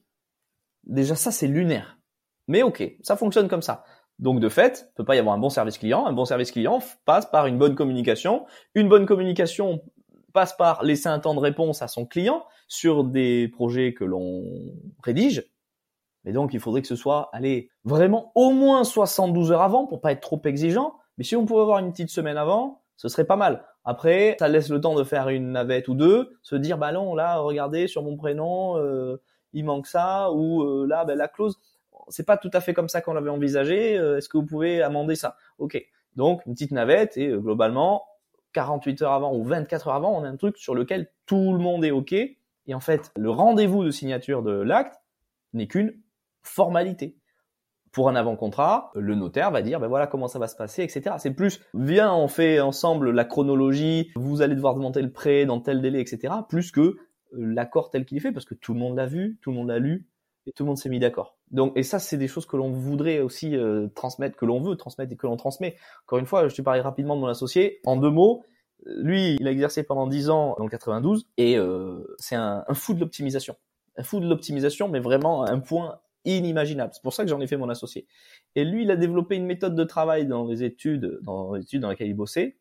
Déjà, 0.85 1.17
ça, 1.17 1.33
c'est 1.33 1.49
lunaire. 1.49 1.99
Mais 2.47 2.63
ok, 2.63 2.97
ça 3.03 3.17
fonctionne 3.17 3.49
comme 3.49 3.63
ça. 3.63 3.85
Donc 4.19 4.41
de 4.41 4.49
fait, 4.49 4.89
il 4.91 4.95
peut 4.95 5.05
pas 5.05 5.17
y 5.17 5.19
avoir 5.19 5.35
un 5.35 5.39
bon 5.39 5.51
service 5.51 5.79
client. 5.79 6.07
Un 6.07 6.13
bon 6.13 6.25
service 6.25 6.53
client 6.53 6.81
passe 7.05 7.27
par 7.27 7.47
une 7.47 7.59
bonne 7.59 7.75
communication. 7.75 8.47
Une 8.75 8.89
bonne 8.89 9.07
communication 9.07 9.83
passe 10.33 10.53
par 10.53 10.83
laisser 10.83 11.09
un 11.09 11.19
temps 11.19 11.35
de 11.35 11.41
réponse 11.41 11.83
à 11.83 11.89
son 11.89 12.07
client 12.07 12.45
sur 12.69 13.05
des 13.05 13.49
projets 13.49 13.95
que 13.95 14.05
l'on 14.05 14.45
rédige. 15.03 15.51
Mais 16.25 16.33
donc 16.33 16.55
il 16.55 16.61
faudrait 16.61 16.83
que 16.83 16.89
ce 16.89 16.97
soit, 16.97 17.29
allez, 17.33 17.71
vraiment 17.85 18.33
au 18.35 18.51
moins 18.51 18.85
72 18.85 19.53
heures 19.53 19.63
avant 19.63 19.87
pour 19.87 20.01
pas 20.01 20.13
être 20.13 20.21
trop 20.21 20.41
exigeant. 20.45 20.95
Mais 21.19 21.25
si 21.25 21.37
on 21.37 21.45
pouvait 21.45 21.63
avoir 21.63 21.79
une 21.79 21.93
petite 21.93 22.11
semaine 22.11 22.37
avant, 22.37 22.83
ce 22.97 23.09
serait 23.09 23.27
pas 23.27 23.37
mal. 23.37 23.65
Après, 23.85 24.37
ça 24.39 24.49
laisse 24.49 24.71
le 24.71 24.81
temps 24.81 24.95
de 24.95 25.05
faire 25.05 25.29
une 25.29 25.53
navette 25.53 25.89
ou 25.89 25.95
deux, 25.95 26.39
se 26.43 26.57
dire 26.57 26.79
bah 26.79 26.93
non 26.93 27.15
là, 27.15 27.39
regardez 27.39 27.87
sur 27.87 28.03
mon 28.03 28.17
prénom, 28.17 28.79
euh, 28.79 29.21
il 29.53 29.65
manque 29.65 29.87
ça 29.87 30.33
ou 30.33 30.63
euh, 30.63 30.87
là, 30.87 31.05
ben, 31.05 31.17
la 31.17 31.29
clause 31.29 31.59
c'est 32.09 32.27
pas 32.27 32.37
tout 32.37 32.51
à 32.53 32.61
fait 32.61 32.75
comme 32.75 32.89
ça 32.89 33.01
qu'on 33.01 33.15
l'avait 33.15 33.31
envisagé. 33.31 33.99
Euh, 33.99 34.19
est-ce 34.19 34.29
que 34.29 34.39
vous 34.39 34.47
pouvez 34.47 34.83
amender 34.83 35.17
ça? 35.17 35.37
Ok. 35.59 35.81
Donc 36.17 36.45
une 36.47 36.55
petite 36.55 36.73
navette 36.73 37.17
et 37.17 37.29
euh, 37.29 37.39
globalement 37.39 38.05
48 38.53 39.03
heures 39.03 39.13
avant 39.13 39.35
ou 39.35 39.45
24 39.45 39.89
heures 39.89 39.95
avant, 39.95 40.19
on 40.19 40.25
a 40.25 40.29
un 40.29 40.37
truc 40.37 40.57
sur 40.57 40.75
lequel 40.75 41.11
tout 41.27 41.53
le 41.53 41.59
monde 41.59 41.85
est 41.85 41.91
ok. 41.91 42.13
Et 42.13 42.75
en 42.75 42.81
fait, 42.81 43.13
le 43.17 43.31
rendez-vous 43.31 43.85
de 43.85 43.91
signature 43.91 44.43
de 44.43 44.53
l'acte 44.53 44.95
n'est 45.53 45.67
qu'une 45.67 45.95
formalité. 46.43 47.17
Pour 47.93 48.09
un 48.09 48.17
avant-contrat, 48.17 48.91
le 48.95 49.15
notaire 49.15 49.51
va 49.51 49.63
dire, 49.63 49.79
ben 49.79 49.87
voilà 49.87 50.07
comment 50.07 50.27
ça 50.27 50.39
va 50.41 50.49
se 50.49 50.57
passer, 50.57 50.83
etc. 50.83 51.17
C'est 51.19 51.33
plus, 51.33 51.61
viens, 51.75 52.13
on 52.13 52.27
fait 52.27 52.59
ensemble 52.61 53.11
la 53.11 53.25
chronologie, 53.25 54.11
vous 54.17 54.43
allez 54.43 54.57
devoir 54.57 54.75
demander 54.75 55.01
le 55.01 55.13
prêt 55.13 55.45
dans 55.47 55.61
tel 55.61 55.81
délai, 55.81 56.01
etc. 56.01 56.35
Plus 56.49 56.73
que 56.73 56.81
euh, 56.81 56.97
l'accord 57.33 57.91
tel 57.91 58.05
qu'il 58.05 58.19
est 58.19 58.21
fait, 58.21 58.33
parce 58.33 58.47
que 58.47 58.55
tout 58.55 58.75
le 58.75 58.81
monde 58.81 58.97
l'a 58.97 59.07
vu, 59.07 59.39
tout 59.43 59.51
le 59.51 59.57
monde 59.57 59.69
l'a 59.69 59.79
lu, 59.79 60.09
et 60.47 60.53
tout 60.53 60.65
le 60.65 60.69
monde 60.69 60.79
s'est 60.79 60.89
mis 60.89 60.99
d'accord. 60.99 61.37
Donc, 61.55 61.73
et 61.77 61.85
ça, 61.85 62.01
c'est 62.01 62.17
des 62.17 62.27
choses 62.27 62.47
que 62.47 62.57
l'on 62.57 62.73
voudrait 62.73 63.21
aussi 63.21 63.57
euh, 63.57 63.87
transmettre, 63.95 64.37
que 64.37 64.45
l'on 64.45 64.61
veut 64.61 64.75
transmettre 64.75 65.13
et 65.13 65.17
que 65.17 65.29
l'on 65.29 65.37
transmet. 65.37 65.77
Encore 66.05 66.19
une 66.19 66.27
fois, 66.27 66.49
je 66.49 66.55
te 66.57 66.63
parlais 66.63 66.81
rapidement 66.81 67.15
de 67.15 67.21
mon 67.21 67.29
associé. 67.29 67.81
En 67.87 67.97
deux 67.97 68.11
mots, 68.11 68.45
lui, 68.85 69.37
il 69.39 69.47
a 69.47 69.53
exercé 69.53 69.85
pendant 69.85 70.09
dix 70.09 70.31
ans 70.31 70.57
dans 70.59 70.65
le 70.65 70.71
92 70.71 71.29
et 71.37 71.57
euh, 71.57 72.05
c'est 72.19 72.35
un, 72.35 72.65
un, 72.67 72.75
fou 72.75 72.93
de 72.93 72.99
l'optimisation. 72.99 73.55
Un 73.97 74.03
fou 74.03 74.19
de 74.19 74.27
l'optimisation, 74.29 74.89
mais 74.89 74.99
vraiment 74.99 75.45
un 75.45 75.61
point 75.61 76.01
inimaginable. 76.25 76.91
C'est 76.93 77.03
pour 77.03 77.13
ça 77.13 77.23
que 77.23 77.31
j'en 77.31 77.41
ai 77.41 77.47
fait 77.47 77.57
mon 77.57 77.69
associé. 77.69 78.09
Et 78.57 78.65
lui, 78.65 78.83
il 78.83 78.91
a 78.91 78.97
développé 78.97 79.37
une 79.37 79.47
méthode 79.47 79.77
de 79.77 79.85
travail 79.85 80.27
dans 80.27 80.49
les 80.49 80.65
études, 80.65 81.21
dans 81.23 81.55
les 81.55 81.63
études 81.63 81.83
dans 81.83 81.91
lesquelles 81.91 82.09
il 82.09 82.17
bossait. 82.17 82.57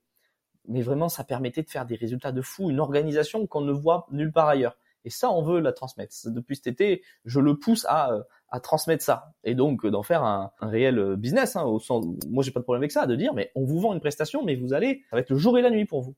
Mais 0.68 0.84
vraiment, 0.84 1.10
ça 1.10 1.24
permettait 1.24 1.64
de 1.64 1.70
faire 1.70 1.88
des 1.88 1.96
résultats 1.96 2.32
de 2.32 2.44
fou, 2.44 2.70
une 2.70 2.80
organisation 2.80 3.48
qu'on 3.48 3.62
ne 3.62 3.72
voit 3.72 4.06
nulle 4.12 4.32
part 4.32 4.50
ailleurs. 4.50 4.78
Et 5.06 5.10
ça, 5.10 5.32
on 5.32 5.42
veut 5.42 5.60
la 5.60 5.74
transmettre. 5.74 6.16
Depuis 6.26 6.56
cet 6.56 6.68
été, 6.68 7.04
je 7.26 7.40
le 7.40 7.58
pousse 7.58 7.86
à, 7.90 8.14
euh, 8.14 8.24
à 8.50 8.60
transmettre 8.60 9.04
ça. 9.04 9.34
Et 9.44 9.56
donc, 9.56 9.86
d'en 9.86 10.04
faire 10.04 10.24
un, 10.24 10.52
un, 10.60 10.68
réel 10.68 11.00
euh, 11.00 11.16
business. 11.16 11.56
Hein, 11.56 11.64
au 11.64 11.80
sens, 11.80 12.06
moi, 12.30 12.44
j'ai 12.44 12.52
pas 12.52 12.60
de 12.60 12.64
problème 12.64 12.82
avec 12.82 12.92
ça, 12.92 13.06
de 13.06 13.16
dire, 13.16 13.34
mais 13.34 13.52
on 13.56 13.66
vous 13.66 13.80
vend 13.80 13.94
une 13.94 14.00
prestation, 14.00 14.44
mais 14.44 14.56
vous 14.56 14.74
allez, 14.74 15.04
ça 15.10 15.16
va 15.16 15.22
être 15.22 15.30
le 15.30 15.38
jour 15.38 15.58
et 15.58 15.62
la 15.62 15.70
nuit 15.70 15.86
pour 15.86 16.02
vous. 16.02 16.16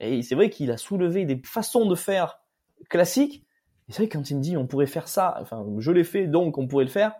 Et 0.00 0.22
c'est 0.22 0.34
vrai 0.34 0.50
qu'il 0.50 0.70
a 0.70 0.76
soulevé 0.76 1.24
des 1.24 1.40
façons 1.44 1.86
de 1.86 1.94
faire 1.94 2.40
classiques. 2.88 3.44
Et 3.88 3.92
c'est 3.92 4.02
vrai 4.02 4.08
quand 4.08 4.30
il 4.30 4.36
me 4.36 4.42
dit, 4.42 4.56
on 4.56 4.66
pourrait 4.66 4.86
faire 4.86 5.08
ça, 5.08 5.36
enfin, 5.40 5.64
je 5.78 5.90
l'ai 5.92 6.04
fait, 6.04 6.26
donc 6.26 6.58
on 6.58 6.66
pourrait 6.66 6.84
le 6.84 6.90
faire. 6.90 7.14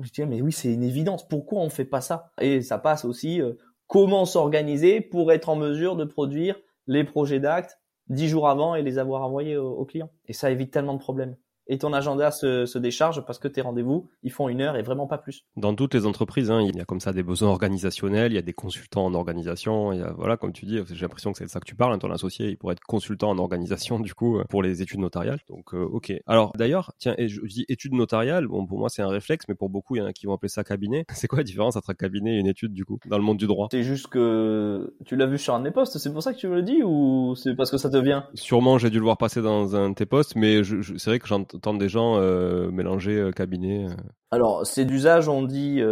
Je 0.00 0.10
dis, 0.10 0.24
mais 0.24 0.40
oui, 0.40 0.52
c'est 0.52 0.72
une 0.72 0.82
évidence. 0.82 1.28
Pourquoi 1.28 1.60
on 1.60 1.68
fait 1.68 1.84
pas 1.84 2.00
ça? 2.00 2.32
Et 2.40 2.62
ça 2.62 2.78
passe 2.78 3.04
aussi, 3.04 3.42
euh, 3.42 3.54
comment 3.86 4.24
s'organiser 4.24 5.00
pour 5.00 5.32
être 5.32 5.48
en 5.48 5.56
mesure 5.56 5.96
de 5.96 6.04
produire 6.04 6.58
les 6.86 7.04
projets 7.04 7.40
d'actes 7.40 7.79
dix 8.10 8.28
jours 8.28 8.48
avant 8.48 8.74
et 8.74 8.82
les 8.82 8.98
avoir 8.98 9.22
envoyés 9.22 9.56
aux, 9.56 9.84
clients. 9.84 10.10
Et 10.26 10.32
ça 10.32 10.50
évite 10.50 10.72
tellement 10.72 10.94
de 10.94 10.98
problèmes 10.98 11.36
et 11.70 11.78
ton 11.78 11.92
agenda 11.92 12.32
se, 12.32 12.66
se 12.66 12.78
décharge 12.78 13.24
parce 13.24 13.38
que 13.38 13.48
tes 13.48 13.60
rendez-vous, 13.60 14.10
ils 14.24 14.32
font 14.32 14.48
une 14.48 14.60
heure 14.60 14.76
et 14.76 14.82
vraiment 14.82 15.06
pas 15.06 15.18
plus. 15.18 15.44
Dans 15.56 15.74
toutes 15.74 15.94
les 15.94 16.04
entreprises, 16.04 16.50
hein, 16.50 16.60
il 16.60 16.76
y 16.76 16.80
a 16.80 16.84
comme 16.84 16.98
ça 16.98 17.12
des 17.12 17.22
besoins 17.22 17.48
organisationnels, 17.48 18.32
il 18.32 18.34
y 18.34 18.38
a 18.38 18.42
des 18.42 18.52
consultants 18.52 19.06
en 19.06 19.14
organisation, 19.14 19.92
il 19.92 20.00
y 20.00 20.02
a, 20.02 20.10
voilà, 20.10 20.36
comme 20.36 20.52
tu 20.52 20.66
dis, 20.66 20.80
j'ai 20.90 21.02
l'impression 21.02 21.30
que 21.30 21.38
c'est 21.38 21.44
de 21.44 21.50
ça 21.50 21.60
que 21.60 21.64
tu 21.64 21.76
parles, 21.76 21.92
hein, 21.92 21.98
ton 21.98 22.10
associé, 22.10 22.48
il 22.48 22.56
pourrait 22.56 22.72
être 22.72 22.82
consultant 22.82 23.30
en 23.30 23.38
organisation, 23.38 24.00
du 24.00 24.14
coup, 24.14 24.38
euh, 24.38 24.44
pour 24.50 24.64
les 24.64 24.82
études 24.82 24.98
notariales. 24.98 25.38
Donc, 25.48 25.72
euh, 25.72 25.84
ok. 25.84 26.12
Alors, 26.26 26.52
d'ailleurs, 26.56 26.92
tiens, 26.98 27.14
et 27.18 27.28
je, 27.28 27.40
dis 27.46 27.64
études 27.68 27.94
notariales, 27.94 28.48
bon, 28.48 28.66
pour 28.66 28.78
moi, 28.78 28.88
c'est 28.88 29.02
un 29.02 29.08
réflexe, 29.08 29.46
mais 29.48 29.54
pour 29.54 29.70
beaucoup, 29.70 29.94
il 29.94 30.00
y 30.00 30.02
en 30.02 30.06
a 30.06 30.12
qui 30.12 30.26
vont 30.26 30.34
appeler 30.34 30.48
ça 30.48 30.64
cabinet. 30.64 31.04
C'est 31.14 31.28
quoi 31.28 31.38
la 31.38 31.44
différence 31.44 31.76
entre 31.76 31.90
un 31.90 31.94
cabinet 31.94 32.34
et 32.34 32.38
une 32.38 32.46
étude, 32.48 32.72
du 32.72 32.84
coup, 32.84 32.98
dans 33.06 33.18
le 33.18 33.22
monde 33.22 33.36
du 33.36 33.46
droit? 33.46 33.68
C'est 33.70 33.84
juste 33.84 34.08
que 34.08 34.92
tu 35.04 35.14
l'as 35.14 35.26
vu 35.26 35.38
sur 35.38 35.54
un 35.54 35.60
de 35.60 35.64
mes 35.64 35.70
postes, 35.70 35.98
c'est 35.98 36.12
pour 36.12 36.22
ça 36.22 36.32
que 36.32 36.38
tu 36.38 36.48
me 36.48 36.56
le 36.56 36.62
dis, 36.62 36.82
ou 36.82 37.34
c'est 37.36 37.54
parce 37.54 37.70
que 37.70 37.76
ça 37.76 37.90
te 37.90 37.96
vient? 37.96 38.26
Sûrement, 38.34 38.78
j'ai 38.78 38.90
dû 38.90 38.98
le 38.98 39.04
voir 39.04 39.18
passer 39.18 39.42
dans 39.42 39.76
un 39.76 39.90
de 39.90 39.94
tes 39.94 40.06
postes, 40.06 40.34
mais 40.34 40.62
c'est 40.64 41.06
vrai 41.06 41.18
que 41.18 41.28
j'entends 41.28 41.59
des 41.78 41.88
gens 41.88 42.16
euh, 42.16 42.70
mélanger 42.70 43.18
euh, 43.18 43.30
cabinet 43.30 43.86
euh. 43.86 43.94
Alors, 44.30 44.66
c'est 44.66 44.84
d'usage, 44.84 45.28
on 45.28 45.42
dit 45.42 45.82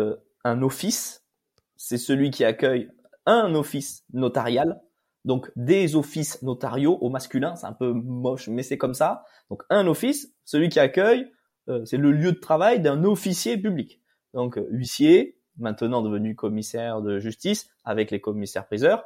un 0.45 0.63
office. 0.63 1.25
C'est 1.77 1.99
celui 1.99 2.31
qui 2.31 2.45
accueille 2.45 2.89
un 3.27 3.55
office 3.55 4.05
notarial. 4.13 4.81
Donc, 5.25 5.51
des 5.57 5.97
offices 5.97 6.43
notariaux 6.43 6.99
au 7.01 7.11
masculin. 7.11 7.57
C'est 7.57 7.67
un 7.67 7.73
peu 7.73 7.93
moche, 7.93 8.49
mais 8.49 8.63
c'est 8.63 8.79
comme 8.79 8.95
ça. 8.95 9.25
Donc, 9.51 9.63
un 9.71 9.87
office, 9.87 10.33
celui 10.45 10.69
qui 10.69 10.79
accueille, 10.79 11.31
c'est 11.85 11.97
le 11.97 12.13
lieu 12.13 12.33
de 12.33 12.39
travail 12.39 12.81
d'un 12.81 13.05
officier 13.05 13.59
public. 13.59 14.01
Donc, 14.35 14.59
huissier, 14.71 15.39
maintenant 15.59 16.03
devenu 16.03 16.37
commissaire 16.37 17.03
de 17.03 17.19
justice, 17.19 17.69
avec 17.85 18.11
les 18.11 18.21
commissaires-priseurs, 18.21 19.05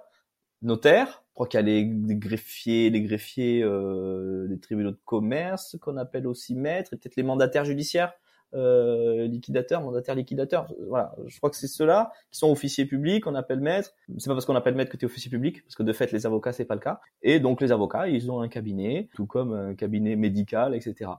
notaire, 0.63 1.23
je 1.29 1.35
crois 1.35 1.47
qu'il 1.47 1.59
y 1.59 1.63
a 1.63 1.67
les, 1.67 1.85
greffiers, 2.17 2.91
les 2.91 3.03
greffiers 3.03 3.63
euh, 3.63 4.47
des 4.49 4.59
tribunaux 4.59 4.91
de 4.91 5.01
commerce 5.05 5.77
qu'on 5.81 5.97
appelle 5.97 6.27
aussi 6.27 6.55
maîtres, 6.55 6.93
et 6.93 6.97
peut-être 6.97 7.17
les 7.17 7.23
mandataires 7.23 7.65
judiciaires 7.65 8.13
euh, 8.55 9.27
liquidateur, 9.29 9.81
mandataire 9.81 10.15
liquidateur. 10.15 10.71
Voilà, 10.89 11.15
je 11.27 11.37
crois 11.39 11.49
que 11.49 11.57
c'est 11.57 11.69
ceux-là 11.69 12.13
qui 12.31 12.39
sont 12.39 12.51
officiers 12.51 12.85
publics, 12.85 13.27
on 13.27 13.35
appelle 13.35 13.61
maître. 13.61 13.95
C'est 14.19 14.29
pas 14.29 14.35
parce 14.35 14.45
qu'on 14.45 14.57
appelle 14.57 14.75
maître 14.75 14.91
que 14.91 14.99
tu 14.99 15.07
es 15.07 15.09
officier 15.09 15.31
public, 15.31 15.63
parce 15.63 15.75
que 15.75 15.83
de 15.83 15.93
fait 15.93 16.13
les 16.13 16.27
avocats 16.27 16.53
c'est 16.53 16.67
pas 16.67 16.75
le 16.75 16.81
cas. 16.81 17.01
Et 17.23 17.41
donc 17.41 17.63
les 17.63 17.73
avocats, 17.73 18.09
ils 18.09 18.31
ont 18.31 18.41
un 18.41 18.49
cabinet, 18.49 19.09
tout 19.15 19.25
comme 19.27 19.55
un 19.55 19.75
cabinet 19.75 20.17
médical, 20.17 20.75
etc. 20.75 21.13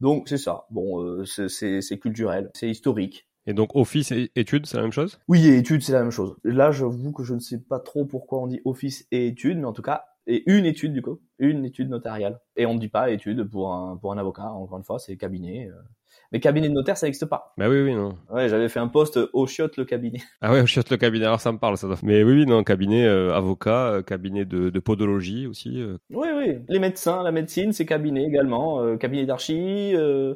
Donc 0.00 0.28
c'est 0.28 0.38
ça. 0.38 0.66
Bon, 0.70 1.00
euh, 1.00 1.24
c'est 1.24 1.98
culturel, 2.00 2.50
c'est 2.54 2.68
historique. 2.68 3.28
Et 3.46 3.54
donc 3.54 3.74
office 3.74 4.12
et 4.12 4.30
études, 4.36 4.66
c'est 4.66 4.76
la 4.76 4.82
même 4.82 4.92
chose? 4.92 5.18
Oui, 5.28 5.46
et 5.46 5.56
études, 5.56 5.82
c'est 5.82 5.92
la 5.92 6.02
même 6.02 6.10
chose. 6.10 6.36
Là, 6.44 6.72
j'avoue 6.72 7.12
que 7.12 7.24
je 7.24 7.34
ne 7.34 7.40
sais 7.40 7.58
pas 7.58 7.80
trop 7.80 8.04
pourquoi 8.04 8.40
on 8.40 8.46
dit 8.46 8.60
office 8.64 9.06
et 9.10 9.26
études, 9.26 9.58
mais 9.58 9.64
en 9.66 9.72
tout 9.72 9.82
cas, 9.82 10.04
et 10.26 10.44
une 10.50 10.66
étude 10.66 10.92
du 10.92 11.02
coup, 11.02 11.20
une 11.38 11.64
étude 11.64 11.88
notariale. 11.88 12.40
Et 12.56 12.66
on 12.66 12.74
ne 12.74 12.78
dit 12.78 12.88
pas 12.88 13.10
étude 13.10 13.44
pour 13.44 13.72
un 13.72 13.96
pour 13.96 14.12
un 14.12 14.18
avocat. 14.18 14.50
Encore 14.50 14.78
une 14.78 14.84
fois, 14.84 14.98
c'est 14.98 15.16
cabinet. 15.16 15.68
Euh. 15.68 15.80
Mais 16.32 16.40
cabinet 16.40 16.68
de 16.68 16.74
notaire, 16.74 16.96
ça 16.96 17.06
n'existe 17.06 17.26
pas. 17.26 17.54
Bah 17.56 17.68
oui, 17.68 17.80
oui, 17.82 17.94
non. 17.94 18.16
Ouais, 18.30 18.48
j'avais 18.48 18.68
fait 18.68 18.80
un 18.80 18.88
poste 18.88 19.18
au 19.32 19.46
chiotte 19.46 19.76
le 19.76 19.84
cabinet. 19.84 20.20
Ah 20.40 20.52
ouais, 20.52 20.60
au 20.60 20.66
chiotte 20.66 20.90
le 20.90 20.96
cabinet. 20.96 21.24
Alors 21.24 21.40
ça 21.40 21.52
me 21.52 21.58
parle, 21.58 21.76
ça. 21.76 21.86
Doit... 21.86 21.96
Mais 22.02 22.22
oui, 22.22 22.34
oui, 22.34 22.46
non, 22.46 22.62
cabinet 22.62 23.06
euh, 23.06 23.34
avocat, 23.34 23.92
euh, 23.92 24.02
cabinet 24.02 24.44
de, 24.44 24.70
de 24.70 24.80
podologie 24.80 25.46
aussi. 25.46 25.82
Oui, 26.10 26.28
oui. 26.36 26.58
Les 26.68 26.78
médecins, 26.78 27.22
la 27.22 27.32
médecine, 27.32 27.72
c'est 27.72 27.86
cabinet 27.86 28.24
également. 28.24 28.96
cabinet 28.98 29.26
d'archi 29.26 29.94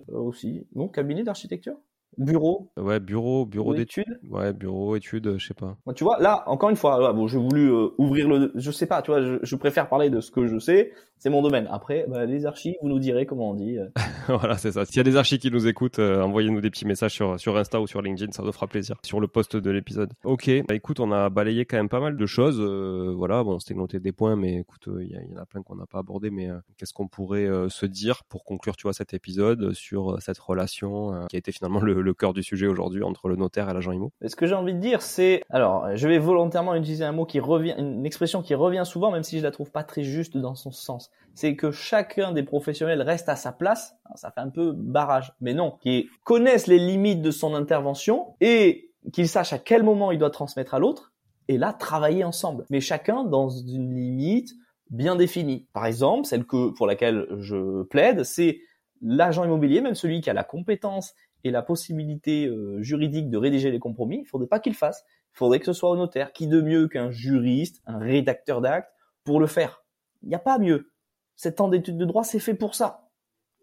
aussi. 0.09 0.67
Non, 0.75 0.89
cabinet 0.89 1.23
d'architecture? 1.23 1.77
Bureau. 2.19 2.71
Ouais, 2.77 3.01
bureau, 3.01 3.47
bureau 3.47 3.75
d'études. 3.75 4.19
Ouais, 4.29 4.53
bureau, 4.53 4.97
études, 4.97 5.39
je 5.39 5.47
sais 5.47 5.55
pas. 5.55 5.77
tu 5.95 6.05
vois, 6.05 6.19
là, 6.21 6.45
encore 6.47 6.71
une 6.71 6.77
fois, 6.77 7.13
bon, 7.13 7.27
j'ai 7.27 7.39
voulu 7.39 7.73
euh, 7.73 7.89
ouvrir 7.99 8.29
le, 8.29 8.53
je 8.55 8.71
sais 8.71 8.87
pas, 8.87 9.03
tu 9.03 9.11
vois, 9.11 9.21
je, 9.43 9.57
préfère 9.57 9.89
parler 9.89 10.11
de 10.11 10.21
ce 10.21 10.31
que 10.31 10.47
je 10.47 10.59
sais, 10.59 10.93
c'est 11.19 11.31
mon 11.31 11.43
domaine. 11.43 11.69
Après, 11.71 12.05
bah, 12.09 12.27
les 12.27 12.47
archives, 12.47 12.75
vous 12.83 12.89
nous 12.89 12.99
direz 12.99 13.27
comment 13.27 13.51
on 13.51 13.55
dit. 13.55 13.79
Euh. 13.79 13.89
voilà, 14.29 14.57
c'est 14.59 14.73
ça. 14.73 14.85
S'il 14.85 14.97
y 14.97 15.01
a 15.01 15.05
des 15.05 15.17
archives 15.17 15.39
qui 15.39 15.51
nous 15.51 15.67
écoutent, 15.67 15.99
euh, 15.99 16.23
envoyez-nous 16.23 16.61
des 16.61 16.71
petits 16.71 16.87
messages 16.87 17.13
sur, 17.13 17.39
sur 17.41 17.57
Insta 17.57 17.81
ou 17.81 17.87
sur 17.87 18.03
LinkedIn, 18.03 18.33
ça 18.33 18.43
nous 18.43 18.53
fera 18.53 18.67
plaisir. 18.67 18.97
Sur 19.05 19.21
le 19.21 19.29
post 19.29 19.57
de 19.57 19.71
l'épisode. 19.71 20.13
Ok, 20.25 20.51
bah 20.69 20.75
écoute, 20.75 21.01
on 21.01 21.13
a 21.13 21.31
balayé 21.31 21.65
quand 21.65 21.77
même 21.77 21.89
pas 21.89 22.01
mal 22.01 22.17
de 22.17 22.27
choses. 22.27 22.61
voilà, 22.61 23.43
bon, 23.43 23.59
c'était 23.59 23.75
noté 23.75 24.01
des 24.01 24.13
points, 24.13 24.37
mais 24.37 24.59
écoute, 24.59 24.89
il 25.01 25.09
y, 25.09 25.35
en 25.35 25.41
a 25.41 25.47
plein 25.47 25.63
qu'on 25.63 25.77
n'a 25.77 25.87
pas 25.87 25.99
abordé, 25.99 26.31
mais 26.31 26.49
qu'est-ce 26.77 26.93
qu'on 26.93 27.09
pourrait 27.09 27.49
se 27.69 27.87
dire 27.87 28.23
pour 28.29 28.45
conclure, 28.45 28.77
tu 28.77 28.83
vois, 28.83 28.93
cet 28.93 29.15
épisode 29.15 29.73
sur 29.73 30.21
cette 30.21 30.39
relation 30.39 31.27
qui 31.29 31.37
a 31.37 31.39
été 31.39 31.53
finalement 31.53 31.81
le, 31.81 32.04
le 32.05 32.15
cœur 32.15 32.33
du 32.33 32.43
sujet 32.43 32.67
aujourd'hui 32.67 33.03
entre 33.03 33.29
le 33.29 33.37
notaire 33.37 33.69
et 33.69 33.75
l'agent 33.75 33.93
IMO 33.93 34.13
Ce 34.25 34.37
que 34.37 34.47
j'ai 34.47 34.55
envie 34.55 34.75
de 34.75 34.79
dire, 34.79 35.03
c'est, 35.03 35.43
alors, 35.51 35.97
je 35.97 36.09
vais 36.09 36.19
volontairement 36.19 36.75
utiliser 36.75 37.05
un 37.05 37.13
mot 37.13 37.27
qui 37.27 37.41
revient, 37.41 37.75
une 37.79 38.07
expression 38.07 38.43
qui 38.43 38.55
revient 38.55 38.85
souvent, 38.85 39.11
même 39.11 39.25
si 39.25 39.39
je 39.39 39.43
la 39.43 39.51
trouve 39.51 39.71
pas 39.71 39.83
très 39.83 40.03
juste 40.03 40.37
dans 40.37 40.55
son 40.55 40.71
sens. 40.71 41.11
C'est 41.35 41.57
que 41.57 41.73
chacun 41.73 42.33
des 42.33 42.45
professionnels 42.45 43.03
reste 43.03 43.29
à 43.29 43.37
sa 43.37 43.51
place. 43.51 43.97
ça 44.15 44.31
fait 44.31 44.41
un 44.41 44.51
peu 44.51 44.73
barrage, 44.73 45.33
mais 45.41 45.55
non, 45.55 45.79
qui 45.81 46.09
connaissent 46.23 46.69
les 46.69 46.79
limites 46.79 47.23
de 47.23 47.31
son 47.31 47.55
intervention 47.55 48.37
et 48.41 48.93
qu'il 49.13 49.29
sache 49.29 49.53
à 49.53 49.59
quel 49.59 49.83
moment 49.83 50.13
il 50.13 50.19
doit 50.19 50.31
transmettre 50.31 50.75
à 50.75 50.79
l'autre 50.79 51.13
et 51.49 51.59
là 51.59 51.73
travailler 51.73 52.25
ensemble. 52.25 52.65
Mais 52.71 52.81
chacun 52.81 53.25
dans 53.25 53.49
une 53.49 53.95
limite 53.95 54.55
bien 54.91 55.17
définie. 55.17 55.67
Par 55.73 55.87
exemple, 55.87 56.27
celle 56.27 56.45
que 56.45 56.71
pour 56.71 56.87
laquelle 56.87 57.27
je 57.39 57.83
plaide, 57.85 58.25
c'est 58.25 58.61
l'agent 59.03 59.45
immobilier, 59.45 59.81
même 59.81 59.95
celui 59.95 60.21
qui 60.21 60.31
a 60.31 60.33
la 60.33 60.45
compétence 60.45 61.15
et 61.45 61.51
la 61.51 61.63
possibilité 61.63 62.47
euh, 62.47 62.83
juridique 62.83 63.31
de 63.31 63.37
rédiger 63.37 63.71
les 63.71 63.79
compromis, 63.79 64.21
il 64.21 64.27
faudrait 64.27 64.49
pas 64.49 64.61
qu'il 64.61 64.75
fasse. 64.75 65.05
Il 65.35 65.39
faudrait 65.39 65.61
que 65.61 65.67
ce 65.67 65.73
soit 65.73 65.91
au 65.91 65.97
notaire. 65.97 66.33
Qui 66.33 66.47
de 66.47 66.61
mieux 66.61 66.89
qu'un 66.89 67.11
juriste, 67.11 67.83
un 67.87 67.99
rédacteur 67.99 68.61
d'actes 68.61 68.91
pour 69.25 69.41
le 69.41 69.47
faire? 69.47 69.85
Il 70.23 70.29
n'y 70.31 70.35
a 70.35 70.41
pas 70.41 70.59
mieux. 70.59 70.91
Cet 71.37 71.57
temps 71.57 71.69
d'études 71.69 71.99
de 71.99 72.05
droit, 72.05 72.25
c'est 72.25 72.39
fait 72.39 72.55
pour 72.55 72.75
ça. 72.75 73.09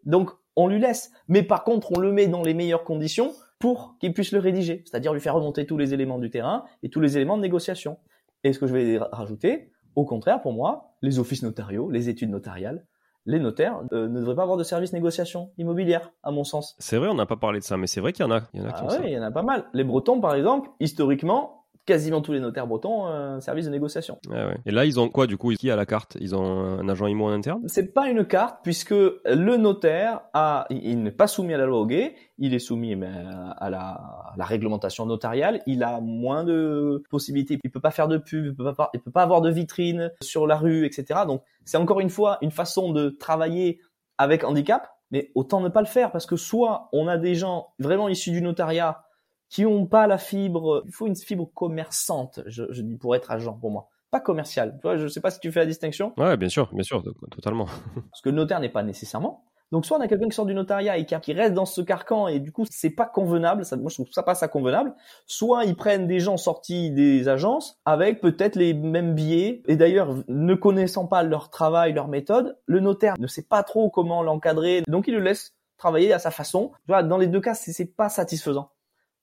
Donc, 0.04 0.30
on 0.56 0.68
lui 0.68 0.78
laisse. 0.78 1.10
Mais 1.28 1.42
par 1.42 1.64
contre, 1.64 1.92
on 1.96 2.00
le 2.00 2.12
met 2.12 2.28
dans 2.28 2.42
les 2.42 2.54
meilleures 2.54 2.84
conditions 2.84 3.32
pour 3.58 3.96
qu'il 3.98 4.12
puisse 4.12 4.32
le 4.32 4.38
rédiger. 4.38 4.84
C'est-à-dire 4.86 5.12
lui 5.12 5.20
faire 5.20 5.34
remonter 5.34 5.66
tous 5.66 5.78
les 5.78 5.94
éléments 5.94 6.18
du 6.18 6.30
terrain 6.30 6.64
et 6.82 6.90
tous 6.90 7.00
les 7.00 7.16
éléments 7.16 7.36
de 7.36 7.42
négociation. 7.42 7.98
Et 8.44 8.52
ce 8.52 8.58
que 8.58 8.66
je 8.66 8.74
vais 8.74 8.98
rajouter, 8.98 9.70
au 9.94 10.04
contraire, 10.04 10.40
pour 10.40 10.52
moi, 10.52 10.94
les 11.00 11.18
offices 11.18 11.42
notariaux, 11.42 11.90
les 11.90 12.08
études 12.08 12.30
notariales, 12.30 12.86
les 13.26 13.38
notaires 13.38 13.80
euh, 13.92 14.08
ne 14.08 14.20
devraient 14.20 14.34
pas 14.34 14.42
avoir 14.42 14.58
de 14.58 14.64
service 14.64 14.92
négociation 14.92 15.50
immobilière, 15.58 16.10
à 16.22 16.30
mon 16.30 16.44
sens. 16.44 16.74
C'est 16.78 16.96
vrai, 16.96 17.08
on 17.08 17.14
n'a 17.14 17.26
pas 17.26 17.36
parlé 17.36 17.60
de 17.60 17.64
ça, 17.64 17.76
mais 17.76 17.86
c'est 17.86 18.00
vrai 18.00 18.12
qu'il 18.12 18.24
y 18.24 18.28
en 18.28 18.32
a. 18.32 18.42
Il 18.52 18.60
y 18.60 18.64
en 18.64 18.68
a 18.68 18.72
ah 18.74 18.98
il 19.04 19.10
y 19.10 19.18
en 19.18 19.22
a 19.22 19.30
pas 19.30 19.42
mal. 19.42 19.64
Les 19.72 19.84
Bretons, 19.84 20.20
par 20.20 20.34
exemple, 20.34 20.70
historiquement, 20.80 21.61
quasiment 21.84 22.20
tous 22.20 22.32
les 22.32 22.40
notaires 22.40 22.66
bretons 22.66 23.06
un 23.06 23.40
service 23.40 23.66
de 23.66 23.70
négociation. 23.70 24.18
Et 24.66 24.70
là, 24.70 24.84
ils 24.84 25.00
ont 25.00 25.08
quoi 25.08 25.26
du 25.26 25.36
coup? 25.36 25.52
Qui 25.54 25.70
a 25.70 25.76
la 25.76 25.86
carte? 25.86 26.16
Ils 26.20 26.34
ont 26.34 26.44
un 26.44 26.88
agent 26.88 27.06
IMO 27.06 27.26
en 27.26 27.32
interne? 27.32 27.62
C'est 27.66 27.92
pas 27.92 28.08
une 28.08 28.24
carte 28.24 28.58
puisque 28.62 28.90
le 28.92 29.56
notaire 29.56 30.20
a, 30.32 30.66
il 30.70 31.02
n'est 31.02 31.10
pas 31.10 31.26
soumis 31.26 31.54
à 31.54 31.58
la 31.58 31.66
loi 31.66 31.80
au 31.80 31.86
gay, 31.86 32.14
il 32.38 32.54
est 32.54 32.58
soumis 32.58 32.94
à, 32.94 33.70
la, 33.70 34.32
la, 34.36 34.44
réglementation 34.44 35.06
notariale. 35.06 35.62
Il 35.66 35.82
a 35.82 36.00
moins 36.00 36.44
de 36.44 37.02
possibilités. 37.10 37.58
Il 37.62 37.70
peut 37.70 37.80
pas 37.80 37.90
faire 37.90 38.08
de 38.08 38.18
pub, 38.18 38.46
il 38.46 38.54
peut 38.54 38.74
pas, 38.74 38.90
il 38.94 39.00
peut 39.00 39.10
pas 39.10 39.22
avoir 39.22 39.40
de 39.40 39.50
vitrine 39.50 40.12
sur 40.22 40.46
la 40.46 40.56
rue, 40.56 40.86
etc. 40.86 41.20
Donc 41.26 41.42
c'est 41.64 41.76
encore 41.76 42.00
une 42.00 42.10
fois 42.10 42.38
une 42.42 42.50
façon 42.50 42.92
de 42.92 43.08
travailler 43.10 43.80
avec 44.18 44.44
handicap, 44.44 44.88
mais 45.10 45.30
autant 45.34 45.60
ne 45.60 45.68
pas 45.68 45.80
le 45.80 45.86
faire 45.86 46.12
parce 46.12 46.26
que 46.26 46.36
soit 46.36 46.88
on 46.92 47.08
a 47.08 47.18
des 47.18 47.34
gens 47.34 47.68
vraiment 47.78 48.08
issus 48.08 48.30
du 48.30 48.42
notariat 48.42 49.04
qui 49.52 49.66
ont 49.66 49.86
pas 49.86 50.06
la 50.06 50.18
fibre. 50.18 50.82
Il 50.86 50.92
faut 50.92 51.06
une 51.06 51.14
fibre 51.14 51.48
commerçante, 51.54 52.40
je, 52.46 52.64
je 52.70 52.82
dis 52.82 52.96
pour 52.96 53.14
être 53.14 53.30
agent 53.30 53.52
pour 53.52 53.70
moi, 53.70 53.88
pas 54.10 54.18
commercial. 54.18 54.78
Tu 54.80 54.82
vois, 54.82 54.96
je 54.96 55.06
sais 55.06 55.20
pas 55.20 55.30
si 55.30 55.40
tu 55.40 55.52
fais 55.52 55.60
la 55.60 55.66
distinction. 55.66 56.14
Ouais, 56.16 56.36
bien 56.38 56.48
sûr, 56.48 56.70
bien 56.72 56.82
sûr, 56.82 57.04
totalement. 57.30 57.66
Parce 58.10 58.22
que 58.22 58.30
le 58.30 58.36
notaire 58.36 58.60
n'est 58.60 58.70
pas 58.70 58.82
nécessairement. 58.82 59.44
Donc 59.70 59.86
soit 59.86 59.96
on 59.96 60.00
a 60.00 60.08
quelqu'un 60.08 60.28
qui 60.28 60.34
sort 60.34 60.44
du 60.44 60.54
notariat 60.54 60.98
et 60.98 61.06
qui 61.06 61.32
reste 61.32 61.54
dans 61.54 61.64
ce 61.64 61.80
carcan 61.80 62.28
et 62.28 62.40
du 62.40 62.52
coup 62.52 62.66
c'est 62.68 62.90
pas 62.90 63.06
convenable, 63.06 63.64
ça, 63.64 63.74
moi 63.78 63.88
je 63.88 63.94
trouve 63.94 64.08
ça 64.12 64.22
pas 64.22 64.34
ça 64.34 64.46
convenable. 64.46 64.94
Soit 65.26 65.64
ils 65.64 65.74
prennent 65.74 66.06
des 66.06 66.20
gens 66.20 66.36
sortis 66.36 66.90
des 66.90 67.26
agences 67.26 67.80
avec 67.86 68.20
peut-être 68.20 68.56
les 68.56 68.74
mêmes 68.74 69.14
biais 69.14 69.62
et 69.66 69.76
d'ailleurs 69.76 70.14
ne 70.28 70.54
connaissant 70.54 71.06
pas 71.06 71.22
leur 71.22 71.48
travail, 71.48 71.94
leur 71.94 72.08
méthode, 72.08 72.58
le 72.66 72.80
notaire 72.80 73.14
ne 73.18 73.26
sait 73.26 73.46
pas 73.48 73.62
trop 73.62 73.88
comment 73.88 74.22
l'encadrer, 74.22 74.82
donc 74.88 75.08
il 75.08 75.14
le 75.14 75.20
laisse 75.20 75.54
travailler 75.78 76.12
à 76.12 76.18
sa 76.18 76.30
façon. 76.30 76.72
Tu 76.84 76.92
vois, 76.92 77.02
dans 77.02 77.16
les 77.16 77.26
deux 77.26 77.40
cas 77.40 77.54
c'est 77.54 77.96
pas 77.96 78.10
satisfaisant. 78.10 78.68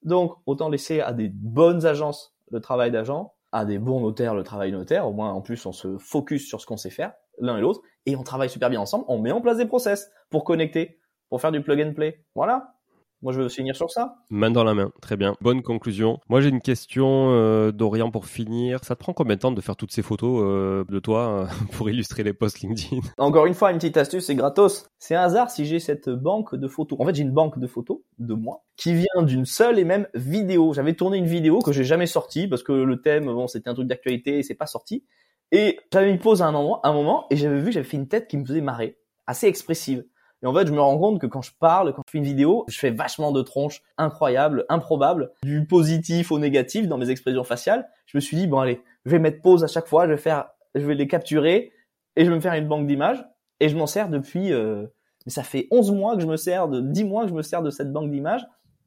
Donc, 0.04 0.36
autant 0.45 0.70
laisser 0.70 1.02
à 1.02 1.14
des 1.14 1.30
bonnes 1.30 1.86
agences 1.86 2.36
le 2.52 2.60
travail 2.60 2.91
d'agent, 2.91 3.34
à 3.52 3.66
des 3.66 3.80
bons 3.80 4.00
notaires 4.00 4.36
le 4.36 4.43
travail 4.43 4.72
notaire. 4.72 5.08
Au 5.08 5.14
moins, 5.14 5.32
en 5.32 5.41
plus, 5.41 5.66
on 5.66 5.72
se 5.72 5.97
focus 5.97 6.47
sur 6.47 6.62
ce 6.62 6.66
qu'on 6.66 6.78
sait 6.78 6.89
faire, 6.89 7.14
l'un 7.39 7.58
et 7.58 7.62
l'autre, 7.62 7.82
et 8.06 8.16
on 8.16 8.24
travaille 8.24 8.50
super 8.50 8.70
bien 8.70 8.80
ensemble. 8.80 9.06
On 9.08 9.20
met 9.20 9.32
en 9.32 9.41
place 9.41 9.58
des 9.58 9.66
process 9.66 10.10
pour 10.30 10.43
connecter, 10.43 11.00
pour 11.30 11.41
faire 11.41 11.52
du 11.52 11.62
plug 11.62 11.82
and 11.82 11.93
play. 11.93 12.24
Voilà. 12.36 12.76
Moi, 13.22 13.34
je 13.34 13.41
veux 13.41 13.49
finir 13.49 13.76
sur 13.76 13.91
ça. 13.91 14.15
Main 14.30 14.49
dans 14.49 14.63
la 14.63 14.74
main, 14.74 14.91
très 15.01 15.17
bien. 15.17 15.36
Bonne 15.41 15.61
conclusion. 15.61 16.20
Moi, 16.30 16.39
j'ai 16.39 16.47
une 16.47 16.61
question 16.61 17.32
euh, 17.32 17.72
d'Orient 17.74 18.11
pour 18.11 18.28
finir. 18.28 18.80
Ça 18.86 18.95
te 18.95 18.99
prend 19.01 19.11
combien 19.11 19.36
de 19.36 19.41
temps 19.41 19.51
de 19.51 19.59
faire 19.59 19.76
toutes 19.76 19.91
ces 19.91 20.01
photos 20.01 20.41
euh, 20.41 20.86
de 20.88 20.99
toi 20.99 21.28
euh, 21.30 21.45
pour 21.74 21.89
illustrer 21.89 22.24
les 22.24 22.32
posts 22.32 22.61
LinkedIn? 22.61 23.01
Encore 23.17 23.45
une 23.45 23.53
fois, 23.53 23.72
une 23.72 23.78
petite 23.78 23.97
astuce, 23.97 24.26
c'est 24.26 24.36
gratos. 24.36 24.88
C'est 24.99 25.15
un 25.15 25.24
hasard 25.24 25.51
si 25.51 25.65
j'ai 25.65 25.80
cette 25.80 26.09
banque 26.09 26.55
de 26.55 26.67
photos. 26.70 26.97
En 27.01 27.05
fait, 27.05 27.15
j'ai 27.15 27.24
une 27.24 27.34
banque 27.34 27.59
de 27.59 27.67
photos 27.67 27.99
de 28.20 28.34
moi 28.34 28.63
qui 28.78 28.93
vient 28.93 29.24
d'une 29.24 29.45
seule 29.45 29.80
et 29.80 29.84
même 29.84 30.07
vidéo. 30.13 30.74
J'avais 30.74 30.93
tourné 30.93 31.17
une 31.17 31.28
vidéo 31.28 31.59
que 31.59 31.74
j'ai 31.74 31.84
jamais 31.84 32.07
sortie 32.07 32.47
parce 32.47 32.63
que 32.63 32.72
le 32.72 33.01
thème, 33.01 33.26
bon, 33.26 33.47
c'était 33.47 33.70
un 33.70 33.74
truc 33.74 33.88
d'actualité 33.88 34.39
et 34.39 34.43
c'est 34.43 34.55
pas 34.55 34.67
sorti. 34.67 35.03
Et 35.51 35.78
j'avais 35.91 36.11
mis 36.11 36.20
pause 36.20 36.41
à 36.41 36.45
un 36.45 36.53
moment, 36.53 36.86
un 36.86 36.93
moment 36.93 37.26
et 37.32 37.36
j'avais 37.36 37.59
vu 37.59 37.74
j'avais 37.74 37.86
fait 37.86 37.97
une 37.97 38.07
tête 38.07 38.30
qui 38.30 38.38
me 38.38 38.45
faisait 38.45 38.61
marrer, 38.61 38.97
assez 39.28 39.47
expressive. 39.47 40.05
Et 40.42 40.46
en 40.46 40.54
fait, 40.54 40.68
je 40.68 40.72
me 40.72 40.80
rends 40.80 40.98
compte 40.98 41.20
que 41.20 41.28
quand 41.28 41.42
je 41.42 41.52
parle, 41.60 41.94
quand 41.94 42.04
je 42.08 42.12
fais 42.12 42.18
une 42.18 42.24
vidéo, 42.24 42.66
je 42.68 42.80
fais 42.80 42.92
vachement 42.92 43.32
de 43.32 43.42
tronches 43.42 43.82
incroyables, 43.98 44.66
improbables, 44.70 45.32
du 45.44 45.66
positif 45.66 46.32
au 46.32 46.40
négatif 46.40 46.88
dans 46.88 46.98
mes 46.98 47.10
expressions 47.10 47.44
faciales. 47.44 47.88
Je 48.06 48.18
me 48.18 48.22
suis 48.22 48.38
dit, 48.38 48.48
bon 48.48 48.60
allez, 48.60 48.82
je 49.06 49.12
vais 49.12 49.20
mettre 49.20 49.42
pause 49.42 49.64
à 49.64 49.68
chaque 49.68 49.88
fois, 49.88 50.06
je 50.06 50.12
vais 50.12 50.18
faire, 50.18 50.50
je 50.76 50.86
vais 50.86 50.96
les 50.96 51.08
capturer 51.08 51.74
et 52.16 52.26
je 52.26 52.30
vais 52.30 52.36
me 52.36 52.42
faire 52.42 52.54
une 52.54 52.68
banque 52.68 52.88
d'images. 52.88 53.24
Et 53.60 53.68
je 53.68 53.76
m'en 53.76 53.88
sers 53.88 54.10
depuis, 54.10 54.54
euh, 54.54 54.86
ça 55.28 55.44
fait 55.44 55.68
11 55.72 55.92
mois 55.92 56.16
que 56.16 56.22
je 56.22 56.28
me 56.28 56.38
sers 56.38 56.70
de, 56.70 56.80
10 56.80 57.04
mois 57.04 57.24
que 57.24 57.30
je 57.30 57.36
me 57.36 57.42
sers 57.42 57.62
de 57.62 57.70
cette 57.70 57.92
banque 57.92 58.10
d'images 58.10 58.46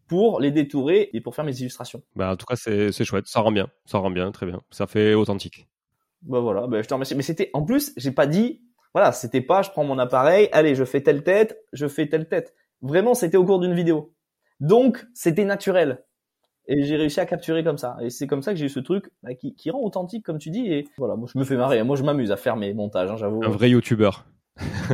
pour 0.09 0.41
les 0.41 0.51
détourer 0.51 1.11
et 1.13 1.21
pour 1.21 1.35
faire 1.35 1.45
mes 1.45 1.59
illustrations. 1.61 2.03
Bah, 2.17 2.33
en 2.33 2.37
tout 2.37 2.47
cas, 2.47 2.57
c'est 2.57 3.05
chouette, 3.05 3.27
ça 3.27 3.41
rend 3.41 3.53
bien, 3.53 3.69
ça 3.85 3.99
rend 3.99 4.11
bien, 4.11 4.31
très 4.33 4.47
bien. 4.47 4.61
Ça 4.71 4.87
fait 4.87 5.15
authentique. 5.15 5.69
Bah 6.23 6.41
voilà, 6.41 6.67
bah, 6.67 6.81
je 6.83 6.89
te 6.89 6.95
remercie. 6.95 7.15
Mais 7.15 7.23
c'était, 7.23 7.51
en 7.53 7.63
plus, 7.63 7.93
j'ai 7.97 8.13
pas 8.13 8.27
dit, 8.27 8.63
voilà, 8.95 9.12
c'était 9.12 9.40
pas 9.40 9.62
je 9.62 9.70
prends 9.70 9.84
mon 9.84 9.99
appareil, 9.99 10.49
allez, 10.53 10.74
je 10.74 10.84
fais 10.84 11.01
telle 11.01 11.22
tête, 11.22 11.59
je 11.72 11.86
fais 11.86 12.09
telle 12.09 12.28
tête. 12.28 12.55
Vraiment, 12.82 13.14
c'était 13.14 13.36
au 13.36 13.45
cours 13.45 13.61
d'une 13.61 13.74
vidéo. 13.74 14.14
Donc, 14.61 15.07
c'était 15.14 15.45
naturel. 15.45 16.05
Et 16.68 16.84
j'ai 16.84 16.97
réussi 16.97 17.20
à 17.20 17.26
capturer 17.26 17.64
comme 17.64 17.78
ça. 17.78 17.97
Et 18.01 18.11
c'est 18.11 18.26
comme 18.26 18.43
ça 18.43 18.53
que 18.53 18.59
j'ai 18.59 18.66
eu 18.66 18.70
ce 18.70 18.80
truc 18.80 19.11
bah, 19.22 19.34
qui, 19.34 19.70
rend 19.70 19.80
authentique, 19.80 20.24
comme 20.24 20.38
tu 20.38 20.51
dis. 20.51 20.72
Et 20.72 20.86
voilà, 20.99 21.16
moi, 21.16 21.28
je 21.32 21.38
me 21.38 21.45
fais 21.45 21.57
marrer. 21.57 21.82
Moi, 21.82 21.97
je 21.97 22.05
m'amuse 22.05 22.30
à 22.30 22.36
faire 22.36 22.57
mes 22.57 22.72
montages, 22.72 23.11
hein, 23.11 23.16
j'avoue. 23.16 23.43
Un 23.45 23.49
vrai 23.49 23.70
YouTuber. 23.70 24.11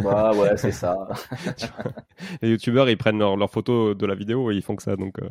bah 0.02 0.32
ouais, 0.34 0.56
c'est 0.56 0.72
ça. 0.72 0.96
Les 2.42 2.50
YouTubeurs, 2.50 2.88
ils 2.88 2.96
prennent 2.96 3.18
leurs 3.18 3.50
photos 3.50 3.96
de 3.96 4.06
la 4.06 4.14
vidéo 4.14 4.50
et 4.50 4.54
ils 4.54 4.62
font 4.62 4.76
que 4.76 4.82
ça. 4.82 4.96
Donc, 4.96 5.18
euh, 5.20 5.28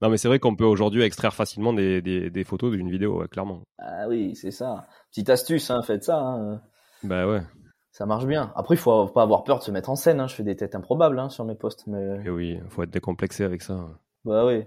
Non, 0.00 0.08
mais 0.08 0.16
c'est 0.16 0.28
vrai 0.28 0.38
qu'on 0.38 0.56
peut 0.56 0.64
aujourd'hui 0.64 1.02
extraire 1.02 1.34
facilement 1.34 1.72
des, 1.72 2.00
des, 2.00 2.44
photos 2.44 2.72
d'une 2.72 2.90
vidéo, 2.90 3.24
clairement. 3.30 3.60
Ah 3.78 4.08
oui, 4.08 4.34
c'est 4.36 4.52
ça. 4.52 4.86
Petite 5.10 5.28
astuce, 5.28 5.70
hein, 5.70 5.82
faites 5.82 6.04
ça. 6.04 6.18
Hein. 6.18 6.62
Bah 7.02 7.26
ouais. 7.26 7.42
Ça 8.00 8.06
marche 8.06 8.24
bien. 8.24 8.50
Après, 8.56 8.76
il 8.76 8.78
faut 8.78 9.08
pas 9.08 9.20
avoir 9.20 9.44
peur 9.44 9.58
de 9.58 9.62
se 9.62 9.70
mettre 9.70 9.90
en 9.90 9.94
scène. 9.94 10.20
Hein. 10.20 10.26
Je 10.26 10.34
fais 10.34 10.42
des 10.42 10.56
têtes 10.56 10.74
improbables 10.74 11.18
hein, 11.18 11.28
sur 11.28 11.44
mes 11.44 11.54
posts, 11.54 11.86
mais. 11.86 12.22
Et 12.24 12.30
oui, 12.30 12.58
il 12.64 12.70
faut 12.70 12.82
être 12.82 12.90
décomplexé 12.90 13.44
avec 13.44 13.60
ça. 13.60 13.90
Bah 14.24 14.46
oui. 14.46 14.64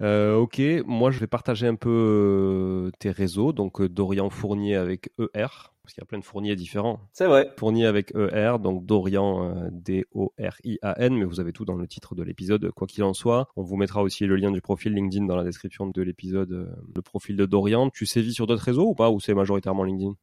Euh, 0.00 0.36
ok, 0.36 0.62
moi 0.86 1.10
je 1.10 1.18
vais 1.18 1.26
partager 1.26 1.66
un 1.66 1.74
peu 1.74 1.90
euh, 1.90 2.90
tes 2.98 3.10
réseaux, 3.10 3.52
donc 3.52 3.80
euh, 3.80 3.90
Dorian 3.90 4.30
Fournier 4.30 4.76
avec 4.76 5.10
ER, 5.18 5.48
parce 5.82 5.92
qu'il 5.92 6.00
y 6.00 6.02
a 6.02 6.06
plein 6.06 6.18
de 6.18 6.24
Fourniers 6.24 6.56
différents. 6.56 7.00
C'est 7.12 7.26
vrai. 7.26 7.52
Fournier 7.58 7.84
avec 7.84 8.14
ER, 8.14 8.56
donc 8.58 8.86
Dorian 8.86 9.68
D-O-R-I-A-N, 9.70 11.14
mais 11.14 11.24
vous 11.24 11.40
avez 11.40 11.52
tout 11.52 11.66
dans 11.66 11.76
le 11.76 11.86
titre 11.86 12.14
de 12.14 12.22
l'épisode, 12.22 12.70
quoi 12.70 12.86
qu'il 12.86 13.04
en 13.04 13.12
soit. 13.12 13.48
On 13.56 13.62
vous 13.62 13.76
mettra 13.76 14.02
aussi 14.02 14.24
le 14.24 14.36
lien 14.36 14.50
du 14.50 14.62
profil 14.62 14.94
LinkedIn 14.94 15.26
dans 15.26 15.36
la 15.36 15.44
description 15.44 15.86
de 15.86 16.02
l'épisode, 16.02 16.74
le 16.94 17.02
profil 17.02 17.36
de 17.36 17.44
Dorian. 17.44 17.90
Tu 17.90 18.06
sévis 18.06 18.32
sur 18.32 18.46
d'autres 18.46 18.64
réseaux 18.64 18.88
ou 18.88 18.94
pas, 18.94 19.10
ou 19.10 19.20
c'est 19.20 19.34
majoritairement 19.34 19.84
LinkedIn? 19.84 20.14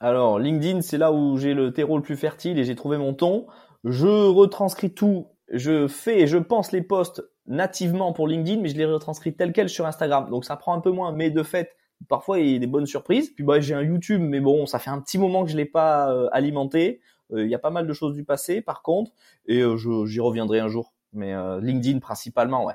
Alors 0.00 0.38
LinkedIn, 0.38 0.80
c'est 0.80 0.98
là 0.98 1.12
où 1.12 1.36
j'ai 1.36 1.54
le 1.54 1.72
terreau 1.72 1.96
le 1.96 2.02
plus 2.02 2.16
fertile 2.16 2.58
et 2.58 2.64
j'ai 2.64 2.74
trouvé 2.74 2.96
mon 2.96 3.14
ton. 3.14 3.46
Je 3.84 4.06
retranscris 4.06 4.92
tout 4.94 5.26
je 5.50 5.88
fais 5.88 6.20
et 6.20 6.26
je 6.26 6.38
pense 6.38 6.72
les 6.72 6.82
posts 6.82 7.22
nativement 7.46 8.12
pour 8.12 8.28
LinkedIn, 8.28 8.60
mais 8.62 8.68
je 8.68 8.76
les 8.76 8.84
retranscris 8.84 9.34
tel 9.34 9.52
quel 9.52 9.68
sur 9.68 9.86
Instagram. 9.86 10.30
Donc 10.30 10.44
ça 10.44 10.56
prend 10.56 10.74
un 10.74 10.80
peu 10.80 10.90
moins, 10.90 11.12
mais 11.12 11.30
de 11.30 11.42
fait, 11.42 11.76
parfois 12.08 12.38
il 12.38 12.52
y 12.52 12.56
a 12.56 12.58
des 12.58 12.66
bonnes 12.66 12.86
surprises. 12.86 13.30
Puis 13.30 13.44
bah 13.44 13.60
j'ai 13.60 13.74
un 13.74 13.82
YouTube, 13.82 14.20
mais 14.20 14.40
bon, 14.40 14.66
ça 14.66 14.78
fait 14.78 14.90
un 14.90 15.00
petit 15.00 15.18
moment 15.18 15.44
que 15.44 15.50
je 15.50 15.56
l'ai 15.56 15.64
pas 15.64 16.12
euh, 16.12 16.28
alimenté. 16.32 17.00
Euh, 17.32 17.44
il 17.44 17.50
y 17.50 17.54
a 17.54 17.58
pas 17.58 17.70
mal 17.70 17.86
de 17.86 17.92
choses 17.92 18.14
du 18.14 18.24
passé, 18.24 18.60
par 18.60 18.82
contre, 18.82 19.12
et 19.46 19.60
euh, 19.60 19.76
j'y 20.06 20.20
reviendrai 20.20 20.60
un 20.60 20.68
jour. 20.68 20.92
Mais 21.12 21.34
LinkedIn 21.60 21.98
principalement, 21.98 22.64
ouais. 22.64 22.74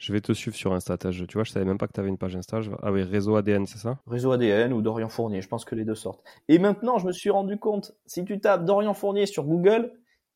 Je 0.00 0.14
vais 0.14 0.22
te 0.22 0.32
suivre 0.32 0.56
sur 0.56 0.72
Insta. 0.72 0.96
Tu 0.96 1.10
vois, 1.34 1.44
je 1.44 1.50
savais 1.50 1.66
même 1.66 1.76
pas 1.76 1.86
que 1.86 1.92
tu 1.92 2.00
avais 2.00 2.08
une 2.08 2.16
page 2.16 2.34
Insta. 2.34 2.60
Ah 2.82 2.90
oui, 2.90 3.02
réseau 3.02 3.36
ADN, 3.36 3.66
c'est 3.66 3.78
ça? 3.78 3.98
Réseau 4.06 4.32
ADN 4.32 4.72
ou 4.72 4.80
Dorian 4.80 5.10
Fournier. 5.10 5.42
Je 5.42 5.48
pense 5.48 5.66
que 5.66 5.74
les 5.74 5.84
deux 5.84 5.94
sortent. 5.94 6.24
Et 6.48 6.58
maintenant, 6.58 6.96
je 6.96 7.06
me 7.06 7.12
suis 7.12 7.28
rendu 7.28 7.58
compte, 7.58 7.92
si 8.06 8.24
tu 8.24 8.40
tapes 8.40 8.64
Dorian 8.64 8.94
Fournier 8.94 9.26
sur 9.26 9.44
Google, 9.44 9.92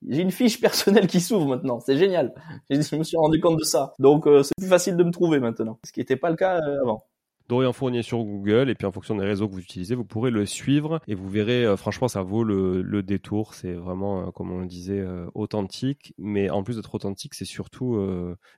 j'ai 0.07 0.21
une 0.21 0.31
fiche 0.31 0.61
personnelle 0.61 1.07
qui 1.07 1.19
s'ouvre 1.19 1.47
maintenant. 1.47 1.81
C'est 1.81 1.97
génial. 1.97 2.35
Je 2.69 2.97
me 2.97 3.05
suis 3.05 3.17
rendu 3.17 3.41
compte 3.41 3.59
de 3.59 3.65
ça. 3.65 3.95
Donc 3.99 4.27
euh, 4.27 4.43
c'est 4.43 4.53
plus 4.59 4.69
facile 4.69 4.99
de 4.99 5.05
me 5.05 5.11
trouver 5.11 5.41
maintenant, 5.41 5.79
ce 5.83 5.93
qui 5.93 6.01
n'était 6.01 6.17
pas 6.17 6.29
le 6.29 6.37
cas 6.37 6.61
euh, 6.61 6.83
avant. 6.83 7.07
Dorian 7.49 7.72
Fournier 7.72 8.03
sur 8.03 8.18
Google 8.24 8.70
et 8.70 8.74
puis 8.74 8.86
en 8.86 8.92
fonction 8.92 9.14
des 9.16 9.24
réseaux 9.24 9.49
que 9.49 9.53
vous 9.53 9.61
utilisez, 9.61 9.95
vous 9.95 10.05
pourrez 10.05 10.30
le 10.30 10.47
suivre 10.47 11.01
et 11.07 11.14
vous 11.14 11.28
verrez, 11.28 11.64
euh, 11.64 11.76
franchement, 11.76 12.09
ça 12.09 12.22
vaut 12.22 12.42
le, 12.42 12.80
le 12.82 13.03
détour. 13.03 13.55
C'est 13.55 13.74
vraiment, 13.74 14.28
euh, 14.28 14.30
comme 14.30 14.51
on 14.51 14.61
le 14.61 14.66
disait, 14.66 15.01
euh, 15.01 15.26
authentique. 15.34 16.14
Mais 16.16 16.49
en 16.49 16.62
plus 16.62 16.76
d'être 16.76 16.95
authentique, 16.95 17.34
c'est 17.34 17.45
surtout 17.45 17.74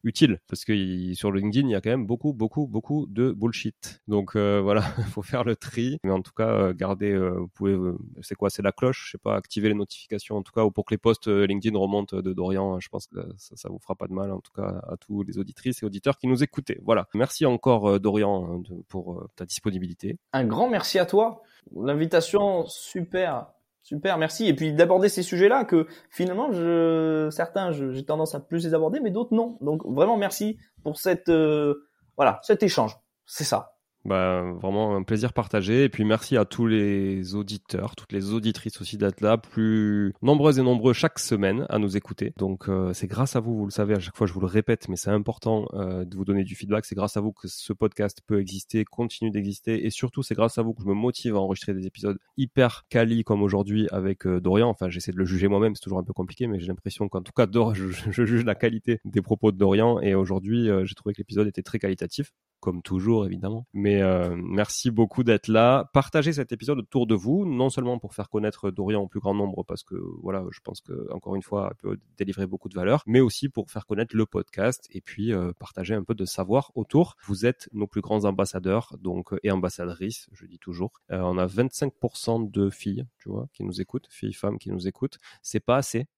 utile 0.04 0.40
parce 0.48 0.64
que 0.64 1.14
sur 1.14 1.32
LinkedIn, 1.32 1.68
il 1.68 1.72
y 1.72 1.74
a 1.74 1.80
quand 1.80 1.90
même 1.90 2.06
beaucoup, 2.06 2.32
beaucoup, 2.32 2.66
beaucoup 2.66 3.06
de 3.08 3.32
bullshit. 3.32 4.02
Donc 4.08 4.36
voilà, 4.36 4.84
il 4.98 5.04
faut 5.04 5.22
faire 5.22 5.44
le 5.44 5.56
tri. 5.56 5.98
Mais 6.04 6.10
en 6.10 6.22
tout 6.22 6.32
cas, 6.36 6.72
gardez, 6.72 7.16
vous 7.16 7.48
pouvez, 7.48 7.76
c'est 8.22 8.34
quoi, 8.34 8.50
c'est 8.50 8.62
la 8.62 8.72
cloche, 8.72 9.06
je 9.06 9.10
sais 9.12 9.18
pas, 9.18 9.34
activer 9.34 9.68
les 9.68 9.74
notifications 9.74 10.36
en 10.36 10.42
tout 10.42 10.52
cas, 10.52 10.64
ou 10.64 10.70
pour 10.70 10.84
que 10.84 10.94
les 10.94 10.98
posts 10.98 11.28
LinkedIn 11.28 11.76
remontent 11.76 12.20
de 12.20 12.32
Dorian. 12.32 12.78
Je 12.80 12.88
pense 12.88 13.06
que 13.06 13.16
ça, 13.36 13.56
ça 13.56 13.68
vous 13.68 13.78
fera 13.78 13.94
pas 13.94 14.06
de 14.06 14.12
mal 14.12 14.30
en 14.32 14.40
tout 14.40 14.52
cas 14.52 14.82
à 14.88 14.96
tous 14.96 15.22
les 15.22 15.38
auditrices 15.38 15.82
et 15.82 15.86
auditeurs 15.86 16.18
qui 16.18 16.26
nous 16.26 16.42
écoutaient. 16.42 16.80
Voilà, 16.84 17.08
merci 17.14 17.46
encore 17.46 17.98
Dorian 18.00 18.58
de 18.58 18.75
pour 18.88 19.14
euh, 19.14 19.28
ta 19.36 19.44
disponibilité. 19.44 20.18
Un 20.32 20.44
grand 20.44 20.68
merci 20.68 20.98
à 20.98 21.06
toi. 21.06 21.42
L'invitation, 21.74 22.66
super. 22.66 23.48
Super, 23.82 24.18
merci. 24.18 24.46
Et 24.46 24.54
puis 24.54 24.72
d'aborder 24.72 25.08
ces 25.08 25.22
sujets-là 25.22 25.64
que 25.64 25.86
finalement, 26.10 26.50
je, 26.50 27.28
certains, 27.30 27.70
j'ai 27.70 28.04
tendance 28.04 28.34
à 28.34 28.40
plus 28.40 28.64
les 28.64 28.74
aborder, 28.74 28.98
mais 28.98 29.10
d'autres 29.10 29.34
non. 29.34 29.58
Donc 29.60 29.86
vraiment 29.86 30.16
merci 30.16 30.58
pour 30.82 30.98
cette, 30.98 31.28
euh, 31.28 31.88
voilà, 32.16 32.40
cet 32.42 32.64
échange. 32.64 32.96
C'est 33.26 33.44
ça. 33.44 33.75
Bah, 34.06 34.52
vraiment 34.60 34.94
un 34.94 35.02
plaisir 35.02 35.32
partagé. 35.32 35.84
Et 35.84 35.88
puis 35.88 36.04
merci 36.04 36.36
à 36.36 36.44
tous 36.44 36.66
les 36.66 37.34
auditeurs, 37.34 37.96
toutes 37.96 38.12
les 38.12 38.32
auditrices 38.32 38.80
aussi 38.80 38.96
d'être 38.96 39.20
là, 39.20 39.36
plus 39.36 40.14
nombreuses 40.22 40.60
et 40.60 40.62
nombreux 40.62 40.92
chaque 40.92 41.18
semaine 41.18 41.66
à 41.68 41.78
nous 41.78 41.96
écouter. 41.96 42.32
Donc 42.38 42.68
euh, 42.68 42.92
c'est 42.92 43.08
grâce 43.08 43.34
à 43.34 43.40
vous, 43.40 43.56
vous 43.56 43.64
le 43.64 43.72
savez, 43.72 43.94
à 43.94 43.98
chaque 43.98 44.16
fois 44.16 44.28
je 44.28 44.32
vous 44.32 44.40
le 44.40 44.46
répète, 44.46 44.88
mais 44.88 44.94
c'est 44.94 45.10
important 45.10 45.66
euh, 45.74 46.04
de 46.04 46.16
vous 46.16 46.24
donner 46.24 46.44
du 46.44 46.54
feedback. 46.54 46.84
C'est 46.84 46.94
grâce 46.94 47.16
à 47.16 47.20
vous 47.20 47.32
que 47.32 47.48
ce 47.48 47.72
podcast 47.72 48.20
peut 48.24 48.40
exister, 48.40 48.84
continue 48.84 49.32
d'exister. 49.32 49.84
Et 49.84 49.90
surtout, 49.90 50.22
c'est 50.22 50.36
grâce 50.36 50.56
à 50.58 50.62
vous 50.62 50.72
que 50.72 50.82
je 50.82 50.88
me 50.88 50.94
motive 50.94 51.34
à 51.34 51.40
enregistrer 51.40 51.74
des 51.74 51.86
épisodes 51.86 52.18
hyper 52.36 52.84
quali 52.88 53.24
comme 53.24 53.42
aujourd'hui 53.42 53.88
avec 53.90 54.24
euh, 54.24 54.40
Dorian. 54.40 54.68
Enfin, 54.68 54.88
j'essaie 54.88 55.10
de 55.10 55.18
le 55.18 55.24
juger 55.24 55.48
moi-même, 55.48 55.74
c'est 55.74 55.82
toujours 55.82 55.98
un 55.98 56.04
peu 56.04 56.12
compliqué, 56.12 56.46
mais 56.46 56.60
j'ai 56.60 56.68
l'impression 56.68 57.08
qu'en 57.08 57.22
tout 57.22 57.32
cas, 57.32 57.46
je, 57.74 57.90
je, 57.90 58.24
juge 58.24 58.44
la 58.44 58.54
qualité 58.54 59.00
des 59.04 59.20
propos 59.20 59.50
de 59.50 59.56
Dorian. 59.56 60.00
Et 60.00 60.14
aujourd'hui, 60.14 60.68
j'ai 60.84 60.94
trouvé 60.94 61.12
que 61.12 61.20
l'épisode 61.20 61.48
était 61.48 61.62
très 61.62 61.80
qualitatif 61.80 62.32
comme 62.66 62.82
toujours 62.82 63.26
évidemment. 63.26 63.64
Mais 63.74 64.02
euh, 64.02 64.34
merci 64.36 64.90
beaucoup 64.90 65.22
d'être 65.22 65.46
là. 65.46 65.88
Partagez 65.92 66.32
cet 66.32 66.50
épisode 66.50 66.80
autour 66.80 67.06
de 67.06 67.14
vous, 67.14 67.46
non 67.46 67.70
seulement 67.70 68.00
pour 68.00 68.12
faire 68.12 68.28
connaître 68.28 68.72
Dorian 68.72 69.02
au 69.02 69.06
plus 69.06 69.20
grand 69.20 69.34
nombre, 69.34 69.62
parce 69.62 69.84
que 69.84 69.94
voilà, 70.20 70.44
je 70.50 70.58
pense 70.58 70.80
que 70.80 71.08
encore 71.12 71.36
une 71.36 71.44
fois, 71.44 71.68
elle 71.70 71.76
peut 71.76 71.98
délivrer 72.18 72.48
beaucoup 72.48 72.68
de 72.68 72.74
valeur, 72.74 73.04
mais 73.06 73.20
aussi 73.20 73.48
pour 73.48 73.70
faire 73.70 73.86
connaître 73.86 74.16
le 74.16 74.26
podcast 74.26 74.88
et 74.90 75.00
puis 75.00 75.32
euh, 75.32 75.52
partager 75.60 75.94
un 75.94 76.02
peu 76.02 76.16
de 76.16 76.24
savoir 76.24 76.72
autour. 76.74 77.14
Vous 77.24 77.46
êtes 77.46 77.68
nos 77.72 77.86
plus 77.86 78.00
grands 78.00 78.24
ambassadeurs, 78.24 78.96
donc 79.00 79.32
et 79.44 79.52
ambassadrices, 79.52 80.26
je 80.32 80.44
dis 80.46 80.58
toujours. 80.58 80.90
Euh, 81.12 81.20
on 81.20 81.38
a 81.38 81.46
25% 81.46 82.50
de 82.50 82.68
filles, 82.68 83.06
tu 83.18 83.28
vois, 83.28 83.46
qui 83.52 83.62
nous 83.62 83.80
écoutent, 83.80 84.08
filles, 84.10 84.32
femmes 84.32 84.58
qui 84.58 84.72
nous 84.72 84.88
écoutent. 84.88 85.18
C'est 85.40 85.60
pas 85.60 85.76
assez, 85.76 86.08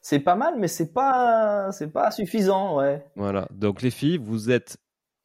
c'est 0.00 0.18
pas 0.18 0.34
mal, 0.34 0.54
mais 0.58 0.66
c'est 0.66 0.92
pas, 0.92 1.70
c'est 1.70 1.92
pas 1.92 2.10
suffisant, 2.10 2.78
ouais. 2.78 3.04
Voilà. 3.14 3.46
Donc 3.52 3.82
les 3.82 3.90
filles, 3.90 4.18
vous 4.18 4.50
êtes 4.50 4.78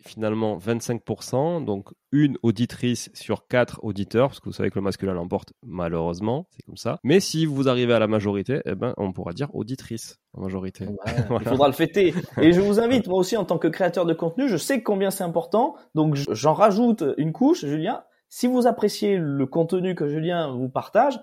finalement 0.04 0.58
25%, 0.58 1.66
donc 1.66 1.90
une 2.12 2.38
auditrice 2.44 3.10
sur 3.14 3.48
quatre 3.48 3.80
auditeurs, 3.84 4.30
parce 4.30 4.40
que 4.40 4.46
vous 4.46 4.54
savez 4.54 4.70
que 4.70 4.80
le 4.80 4.84
masculin 4.84 5.14
l'emporte 5.14 5.54
malheureusement, 5.64 6.48
c'est 6.52 6.64
comme 6.66 6.78
ça. 6.78 7.00
Mais 7.04 7.20
si 7.20 7.46
vous 7.46 7.68
arrivez 7.68 7.94
à 7.94 8.00
la 8.00 8.08
majorité, 8.08 8.62
eh 8.66 8.76
ben, 8.76 8.94
on 8.98 9.12
pourra 9.12 9.34
dire 9.34 9.54
auditrice 9.54 10.18
en 10.34 10.42
majorité. 10.42 10.86
Il 11.42 11.48
faudra 11.48 11.68
le 11.68 11.74
fêter. 11.74 12.14
Et 12.42 12.54
je 12.54 12.62
vous 12.62 12.80
invite, 12.80 13.08
moi 13.08 13.20
aussi, 13.20 13.38
en 13.38 13.46
tant 13.46 13.58
que 13.58 13.68
créateur 13.68 14.06
de 14.06 14.14
contenu, 14.14 14.48
je 14.48 14.58
sais 14.58 14.82
combien 14.84 15.12
c'est 15.12 15.24
important, 15.24 15.76
donc 15.96 16.16
j'en 16.16 16.54
rajoute 16.54 17.04
une 17.18 17.34
couche, 17.34 17.66
Julien. 17.66 18.04
Si 18.30 18.48
vous 18.48 18.68
appréciez 18.68 19.18
le 19.18 19.46
contenu 19.46 19.96
que 19.96 20.08
Julien 20.08 20.52
vous 20.52 20.70
partage, 20.70 21.20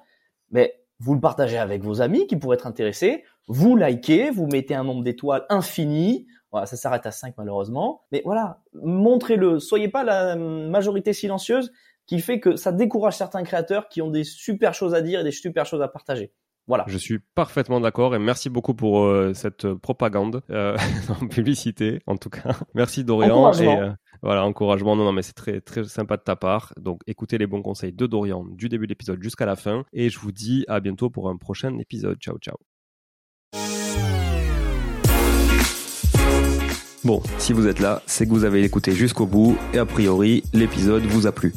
mais 0.50 0.80
vous 1.00 1.14
le 1.14 1.20
partagez 1.20 1.58
avec 1.58 1.82
vos 1.82 2.00
amis 2.00 2.26
qui 2.26 2.36
pourraient 2.36 2.56
être 2.56 2.66
intéressés, 2.66 3.24
vous 3.46 3.76
likez, 3.76 4.30
vous 4.30 4.46
mettez 4.46 4.74
un 4.74 4.84
nombre 4.84 5.02
d'étoiles 5.02 5.44
infini, 5.50 6.26
voilà, 6.55 6.66
ça 6.66 6.76
s'arrête 6.76 7.05
à 7.05 7.11
5 7.11 7.34
malheureusement. 7.36 8.02
Mais 8.12 8.22
voilà, 8.24 8.61
montrez-le. 8.74 9.59
Soyez 9.59 9.88
pas 9.88 10.05
la 10.05 10.36
majorité 10.36 11.12
silencieuse 11.12 11.72
qui 12.07 12.20
fait 12.20 12.38
que 12.38 12.55
ça 12.55 12.70
décourage 12.70 13.16
certains 13.16 13.42
créateurs 13.42 13.88
qui 13.88 14.02
ont 14.02 14.11
des 14.11 14.22
super 14.22 14.72
choses 14.72 14.94
à 14.94 15.00
dire 15.00 15.18
et 15.18 15.24
des 15.24 15.32
super 15.32 15.66
choses 15.66 15.82
à 15.82 15.88
partager. 15.88 16.32
Voilà. 16.68 16.84
Je 16.86 16.96
suis 16.96 17.18
parfaitement 17.34 17.80
d'accord 17.80 18.14
et 18.14 18.20
merci 18.20 18.50
beaucoup 18.50 18.72
pour 18.72 19.02
euh, 19.02 19.34
cette 19.34 19.66
propagande 19.74 20.42
euh, 20.50 20.76
en 21.20 21.26
publicité 21.26 21.98
en 22.07 22.16
tout 22.16 22.30
cas. 22.30 22.57
Merci 22.74 23.02
Dorian 23.02 23.52
et 23.55 23.66
euh, 23.66 23.90
voilà 24.22 24.46
encouragement. 24.46 24.94
Non 24.94 25.02
non 25.02 25.12
mais 25.12 25.22
c'est 25.22 25.34
très 25.34 25.61
très 25.61 25.82
sympa 25.82 26.16
de 26.16 26.22
ta 26.22 26.36
part. 26.36 26.72
Donc 26.76 27.00
écoutez 27.09 27.36
les 27.36 27.48
bons 27.48 27.62
conseils 27.62 27.92
de 27.92 28.07
Dorian 28.07 28.44
du 28.44 28.68
début 28.68 28.86
de 28.86 28.92
l'épisode 28.92 29.20
jusqu'à 29.20 29.44
la 29.44 29.57
fin 29.57 29.84
et 29.92 30.09
je 30.09 30.20
vous 30.20 30.30
dis 30.30 30.64
à 30.68 30.78
bientôt 30.78 31.11
pour 31.11 31.28
un 31.28 31.36
prochain 31.36 31.76
épisode. 31.80 32.16
Ciao 32.20 32.38
ciao. 32.38 32.57
Bon, 37.05 37.22
si 37.36 37.52
vous 37.52 37.66
êtes 37.66 37.80
là, 37.80 38.02
c'est 38.07 38.24
que 38.24 38.30
vous 38.30 38.44
avez 38.44 38.64
écouté 38.64 38.92
jusqu'au 38.92 39.26
bout 39.26 39.59
et 39.74 39.78
a 39.78 39.84
priori, 39.84 40.42
l'épisode 40.55 41.02
vous 41.02 41.26
a 41.26 41.32
plu. 41.32 41.52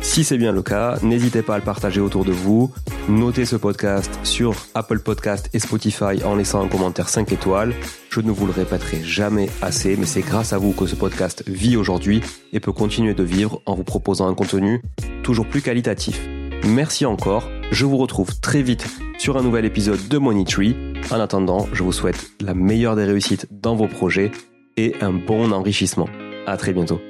Si 0.00 0.24
c'est 0.24 0.38
bien 0.38 0.52
le 0.52 0.62
cas, 0.62 0.96
n'hésitez 1.02 1.42
pas 1.42 1.56
à 1.56 1.58
le 1.58 1.64
partager 1.64 2.00
autour 2.00 2.24
de 2.24 2.32
vous. 2.32 2.72
Notez 3.06 3.44
ce 3.44 3.56
podcast 3.56 4.18
sur 4.22 4.54
Apple 4.74 5.00
Podcast 5.00 5.50
et 5.52 5.58
Spotify 5.58 6.24
en 6.24 6.34
laissant 6.34 6.64
un 6.64 6.68
commentaire 6.68 7.10
5 7.10 7.30
étoiles. 7.30 7.74
Je 8.08 8.22
ne 8.22 8.30
vous 8.30 8.46
le 8.46 8.52
répéterai 8.52 9.02
jamais 9.02 9.50
assez, 9.60 9.96
mais 9.98 10.06
c'est 10.06 10.22
grâce 10.22 10.54
à 10.54 10.58
vous 10.58 10.72
que 10.72 10.86
ce 10.86 10.94
podcast 10.94 11.44
vit 11.46 11.76
aujourd'hui 11.76 12.22
et 12.54 12.60
peut 12.60 12.72
continuer 12.72 13.12
de 13.12 13.22
vivre 13.22 13.60
en 13.66 13.74
vous 13.74 13.84
proposant 13.84 14.28
un 14.28 14.34
contenu 14.34 14.80
toujours 15.22 15.46
plus 15.46 15.60
qualitatif. 15.60 16.26
Merci 16.64 17.04
encore. 17.04 17.50
Je 17.70 17.84
vous 17.84 17.98
retrouve 17.98 18.40
très 18.40 18.62
vite 18.62 18.86
sur 19.18 19.36
un 19.36 19.42
nouvel 19.42 19.66
épisode 19.66 20.08
de 20.08 20.16
Money 20.16 20.44
Tree. 20.44 20.74
En 21.10 21.20
attendant, 21.20 21.68
je 21.74 21.82
vous 21.82 21.92
souhaite 21.92 22.30
la 22.40 22.54
meilleure 22.54 22.96
des 22.96 23.04
réussites 23.04 23.46
dans 23.50 23.76
vos 23.76 23.88
projets 23.88 24.30
et 24.76 24.94
un 25.00 25.12
bon 25.12 25.52
enrichissement. 25.52 26.08
À 26.46 26.56
très 26.56 26.72
bientôt. 26.72 27.00